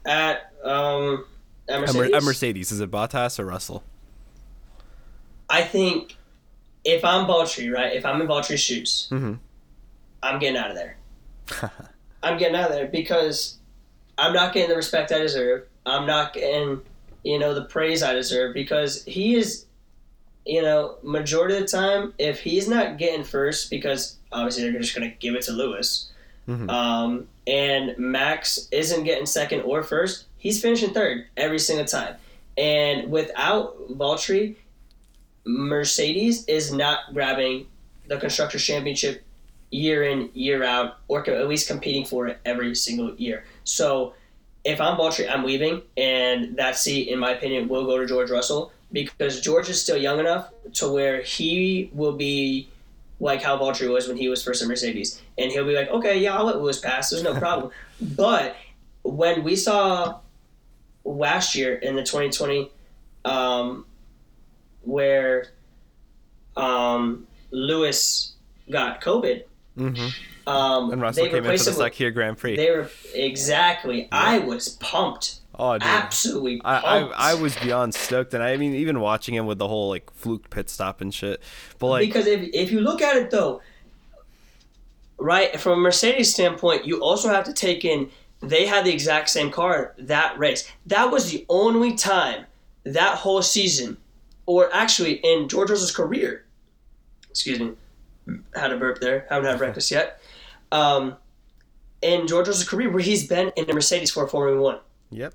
At 0.05 0.51
um, 0.63 1.25
At 1.67 1.79
Mercedes? 1.81 2.11
Mer- 2.11 2.17
a 2.17 2.21
Mercedes. 2.21 2.71
Is 2.71 2.79
it 2.81 2.91
Bottas 2.91 3.39
or 3.39 3.45
Russell? 3.45 3.83
I 5.49 5.61
think 5.63 6.17
if 6.83 7.03
I'm 7.05 7.25
Valtteri, 7.25 7.71
right? 7.73 7.93
If 7.93 8.05
I'm 8.05 8.21
in 8.21 8.27
Valtteri's 8.27 8.59
shoes, 8.61 9.07
Mhm. 9.11 9.39
I'm 10.25 10.39
getting 10.39 10.57
out 10.57 10.71
of 10.71 10.75
there. 10.75 10.97
I'm 12.23 12.37
getting 12.37 12.55
out 12.55 12.69
of 12.71 12.75
there 12.75 12.87
because 12.87 13.57
I'm 14.17 14.33
not 14.33 14.53
getting 14.53 14.69
the 14.69 14.75
respect 14.75 15.11
I 15.11 15.19
deserve. 15.19 15.67
I'm 15.85 16.07
not 16.07 16.33
getting, 16.33 16.81
you 17.23 17.37
know, 17.37 17.53
the 17.53 17.65
praise 17.65 18.01
I 18.01 18.13
deserve 18.13 18.53
because 18.55 19.03
he 19.05 19.35
is, 19.35 19.65
you 20.45 20.61
know, 20.63 20.97
majority 21.03 21.55
of 21.55 21.61
the 21.61 21.67
time, 21.67 22.13
if 22.17 22.39
he's 22.39 22.67
not 22.67 22.97
getting 22.97 23.23
first, 23.23 23.69
because 23.69 24.17
obviously 24.31 24.63
they're 24.69 24.81
just 24.81 24.95
going 24.95 25.09
to 25.09 25.15
give 25.17 25.35
it 25.35 25.43
to 25.43 25.51
Lewis, 25.51 26.09
Mhm. 26.47 26.69
um, 26.71 27.27
and 27.47 27.95
Max 27.99 28.67
isn't 28.71 29.03
getting 29.03 29.25
second 29.27 29.61
or 29.61 29.83
first, 29.83 30.25
he's 30.37 30.59
finishing 30.61 30.93
third 30.93 31.25
every 31.37 31.59
single 31.59 31.85
time. 31.85 32.15
And 32.57 33.11
without 33.11 33.75
Valtteri, 33.91 34.55
Mercedes 35.45 36.45
is 36.45 36.71
not 36.73 37.13
grabbing 37.13 37.67
the 38.07 38.17
Constructors' 38.17 38.63
Championship 38.63 39.23
year 39.71 40.03
in, 40.03 40.29
year 40.33 40.63
out, 40.63 40.97
or 41.07 41.27
at 41.29 41.47
least 41.47 41.67
competing 41.67 42.05
for 42.05 42.27
it 42.27 42.39
every 42.45 42.75
single 42.75 43.13
year. 43.15 43.45
So 43.63 44.13
if 44.63 44.81
I'm 44.81 44.97
Valtteri, 44.97 45.29
I'm 45.29 45.43
leaving, 45.43 45.81
and 45.95 46.57
that 46.57 46.75
seat, 46.77 47.07
in 47.09 47.19
my 47.19 47.31
opinion, 47.31 47.67
will 47.67 47.85
go 47.85 47.97
to 47.97 48.05
George 48.05 48.31
Russell 48.31 48.71
because 48.91 49.41
George 49.41 49.69
is 49.69 49.81
still 49.81 49.97
young 49.97 50.19
enough 50.19 50.51
to 50.73 50.91
where 50.91 51.21
he 51.21 51.89
will 51.93 52.13
be 52.13 52.67
like 53.19 53.41
how 53.41 53.57
Valtteri 53.57 53.91
was 53.91 54.07
when 54.07 54.17
he 54.17 54.27
was 54.27 54.43
first 54.43 54.61
in 54.61 54.67
Mercedes. 54.67 55.21
And 55.37 55.51
he'll 55.51 55.65
be 55.65 55.75
like, 55.75 55.89
okay, 55.89 56.19
yeah, 56.19 56.35
I'll 56.35 56.45
let 56.45 56.57
Lewis 56.57 56.79
pass. 56.79 57.09
There's 57.09 57.23
no 57.23 57.33
problem. 57.39 57.71
but 58.01 58.55
when 59.03 59.43
we 59.43 59.55
saw 59.55 60.19
last 61.03 61.55
year 61.55 61.75
in 61.75 61.95
the 61.95 62.03
2020, 62.03 62.71
um, 63.23 63.85
where 64.81 65.47
um, 66.57 67.27
Lewis 67.51 68.33
got 68.69 69.01
COVID, 69.01 69.43
hmm 69.75 70.07
um, 70.47 70.91
And 70.91 71.01
Russell 71.01 71.27
came 71.27 71.45
into 71.45 71.63
the 71.63 71.71
Sakhir 71.71 72.13
Grand 72.13 72.37
Prix. 72.37 72.55
They 72.55 72.71
were 72.71 72.89
exactly. 73.13 74.07
I 74.11 74.39
was 74.39 74.69
pumped, 74.69 75.39
oh, 75.57 75.73
dude. 75.73 75.83
absolutely 75.83 76.61
I, 76.63 76.79
pumped. 76.79 77.15
I 77.17 77.31
I 77.31 77.33
was 77.33 77.55
beyond 77.55 77.93
stoked, 77.93 78.33
and 78.33 78.43
I 78.43 78.57
mean, 78.57 78.75
even 78.75 78.99
watching 78.99 79.35
him 79.35 79.45
with 79.45 79.57
the 79.57 79.67
whole 79.67 79.89
like 79.89 80.11
fluke 80.13 80.49
pit 80.49 80.69
stop 80.69 81.01
and 81.01 81.13
shit. 81.13 81.41
But 81.79 81.87
like, 81.87 82.07
because 82.07 82.27
if 82.27 82.49
if 82.53 82.71
you 82.71 82.81
look 82.81 83.01
at 83.01 83.15
it 83.15 83.31
though, 83.31 83.61
right 85.17 85.59
from 85.59 85.79
a 85.79 85.81
Mercedes 85.81 86.33
standpoint, 86.33 86.85
you 86.85 87.01
also 87.01 87.29
have 87.29 87.45
to 87.45 87.53
take 87.53 87.83
in 87.83 88.09
they 88.41 88.65
had 88.65 88.85
the 88.85 88.93
exact 88.93 89.29
same 89.29 89.51
car 89.51 89.93
that 89.97 90.37
race. 90.37 90.69
That 90.85 91.11
was 91.11 91.31
the 91.31 91.45
only 91.49 91.95
time 91.95 92.45
that 92.83 93.17
whole 93.17 93.41
season, 93.41 93.97
or 94.45 94.73
actually 94.73 95.13
in 95.13 95.49
George 95.49 95.69
Russell's 95.69 95.95
career. 95.95 96.45
Excuse 97.29 97.59
me, 97.59 97.71
had 98.55 98.71
a 98.71 98.77
burp 98.77 98.99
there. 98.99 99.25
Haven't 99.29 99.49
had 99.49 99.57
breakfast 99.57 99.91
yet. 99.91 100.19
Um, 100.71 101.15
in 102.01 102.27
George 102.27 102.47
Russell's 102.47 102.67
career, 102.67 102.89
where 102.89 103.01
he's 103.01 103.27
been 103.27 103.51
in 103.55 103.69
a 103.69 103.73
Mercedes 103.73 104.11
for 104.11 104.27
Formula 104.27 104.61
One. 104.61 104.79
yep. 105.09 105.33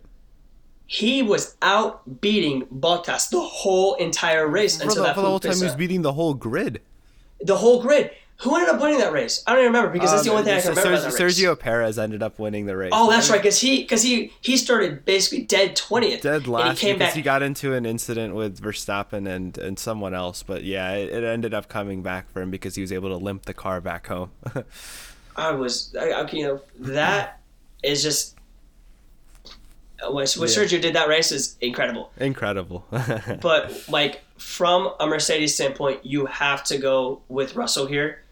He 0.86 1.22
was 1.22 1.56
out 1.62 2.20
beating 2.20 2.66
Bottas 2.66 3.30
the 3.30 3.40
whole 3.40 3.94
entire 3.94 4.48
race 4.48 4.76
For 4.78 4.84
until 4.84 5.02
the, 5.02 5.08
that 5.08 5.14
for 5.14 5.20
the 5.22 5.28
whole 5.28 5.38
time, 5.38 5.56
he 5.56 5.62
was 5.62 5.76
beating 5.76 6.02
the 6.02 6.12
whole 6.12 6.34
grid. 6.34 6.80
the 7.40 7.56
whole 7.56 7.80
grid. 7.80 8.10
Who 8.42 8.54
ended 8.56 8.70
up 8.74 8.80
winning 8.80 8.98
that 9.00 9.12
race? 9.12 9.42
I 9.46 9.50
don't 9.52 9.60
even 9.64 9.72
remember 9.72 9.92
because 9.92 10.10
that's 10.12 10.24
the 10.24 10.30
Um, 10.30 10.38
only 10.38 10.44
thing 10.50 10.58
I 10.58 10.60
can 10.62 10.70
remember 10.70 11.06
race. 11.08 11.38
Sergio 11.38 11.58
Perez 11.58 11.98
ended 11.98 12.22
up 12.22 12.38
winning 12.38 12.64
the 12.66 12.76
race. 12.76 12.90
Oh, 12.94 13.10
that's 13.10 13.28
right, 13.28 13.40
because 13.42 13.60
he 13.60 13.82
because 13.82 14.02
he 14.02 14.32
he 14.40 14.56
started 14.56 15.04
basically 15.04 15.44
dead 15.44 15.76
twentieth. 15.76 16.22
Dead 16.22 16.48
last 16.48 16.68
and 16.68 16.78
he 16.78 16.86
came 16.86 16.94
because 16.96 17.08
back. 17.08 17.16
he 17.16 17.22
got 17.22 17.42
into 17.42 17.74
an 17.74 17.84
incident 17.84 18.34
with 18.34 18.60
Verstappen 18.60 19.28
and, 19.28 19.58
and 19.58 19.78
someone 19.78 20.14
else. 20.14 20.42
But 20.42 20.64
yeah, 20.64 20.92
it, 20.92 21.10
it 21.12 21.24
ended 21.24 21.52
up 21.52 21.68
coming 21.68 22.02
back 22.02 22.30
for 22.30 22.40
him 22.40 22.50
because 22.50 22.74
he 22.74 22.80
was 22.80 22.92
able 22.92 23.10
to 23.10 23.16
limp 23.16 23.44
the 23.44 23.54
car 23.54 23.80
back 23.80 24.06
home. 24.06 24.30
I 25.36 25.52
was, 25.52 25.94
I, 25.98 26.10
I, 26.10 26.30
you 26.30 26.42
know, 26.44 26.60
that 26.80 27.40
is 27.82 28.02
just 28.02 28.36
what, 30.02 30.12
what 30.12 30.36
Yeah. 30.38 30.46
Sergio 30.46 30.80
did 30.80 30.94
that 30.94 31.08
race 31.08 31.30
is 31.30 31.56
incredible. 31.60 32.10
Incredible. 32.18 32.86
But 33.40 33.84
like 33.88 34.22
from 34.38 34.92
a 34.98 35.06
Mercedes 35.06 35.54
standpoint, 35.54 36.04
you 36.06 36.26
have 36.26 36.64
to 36.64 36.78
go 36.78 37.20
with 37.28 37.54
Russell 37.56 37.86
here, 37.86 38.22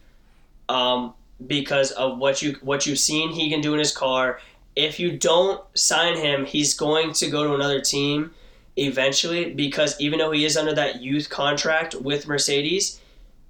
um, 0.69 1.15
because 1.47 1.93
of 1.93 2.19
what 2.19 2.43
you 2.43 2.57
what 2.63 2.87
you've 2.87 2.99
seen 2.99 3.31
he 3.31 3.51
can 3.51 3.61
do 3.61 3.73
in 3.73 3.79
his 3.79 3.93
car. 3.93 4.41
If 4.77 5.01
you 5.01 5.17
don't 5.17 5.61
sign 5.77 6.17
him, 6.17 6.45
he's 6.45 6.75
going 6.75 7.13
to 7.15 7.31
go 7.31 7.45
to 7.45 7.55
another 7.55 7.81
team 7.81 8.33
eventually. 8.77 9.53
Because 9.53 10.01
even 10.01 10.19
though 10.19 10.31
he 10.31 10.45
is 10.45 10.57
under 10.57 10.75
that 10.75 11.03
youth 11.03 11.29
contract 11.29 11.95
with 11.95 12.29
Mercedes, 12.29 13.01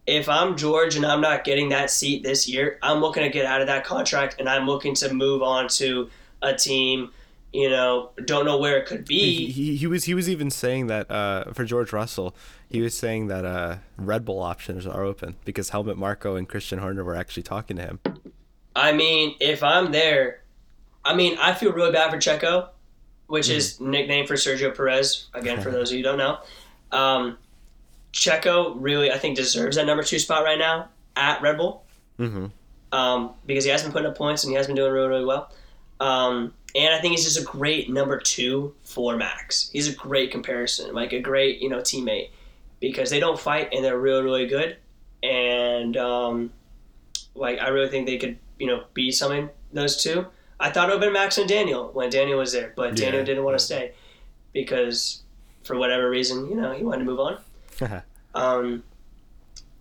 if 0.06 0.28
I'm 0.28 0.56
George 0.56 0.96
and 0.96 1.04
I'm 1.04 1.20
not 1.20 1.44
getting 1.44 1.68
that 1.68 1.90
seat 1.90 2.22
this 2.22 2.48
year, 2.48 2.78
I'm 2.82 3.00
looking 3.00 3.22
to 3.22 3.28
get 3.28 3.44
out 3.44 3.60
of 3.60 3.66
that 3.66 3.84
contract 3.84 4.36
and 4.38 4.48
I'm 4.48 4.66
looking 4.66 4.94
to 4.96 5.12
move 5.12 5.42
on 5.42 5.68
to 5.68 6.08
a 6.40 6.54
team. 6.54 7.10
You 7.52 7.70
know, 7.70 8.10
don't 8.24 8.44
know 8.44 8.58
where 8.58 8.78
it 8.78 8.86
could 8.86 9.08
he, 9.08 9.46
be. 9.46 9.50
he, 9.50 9.76
he 9.76 9.86
was 9.86 10.04
he 10.04 10.14
was 10.14 10.28
even 10.28 10.50
saying 10.50 10.88
that 10.88 11.10
uh, 11.10 11.52
for 11.52 11.64
George 11.64 11.92
Russell, 11.92 12.34
he 12.70 12.80
was 12.80 12.96
saying 12.96 13.28
that 13.28 13.44
uh, 13.44 13.76
Red 13.96 14.24
Bull 14.24 14.40
options 14.40 14.86
are 14.86 15.02
open 15.02 15.36
because 15.44 15.70
Helmut 15.70 15.96
Marko 15.96 16.36
and 16.36 16.48
Christian 16.48 16.78
Horner 16.78 17.02
were 17.04 17.14
actually 17.14 17.42
talking 17.42 17.76
to 17.76 17.82
him. 17.82 18.00
I 18.76 18.92
mean, 18.92 19.34
if 19.40 19.62
I'm 19.62 19.90
there, 19.92 20.42
I 21.04 21.14
mean, 21.14 21.36
I 21.40 21.54
feel 21.54 21.72
really 21.72 21.92
bad 21.92 22.10
for 22.10 22.18
Checo, 22.18 22.68
which 23.26 23.48
is 23.48 23.80
nickname 23.80 24.26
for 24.26 24.34
Sergio 24.34 24.74
Perez. 24.76 25.28
Again, 25.34 25.60
for 25.60 25.70
those 25.70 25.90
of 25.90 25.96
you 25.98 26.04
who 26.04 26.10
don't 26.10 26.18
know, 26.18 26.38
um, 26.92 27.38
Checo 28.12 28.74
really, 28.78 29.10
I 29.10 29.18
think, 29.18 29.36
deserves 29.36 29.76
that 29.76 29.86
number 29.86 30.02
two 30.02 30.18
spot 30.18 30.44
right 30.44 30.58
now 30.58 30.88
at 31.16 31.40
Red 31.42 31.56
Bull 31.56 31.84
Mm-hmm. 32.18 32.46
um, 32.90 33.34
because 33.46 33.64
he 33.64 33.70
has 33.70 33.82
been 33.82 33.92
putting 33.92 34.08
up 34.08 34.16
points 34.18 34.42
and 34.42 34.50
he 34.50 34.56
has 34.56 34.66
been 34.66 34.74
doing 34.74 34.90
really, 34.90 35.08
really 35.08 35.24
well. 35.24 35.52
Um, 36.00 36.52
and 36.74 36.92
I 36.94 37.00
think 37.00 37.12
he's 37.12 37.24
just 37.24 37.38
a 37.38 37.44
great 37.44 37.88
number 37.90 38.18
two 38.18 38.74
for 38.82 39.16
Max. 39.16 39.70
He's 39.72 39.88
a 39.88 39.94
great 39.94 40.30
comparison, 40.32 40.94
like 40.94 41.12
a 41.12 41.20
great, 41.20 41.60
you 41.60 41.68
know, 41.68 41.78
teammate 41.78 42.30
because 42.80 43.10
they 43.10 43.20
don't 43.20 43.38
fight 43.38 43.68
and 43.72 43.84
they're 43.84 43.98
really, 43.98 44.22
really 44.22 44.46
good. 44.46 44.76
And 45.22 45.96
um, 45.96 46.52
like, 47.34 47.58
I 47.58 47.68
really 47.68 47.88
think 47.88 48.06
they 48.06 48.18
could, 48.18 48.38
you 48.58 48.66
know, 48.66 48.84
be 48.94 49.10
something. 49.10 49.50
Those 49.72 50.02
two. 50.02 50.26
I 50.60 50.70
thought 50.70 50.88
it 50.88 50.94
would 50.94 51.02
have 51.02 51.12
been 51.12 51.12
Max 51.12 51.38
and 51.38 51.48
Daniel 51.48 51.90
when 51.92 52.10
Daniel 52.10 52.38
was 52.38 52.52
there, 52.52 52.72
but 52.74 52.96
Daniel 52.96 53.24
didn't 53.24 53.44
want 53.44 53.56
to 53.58 53.64
stay 53.64 53.92
because, 54.52 55.22
for 55.62 55.76
whatever 55.76 56.08
reason, 56.08 56.48
you 56.48 56.56
know, 56.56 56.72
he 56.72 56.82
wanted 56.82 57.00
to 57.00 57.04
move 57.04 57.20
on. 57.20 57.38
Um, 58.34 58.84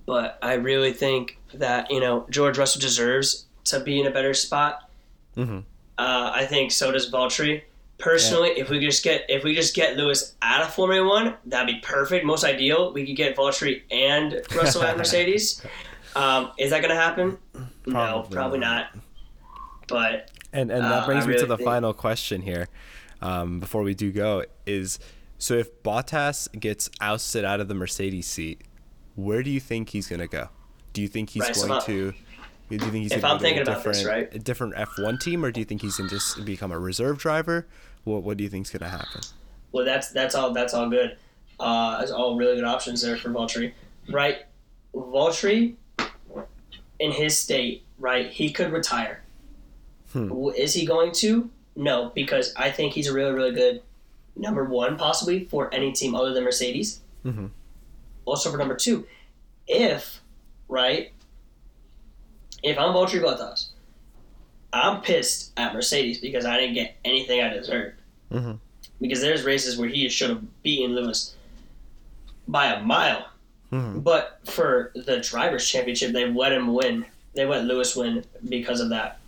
but 0.08 0.40
I 0.42 0.54
really 0.54 0.94
think 0.94 1.38
that 1.54 1.92
you 1.92 2.00
know 2.00 2.26
George 2.30 2.58
Russell 2.58 2.82
deserves 2.82 3.46
to 3.66 3.80
be 3.80 4.00
in 4.00 4.08
a 4.08 4.12
better 4.12 4.34
spot. 4.34 4.90
mm-hmm. 5.36 5.60
Uh, 6.00 6.32
I 6.34 6.46
think 6.46 6.72
so 6.72 6.92
does 6.92 7.12
Valtteri. 7.12 7.64
Personally, 7.98 8.50
if 8.52 8.70
we 8.70 8.80
just 8.80 9.04
get 9.04 9.26
if 9.28 9.44
we 9.44 9.56
just 9.56 9.74
get 9.76 9.98
Lewis 9.98 10.36
out 10.44 10.62
of 10.62 10.74
Formula 10.74 11.08
One, 11.08 11.34
that'd 11.46 11.68
be 11.74 11.80
perfect. 11.82 12.26
Most 12.26 12.44
ideal. 12.44 12.94
We 12.94 13.06
could 13.08 13.16
get 13.16 13.36
Valtteri 13.36 13.82
and 13.90 14.42
Russell 14.56 14.84
at 14.84 14.98
Mercedes. 14.98 15.62
Um, 16.16 16.50
is 16.58 16.72
that 16.72 16.82
going 16.82 16.90
to 16.96 17.00
happen? 17.00 17.38
no, 17.54 17.64
Probably 17.94 18.36
probably 18.36 18.60
not. 18.60 18.96
not. 18.96 19.04
But 19.88 20.32
And 20.52 20.72
and 20.72 20.84
Uh, 20.84 20.90
that 20.90 21.06
brings 21.06 21.26
I 21.26 21.28
me 21.28 21.38
to 21.38 21.46
the 21.46 21.58
think- 21.58 21.68
final 21.70 21.94
question 21.94 22.42
here, 22.42 22.70
um, 23.22 23.60
before 23.60 23.84
we 23.84 23.94
do 23.94 24.12
go 24.12 24.44
is 24.66 24.98
so 25.38 25.54
if 25.56 25.84
Bottas 25.84 26.48
gets 26.60 26.90
ousted 27.02 27.46
out 27.46 27.60
of 27.60 27.68
the 27.68 27.76
Mercedes 27.76 28.26
seat, 28.26 28.62
where 29.16 29.44
do 29.44 29.52
you 29.52 29.60
think 29.60 29.90
he's 29.90 30.08
gonna 30.08 30.26
go? 30.28 30.50
Do 30.94 31.04
you 31.04 31.08
think 31.08 31.30
he's 31.32 31.48
going 31.64 31.82
to? 31.84 32.14
Do 32.14 32.76
you 32.76 32.80
think 32.80 32.94
he's 32.96 33.12
If 33.12 33.22
gonna 33.22 33.36
I'm 33.36 33.40
go 33.40 33.48
to 33.50 33.56
a 33.60 33.62
about 33.62 33.84
this, 33.84 33.98
different, 34.00 34.08
right? 34.08 34.36
a 34.36 34.40
different 34.40 34.76
F1 34.76 35.20
team, 35.20 35.46
or 35.46 35.52
do 35.52 35.60
you 35.60 35.66
think 35.66 35.84
he's 35.84 35.98
gonna 35.98 36.10
just 36.10 36.44
become 36.46 36.72
a 36.72 36.80
reserve 36.80 37.20
driver? 37.20 37.68
What 38.08 38.24
What 38.24 38.38
do 38.38 38.44
you 38.44 38.50
think's 38.50 38.70
gonna 38.70 38.90
happen? 38.90 39.22
well, 39.72 39.86
that's 39.86 40.10
that's 40.10 40.34
all 40.34 40.54
that's 40.54 40.74
all 40.74 40.90
good. 40.90 41.18
Uh, 41.60 42.00
that's 42.00 42.12
all 42.12 42.38
really 42.38 42.56
good 42.56 42.64
options 42.64 43.02
there 43.02 43.18
for 43.18 43.30
Valtteri, 43.30 43.74
right? 44.10 44.46
Valtteri, 44.94 45.76
in 47.00 47.12
his 47.12 47.38
state, 47.38 47.84
right, 48.00 48.30
he 48.30 48.52
could 48.52 48.72
retire. 48.72 49.24
Hmm. 50.14 50.32
Is 50.56 50.74
he 50.74 50.86
going 50.86 51.12
to? 51.14 51.50
No, 51.76 52.12
because 52.16 52.54
I 52.56 52.72
think 52.72 52.94
he's 52.94 53.08
a 53.08 53.14
really 53.14 53.34
really 53.34 53.54
good 53.54 53.82
number 54.36 54.64
one, 54.64 54.98
possibly 54.98 55.46
for 55.46 55.74
any 55.74 55.92
team 55.92 56.16
other 56.16 56.34
than 56.34 56.44
Mercedes. 56.44 57.02
Mm-hmm. 57.26 57.48
Also 58.26 58.50
for 58.52 58.58
number 58.58 58.76
two, 58.76 59.06
if 59.68 60.22
right, 60.70 61.12
if 62.64 62.78
I'm 62.78 62.94
Valtteri 62.94 63.22
Bottas, 63.22 63.70
I'm 64.74 65.02
pissed 65.02 65.52
at 65.58 65.74
Mercedes 65.74 66.20
because 66.20 66.46
I 66.46 66.58
didn't 66.58 66.74
get 66.76 66.96
anything 67.06 67.42
I 67.42 67.50
deserved 67.50 67.96
Mhm. 68.32 68.60
because 69.02 69.22
there's 69.22 69.44
races 69.44 69.78
where 69.78 69.88
he 69.90 70.08
should 70.10 70.30
have 70.30 70.64
beaten 70.64 70.94
Lewis 70.96 71.36
by 72.48 72.68
a 72.74 72.82
mile. 72.82 73.28
Mhm. 73.72 74.04
But 74.04 74.40
for 74.46 74.92
the 74.96 75.20
drivers' 75.20 75.70
championship, 75.70 76.12
they 76.14 76.30
let 76.32 76.52
him 76.52 76.74
win. 76.74 77.06
They 77.34 77.46
let 77.46 77.66
Lewis 77.66 77.96
win 77.96 78.24
because 78.48 78.80
of 78.82 78.90
that, 78.90 79.20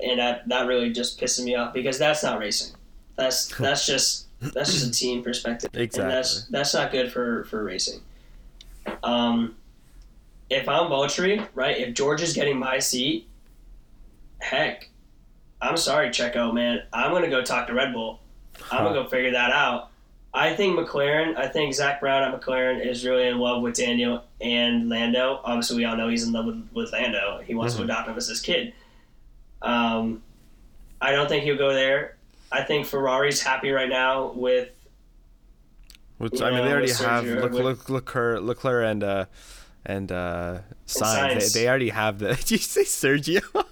and 0.00 0.18
that 0.18 0.48
that 0.48 0.66
really 0.66 0.92
just 0.92 1.20
pisses 1.20 1.44
me 1.44 1.54
off 1.54 1.72
because 1.74 1.98
that's 1.98 2.22
not 2.22 2.38
racing. 2.38 2.74
That's 3.16 3.46
that's 3.58 3.86
just 3.86 4.24
That's 4.40 4.72
just 4.72 4.86
a 4.86 4.90
team 4.92 5.22
perspective. 5.24 5.70
Exactly. 5.74 6.02
And 6.04 6.12
that's 6.12 6.44
that's 6.48 6.74
not 6.74 6.92
good 6.92 7.12
for 7.12 7.44
for 7.44 7.62
racing. 7.64 8.00
Um, 9.02 9.56
if 10.50 10.68
I'm 10.68 10.90
Valtteri, 10.90 11.46
right? 11.54 11.76
If 11.76 11.94
George 11.94 12.22
is 12.22 12.32
getting 12.34 12.58
my 12.58 12.78
seat, 12.78 13.27
heck, 14.40 14.88
I'm 15.60 15.76
sorry, 15.76 16.10
Checo, 16.10 16.52
man. 16.54 16.82
I'm 16.92 17.12
gonna 17.12 17.28
go 17.30 17.42
talk 17.42 17.66
to 17.68 17.74
Red 17.74 17.92
Bull. 17.92 18.20
I'm 18.70 18.84
gonna 18.84 19.02
go 19.02 19.08
figure 19.08 19.32
that 19.32 19.50
out. 19.52 19.90
I 20.34 20.54
think 20.54 20.78
McLaren. 20.78 21.36
I 21.36 21.48
think 21.48 21.74
Zak 21.74 22.00
Brown 22.00 22.22
at 22.22 22.38
McLaren 22.40 22.84
is 22.84 23.04
really 23.04 23.26
in 23.28 23.38
love 23.38 23.62
with 23.62 23.74
Daniel 23.76 24.22
and 24.40 24.88
Lando. 24.88 25.40
Obviously, 25.42 25.78
we 25.78 25.84
all 25.84 25.96
know 25.96 26.08
he's 26.08 26.24
in 26.26 26.32
love 26.32 26.46
with, 26.46 26.68
with 26.74 26.92
Lando. 26.92 27.40
He 27.44 27.54
wants 27.54 27.74
Mhm. 27.74 27.78
to 27.78 27.82
adopt 27.84 28.08
him 28.08 28.16
as 28.16 28.28
his 28.28 28.40
kid. 28.40 28.72
Um, 29.62 30.22
I 31.00 31.12
don't 31.12 31.28
think 31.28 31.44
he'll 31.44 31.56
go 31.56 31.72
there. 31.72 32.16
I 32.52 32.62
think 32.62 32.86
Ferrari's 32.86 33.42
happy 33.42 33.70
right 33.70 33.88
now 33.88 34.28
with 34.32 34.70
Which 36.18 36.40
I 36.42 36.50
mean, 36.50 36.58
know, 36.58 36.64
they 36.64 36.72
already 36.72 36.92
have 36.92 37.24
with- 37.24 37.52
Lec- 37.52 37.88
Leclerc, 37.88 38.42
Leclerc 38.42 38.84
and 38.84 39.04
uh, 39.04 39.24
and 39.86 40.12
uh, 40.12 40.58
Sainz. 40.86 41.32
Sainz. 41.32 41.52
They, 41.54 41.60
they 41.62 41.68
already 41.68 41.88
have 41.90 42.18
the. 42.18 42.34
Did 42.34 42.50
you 42.52 42.58
say 42.58 42.82
Sergio? 42.82 43.42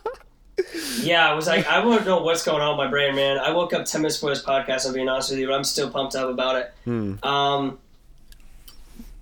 Yeah, 1.00 1.28
I 1.28 1.34
was 1.34 1.46
like, 1.46 1.66
I 1.68 1.80
don't 1.82 2.04
know 2.06 2.22
what's 2.22 2.44
going 2.44 2.62
on 2.62 2.76
with 2.76 2.84
my 2.84 2.90
brain, 2.90 3.14
man. 3.14 3.38
I 3.38 3.50
woke 3.52 3.72
up 3.72 3.84
10 3.84 4.00
minutes 4.00 4.16
before 4.16 4.30
this 4.30 4.42
podcast, 4.42 4.86
I'm 4.86 4.94
being 4.94 5.08
honest 5.08 5.30
with 5.30 5.38
you, 5.38 5.46
but 5.46 5.54
I'm 5.54 5.64
still 5.64 5.90
pumped 5.90 6.14
up 6.14 6.30
about 6.30 6.56
it. 6.56 6.74
hmm. 6.84 7.14
Um, 7.22 7.78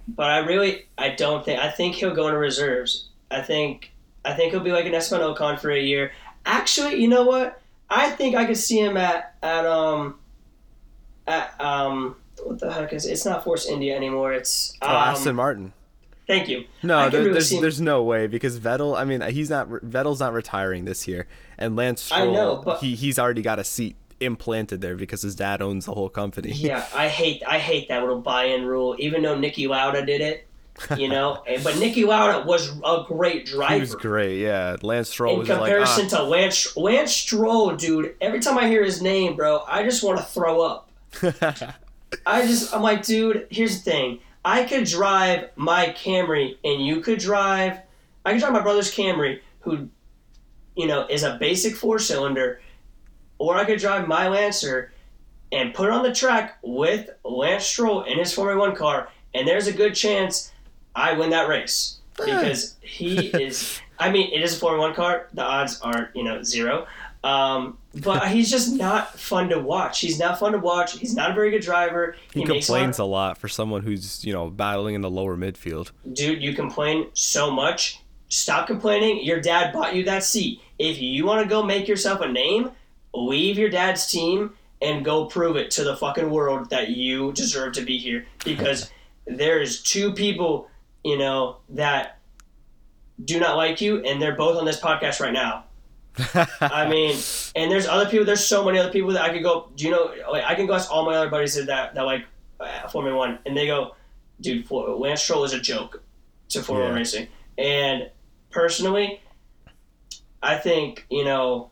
but 0.07 0.31
I 0.31 0.39
really, 0.39 0.87
I 0.99 1.11
don't 1.11 1.45
think, 1.45 1.61
I 1.61 1.71
think 1.71 1.97
he'll 1.97 2.15
go 2.15 2.29
into 2.29 2.39
reserves. 2.39 3.09
I 3.31 3.41
think, 3.41 3.93
I 4.25 4.35
think 4.35 4.53
he'll 4.53 4.61
be 4.61 4.73
like 4.73 4.87
an 4.87 4.95
Esteban 4.95 5.35
Ocon 5.35 5.59
for 5.59 5.71
a 5.71 5.81
year. 5.81 6.13
Actually, 6.47 7.01
you 7.01 7.09
know 7.09 7.25
what? 7.25 7.61
I 7.91 8.11
think 8.11 8.35
I 8.37 8.45
could 8.45 8.57
see 8.57 8.79
him 8.79 8.97
at, 8.97 9.35
at, 9.43 9.67
um, 9.67 10.17
at, 11.27 11.59
um, 11.61 12.17
what 12.43 12.61
the 12.61 12.73
heck 12.73 12.93
is 12.93 13.07
it? 13.07 13.13
It's 13.13 13.25
not 13.25 13.45
Force 13.45 13.67
India 13.67 13.97
anymore. 13.97 14.33
It's, 14.33 14.75
um, 14.83 14.91
oh, 14.91 14.95
Aston 14.95 15.37
Martin. 15.37 15.73
Thank 16.27 16.49
you. 16.49 16.65
No, 16.83 17.11
there, 17.11 17.21
really 17.21 17.33
there's 17.35 17.49
see 17.49 17.61
there's 17.61 17.81
no 17.81 18.03
way 18.03 18.27
because 18.27 18.59
Vettel. 18.59 18.97
I 18.97 19.05
mean, 19.05 19.21
he's 19.23 19.51
not 19.51 19.69
Vettel's 19.69 20.21
not 20.21 20.33
retiring 20.33 20.85
this 20.85 21.07
year, 21.07 21.27
and 21.59 21.77
Lance 21.77 22.03
Stroll. 22.03 22.31
I 22.31 22.33
know, 22.33 22.63
but- 22.65 22.81
he 22.81 22.95
he's 22.95 23.19
already 23.19 23.43
got 23.43 23.59
a 23.59 23.65
seat 23.65 23.97
implanted 24.21 24.81
there 24.81 24.97
because 24.97 25.23
his 25.23 25.35
dad 25.35 25.61
owns 25.61 25.87
the 25.87 25.93
whole 25.93 26.09
company. 26.09 26.53
Yeah, 26.53 26.87
I 26.95 27.09
hate 27.09 27.43
I 27.47 27.59
hate 27.59 27.89
that 27.89 28.01
little 28.01 28.21
buy-in 28.21 28.65
rule. 28.65 28.97
Even 28.99 29.23
though 29.23 29.37
Niki 29.37 29.69
Lauda 29.69 30.05
did 30.07 30.21
it, 30.21 30.47
you 30.97 31.09
know, 31.09 31.43
but 31.63 31.75
Niki 31.75 32.07
Lauda 32.07 32.47
was 32.47 32.71
a 32.85 33.05
great 33.07 33.47
driver. 33.47 33.75
he 33.75 33.81
was 33.81 33.95
great. 33.95 34.39
Yeah, 34.41 34.77
Lance 34.83 35.11
Stroll 35.11 35.35
In 35.35 35.39
was 35.41 35.49
just 35.49 35.61
like, 35.61 35.71
comparison 35.71 36.07
ah. 36.07 36.17
to 36.17 36.23
Lance 36.23 36.77
Lance 36.77 37.13
Stroll, 37.13 37.77
dude, 37.77 38.15
every 38.21 38.41
time 38.41 38.59
I 38.59 38.67
hear 38.69 38.85
his 38.85 39.03
name, 39.03 39.37
bro, 39.37 39.63
I 39.67 39.85
just 39.85 40.03
want 40.03 40.19
to 40.19 40.25
throw 40.25 40.63
up. 40.63 40.91
I 42.27 42.47
just 42.47 42.75
I'm 42.75 42.83
like, 42.83 43.05
dude, 43.05 43.47
here's 43.51 43.83
the 43.83 43.91
thing. 43.91 44.21
I 44.45 44.65
could 44.65 44.85
drive 44.85 45.51
my 45.57 45.95
Camry 45.97 46.57
and 46.65 46.85
you 46.85 47.01
could 47.01 47.19
drive 47.19 47.79
I 48.25 48.33
could 48.33 48.41
drive 48.41 48.53
my 48.53 48.61
brother's 48.61 48.93
Camry 48.95 49.41
who 49.61 49.89
you 50.77 50.87
know 50.87 51.07
is 51.07 51.23
a 51.23 51.37
basic 51.41 51.77
four 51.77 51.99
cylinder 51.99 52.61
or 53.39 53.57
I 53.57 53.65
could 53.65 53.79
drive 53.79 54.07
my 54.07 54.29
Lancer 54.29 54.93
and 55.53 55.73
put 55.73 55.87
it 55.87 55.93
on 55.93 56.03
the 56.03 56.13
track 56.13 56.59
with 56.63 57.11
Lance 57.25 57.65
Stroll 57.67 58.03
in 58.05 58.19
his 58.19 58.33
Formula 58.33 58.59
1 58.59 58.77
car 58.77 59.09
and 59.35 59.47
there's 59.47 59.67
a 59.67 59.73
good 59.73 59.95
chance 59.95 60.53
I 60.95 61.13
win 61.15 61.31
that 61.31 61.49
race. 61.49 61.99
Because 62.17 62.77
he 62.81 63.27
is 63.27 63.81
I 63.99 64.11
mean 64.11 64.33
it 64.33 64.43
is 64.43 64.57
a 64.57 64.59
Formula 64.59 64.89
1 64.89 64.95
car 64.95 65.29
the 65.33 65.43
odds 65.43 65.81
aren't 65.81 66.15
you 66.15 66.23
know 66.23 66.43
zero 66.43 66.87
um, 67.25 67.79
but 68.03 68.29
he's 68.33 68.51
just 68.51 68.75
not 68.75 69.19
fun 69.19 69.49
to 69.49 69.59
watch. 69.59 70.01
He's 70.01 70.19
not 70.19 70.39
fun 70.39 70.53
to 70.53 70.59
watch. 70.59 70.99
He's 70.99 71.15
not 71.15 71.31
a 71.31 71.35
very 71.35 71.51
good 71.51 71.63
driver. 71.63 72.15
he 72.33 72.45
makes 72.45 72.49
a 72.49 72.53
lot 72.53 72.59
of- 72.59 72.67
complains 72.67 72.99
a 72.99 73.05
lot 73.05 73.39
for 73.39 73.49
someone 73.49 73.83
who's 73.83 74.25
you 74.25 74.33
know 74.33 74.51
battling 74.51 74.95
in 74.95 75.01
the 75.01 75.11
lower 75.11 75.37
midfield. 75.37 75.91
dude, 76.13 76.43
you 76.43 76.55
complain 76.55 77.07
so 77.15 77.51
much. 77.51 78.01
Stop 78.29 78.67
complaining. 78.67 79.25
Your 79.25 79.41
dad 79.41 79.73
bought 79.73 79.95
you 79.95 80.05
that 80.05 80.25
seat. 80.25 80.61
If 80.79 81.01
you 81.01 81.25
want 81.25 81.43
to 81.43 81.49
go 81.49 81.63
make 81.63 81.87
yourself 81.89 82.21
a 82.21 82.29
name, 82.31 82.71
leave 83.15 83.59
your 83.59 83.69
dad's 83.71 84.11
team 84.11 84.55
and 84.83 85.05
go 85.05 85.27
prove 85.27 85.57
it 85.57 85.71
to 85.73 85.85
the 85.85 85.97
fucking 85.97 86.29
world 86.31 86.69
that 86.71 86.89
you 86.91 87.33
deserve 87.33 87.75
to 87.75 87.83
be 87.83 87.97
here. 87.97 88.27
Because 88.45 88.91
there's 89.27 89.83
two 89.83 90.13
people, 90.13 90.69
you 91.05 91.17
know, 91.17 91.59
that 91.71 92.19
do 93.25 93.39
not 93.39 93.57
like 93.57 93.81
you, 93.81 94.03
and 94.05 94.21
they're 94.21 94.35
both 94.35 94.59
on 94.59 94.65
this 94.65 94.81
podcast 94.81 95.21
right 95.21 95.33
now. 95.33 95.65
I 96.61 96.87
mean, 96.89 97.17
and 97.57 97.71
there's 97.71 97.87
other 97.87 98.09
people. 98.09 98.25
There's 98.25 98.45
so 98.45 98.65
many 98.65 98.79
other 98.79 98.91
people 98.93 99.11
that 99.13 99.23
I 99.23 99.33
could 99.33 99.43
go. 99.43 99.69
Do 99.77 99.85
you 99.85 99.91
know? 99.91 100.13
Like, 100.31 100.45
I 100.45 100.55
can 100.55 100.67
go 100.67 100.75
ask 100.75 100.91
all 100.91 101.05
my 101.05 101.17
other 101.17 101.29
buddies 101.31 101.55
that 101.57 101.95
that 101.95 102.03
like 102.03 102.25
uh, 102.61 102.89
Formula 102.89 103.17
One, 103.17 103.39
and 103.47 103.57
they 103.57 103.67
go, 103.67 103.97
"Dude, 104.41 104.67
For- 104.67 104.91
Lance 104.91 105.23
Stroll 105.23 105.45
is 105.45 105.53
a 105.53 105.61
joke 105.61 106.03
to 106.51 106.63
Formula 106.63 106.89
One 106.89 106.95
Yeah. 106.97 106.99
racing." 107.01 107.29
And 107.59 108.11
personally, 108.51 109.21
I 110.43 110.57
think 110.57 111.07
you 111.11 111.25
know 111.25 111.71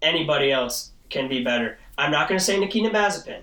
anybody 0.00 0.52
else 0.52 0.90
can 1.10 1.28
be 1.28 1.42
better. 1.42 1.78
I'm 1.98 2.10
not 2.10 2.28
going 2.28 2.38
to 2.38 2.44
say 2.44 2.58
Nikita 2.58 2.90
Mazepin, 2.90 3.42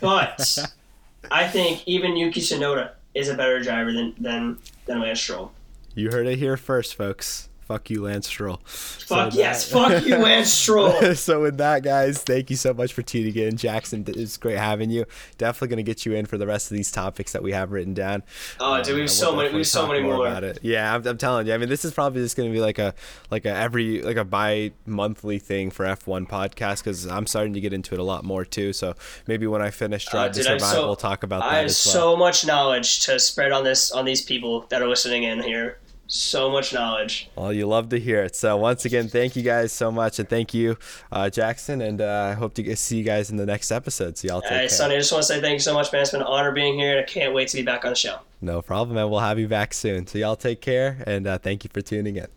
but 0.00 0.58
I 1.30 1.46
think 1.48 1.82
even 1.86 2.16
Yuki 2.16 2.40
Tsunoda 2.40 2.92
is 3.14 3.28
a 3.28 3.34
better 3.34 3.60
driver 3.62 3.92
than 3.92 4.14
than 4.18 4.58
than 4.86 5.00
Lance 5.00 5.20
Stroll. 5.20 5.52
you 5.94 6.10
heard 6.10 6.26
it 6.26 6.38
here 6.38 6.56
first, 6.56 6.94
folks. 6.94 7.48
Fuck 7.66 7.90
you, 7.90 8.02
Lance 8.02 8.28
Stroll. 8.28 8.60
Fuck 8.64 9.32
So 9.32 9.38
yes, 9.38 9.68
that- 9.68 9.72
fuck 9.90 10.06
you, 10.06 10.16
Lance 10.18 10.52
Stroll. 10.52 11.14
so 11.16 11.42
with 11.42 11.58
that, 11.58 11.82
guys, 11.82 12.22
thank 12.22 12.48
you 12.48 12.54
so 12.56 12.72
much 12.72 12.92
for 12.92 13.02
tuning 13.02 13.34
in, 13.36 13.56
Jackson. 13.56 14.04
It's 14.06 14.36
great 14.36 14.56
having 14.58 14.88
you. 14.90 15.04
Definitely 15.36 15.68
gonna 15.68 15.82
get 15.82 16.06
you 16.06 16.14
in 16.14 16.26
for 16.26 16.38
the 16.38 16.46
rest 16.46 16.70
of 16.70 16.76
these 16.76 16.92
topics 16.92 17.32
that 17.32 17.42
we 17.42 17.50
have 17.52 17.72
written 17.72 17.92
down. 17.92 18.22
Oh, 18.60 18.74
Um, 18.74 18.82
dude, 18.82 18.94
we 18.94 19.00
have 19.00 19.10
so 19.10 19.30
we'll 19.32 19.42
many, 19.42 19.54
we 19.54 19.58
have 19.60 19.66
so 19.66 19.86
many 19.88 20.00
more. 20.00 20.26
about 20.26 20.44
it. 20.44 20.60
Yeah, 20.62 20.94
I'm, 20.94 21.04
I'm 21.06 21.18
telling 21.18 21.48
you. 21.48 21.54
I 21.54 21.58
mean, 21.58 21.68
this 21.68 21.84
is 21.84 21.92
probably 21.92 22.22
just 22.22 22.36
gonna 22.36 22.50
be 22.52 22.60
like 22.60 22.78
a 22.78 22.94
like 23.30 23.44
a 23.44 23.50
every 23.52 24.00
like 24.00 24.16
a 24.16 24.24
bi 24.24 24.70
monthly 24.86 25.38
thing 25.40 25.70
for 25.72 25.84
F1 25.84 26.28
podcast 26.28 26.78
because 26.84 27.04
I'm 27.06 27.26
starting 27.26 27.54
to 27.54 27.60
get 27.60 27.72
into 27.72 27.94
it 27.94 27.98
a 28.00 28.04
lot 28.04 28.24
more 28.24 28.44
too. 28.44 28.72
So 28.72 28.94
maybe 29.26 29.46
when 29.48 29.60
I 29.60 29.70
finish 29.70 30.04
Drive 30.06 30.32
to 30.32 30.40
Uh, 30.48 30.52
I'm 30.52 30.58
Survive, 30.60 30.72
so- 30.74 30.86
we'll 30.86 30.94
talk 30.96 31.24
about 31.24 31.42
I 31.42 31.50
that 31.50 31.56
have 31.56 31.64
as 31.66 31.84
well. 31.86 31.92
so 31.94 32.16
much 32.16 32.46
knowledge 32.46 33.00
to 33.06 33.18
spread 33.18 33.50
on 33.50 33.64
this 33.64 33.90
on 33.90 34.04
these 34.04 34.22
people 34.22 34.66
that 34.68 34.80
are 34.82 34.88
listening 34.88 35.24
in 35.24 35.42
here. 35.42 35.78
So 36.08 36.50
much 36.50 36.72
knowledge. 36.72 37.28
Well, 37.36 37.52
you 37.52 37.66
love 37.66 37.88
to 37.88 37.98
hear 37.98 38.22
it. 38.22 38.36
So 38.36 38.56
once 38.56 38.84
again, 38.84 39.08
thank 39.08 39.34
you 39.34 39.42
guys 39.42 39.72
so 39.72 39.90
much, 39.90 40.18
and 40.20 40.28
thank 40.28 40.54
you, 40.54 40.76
uh, 41.10 41.30
Jackson. 41.30 41.80
And 41.80 42.00
uh, 42.00 42.28
I 42.30 42.34
hope 42.34 42.54
to 42.54 42.62
get, 42.62 42.78
see 42.78 42.98
you 42.98 43.04
guys 43.04 43.30
in 43.30 43.36
the 43.36 43.46
next 43.46 43.72
episode. 43.72 44.16
So 44.16 44.28
y'all 44.28 44.40
take 44.40 44.50
Hey, 44.50 44.58
care. 44.58 44.68
Sonny, 44.68 44.94
I 44.94 44.98
just 44.98 45.10
want 45.12 45.22
to 45.22 45.26
say 45.28 45.40
thank 45.40 45.54
you 45.54 45.58
so 45.60 45.74
much, 45.74 45.92
man. 45.92 46.02
It's 46.02 46.12
been 46.12 46.20
an 46.20 46.26
honor 46.28 46.52
being 46.52 46.78
here, 46.78 46.92
and 46.96 47.00
I 47.00 47.02
can't 47.10 47.34
wait 47.34 47.48
to 47.48 47.56
be 47.56 47.62
back 47.62 47.84
on 47.84 47.90
the 47.90 47.96
show. 47.96 48.18
No 48.40 48.62
problem, 48.62 48.94
man. 48.94 49.10
we'll 49.10 49.18
have 49.20 49.38
you 49.38 49.48
back 49.48 49.74
soon. 49.74 50.06
So 50.06 50.18
y'all 50.18 50.36
take 50.36 50.60
care, 50.60 51.02
and 51.06 51.26
uh, 51.26 51.38
thank 51.38 51.64
you 51.64 51.70
for 51.72 51.80
tuning 51.80 52.16
in. 52.16 52.28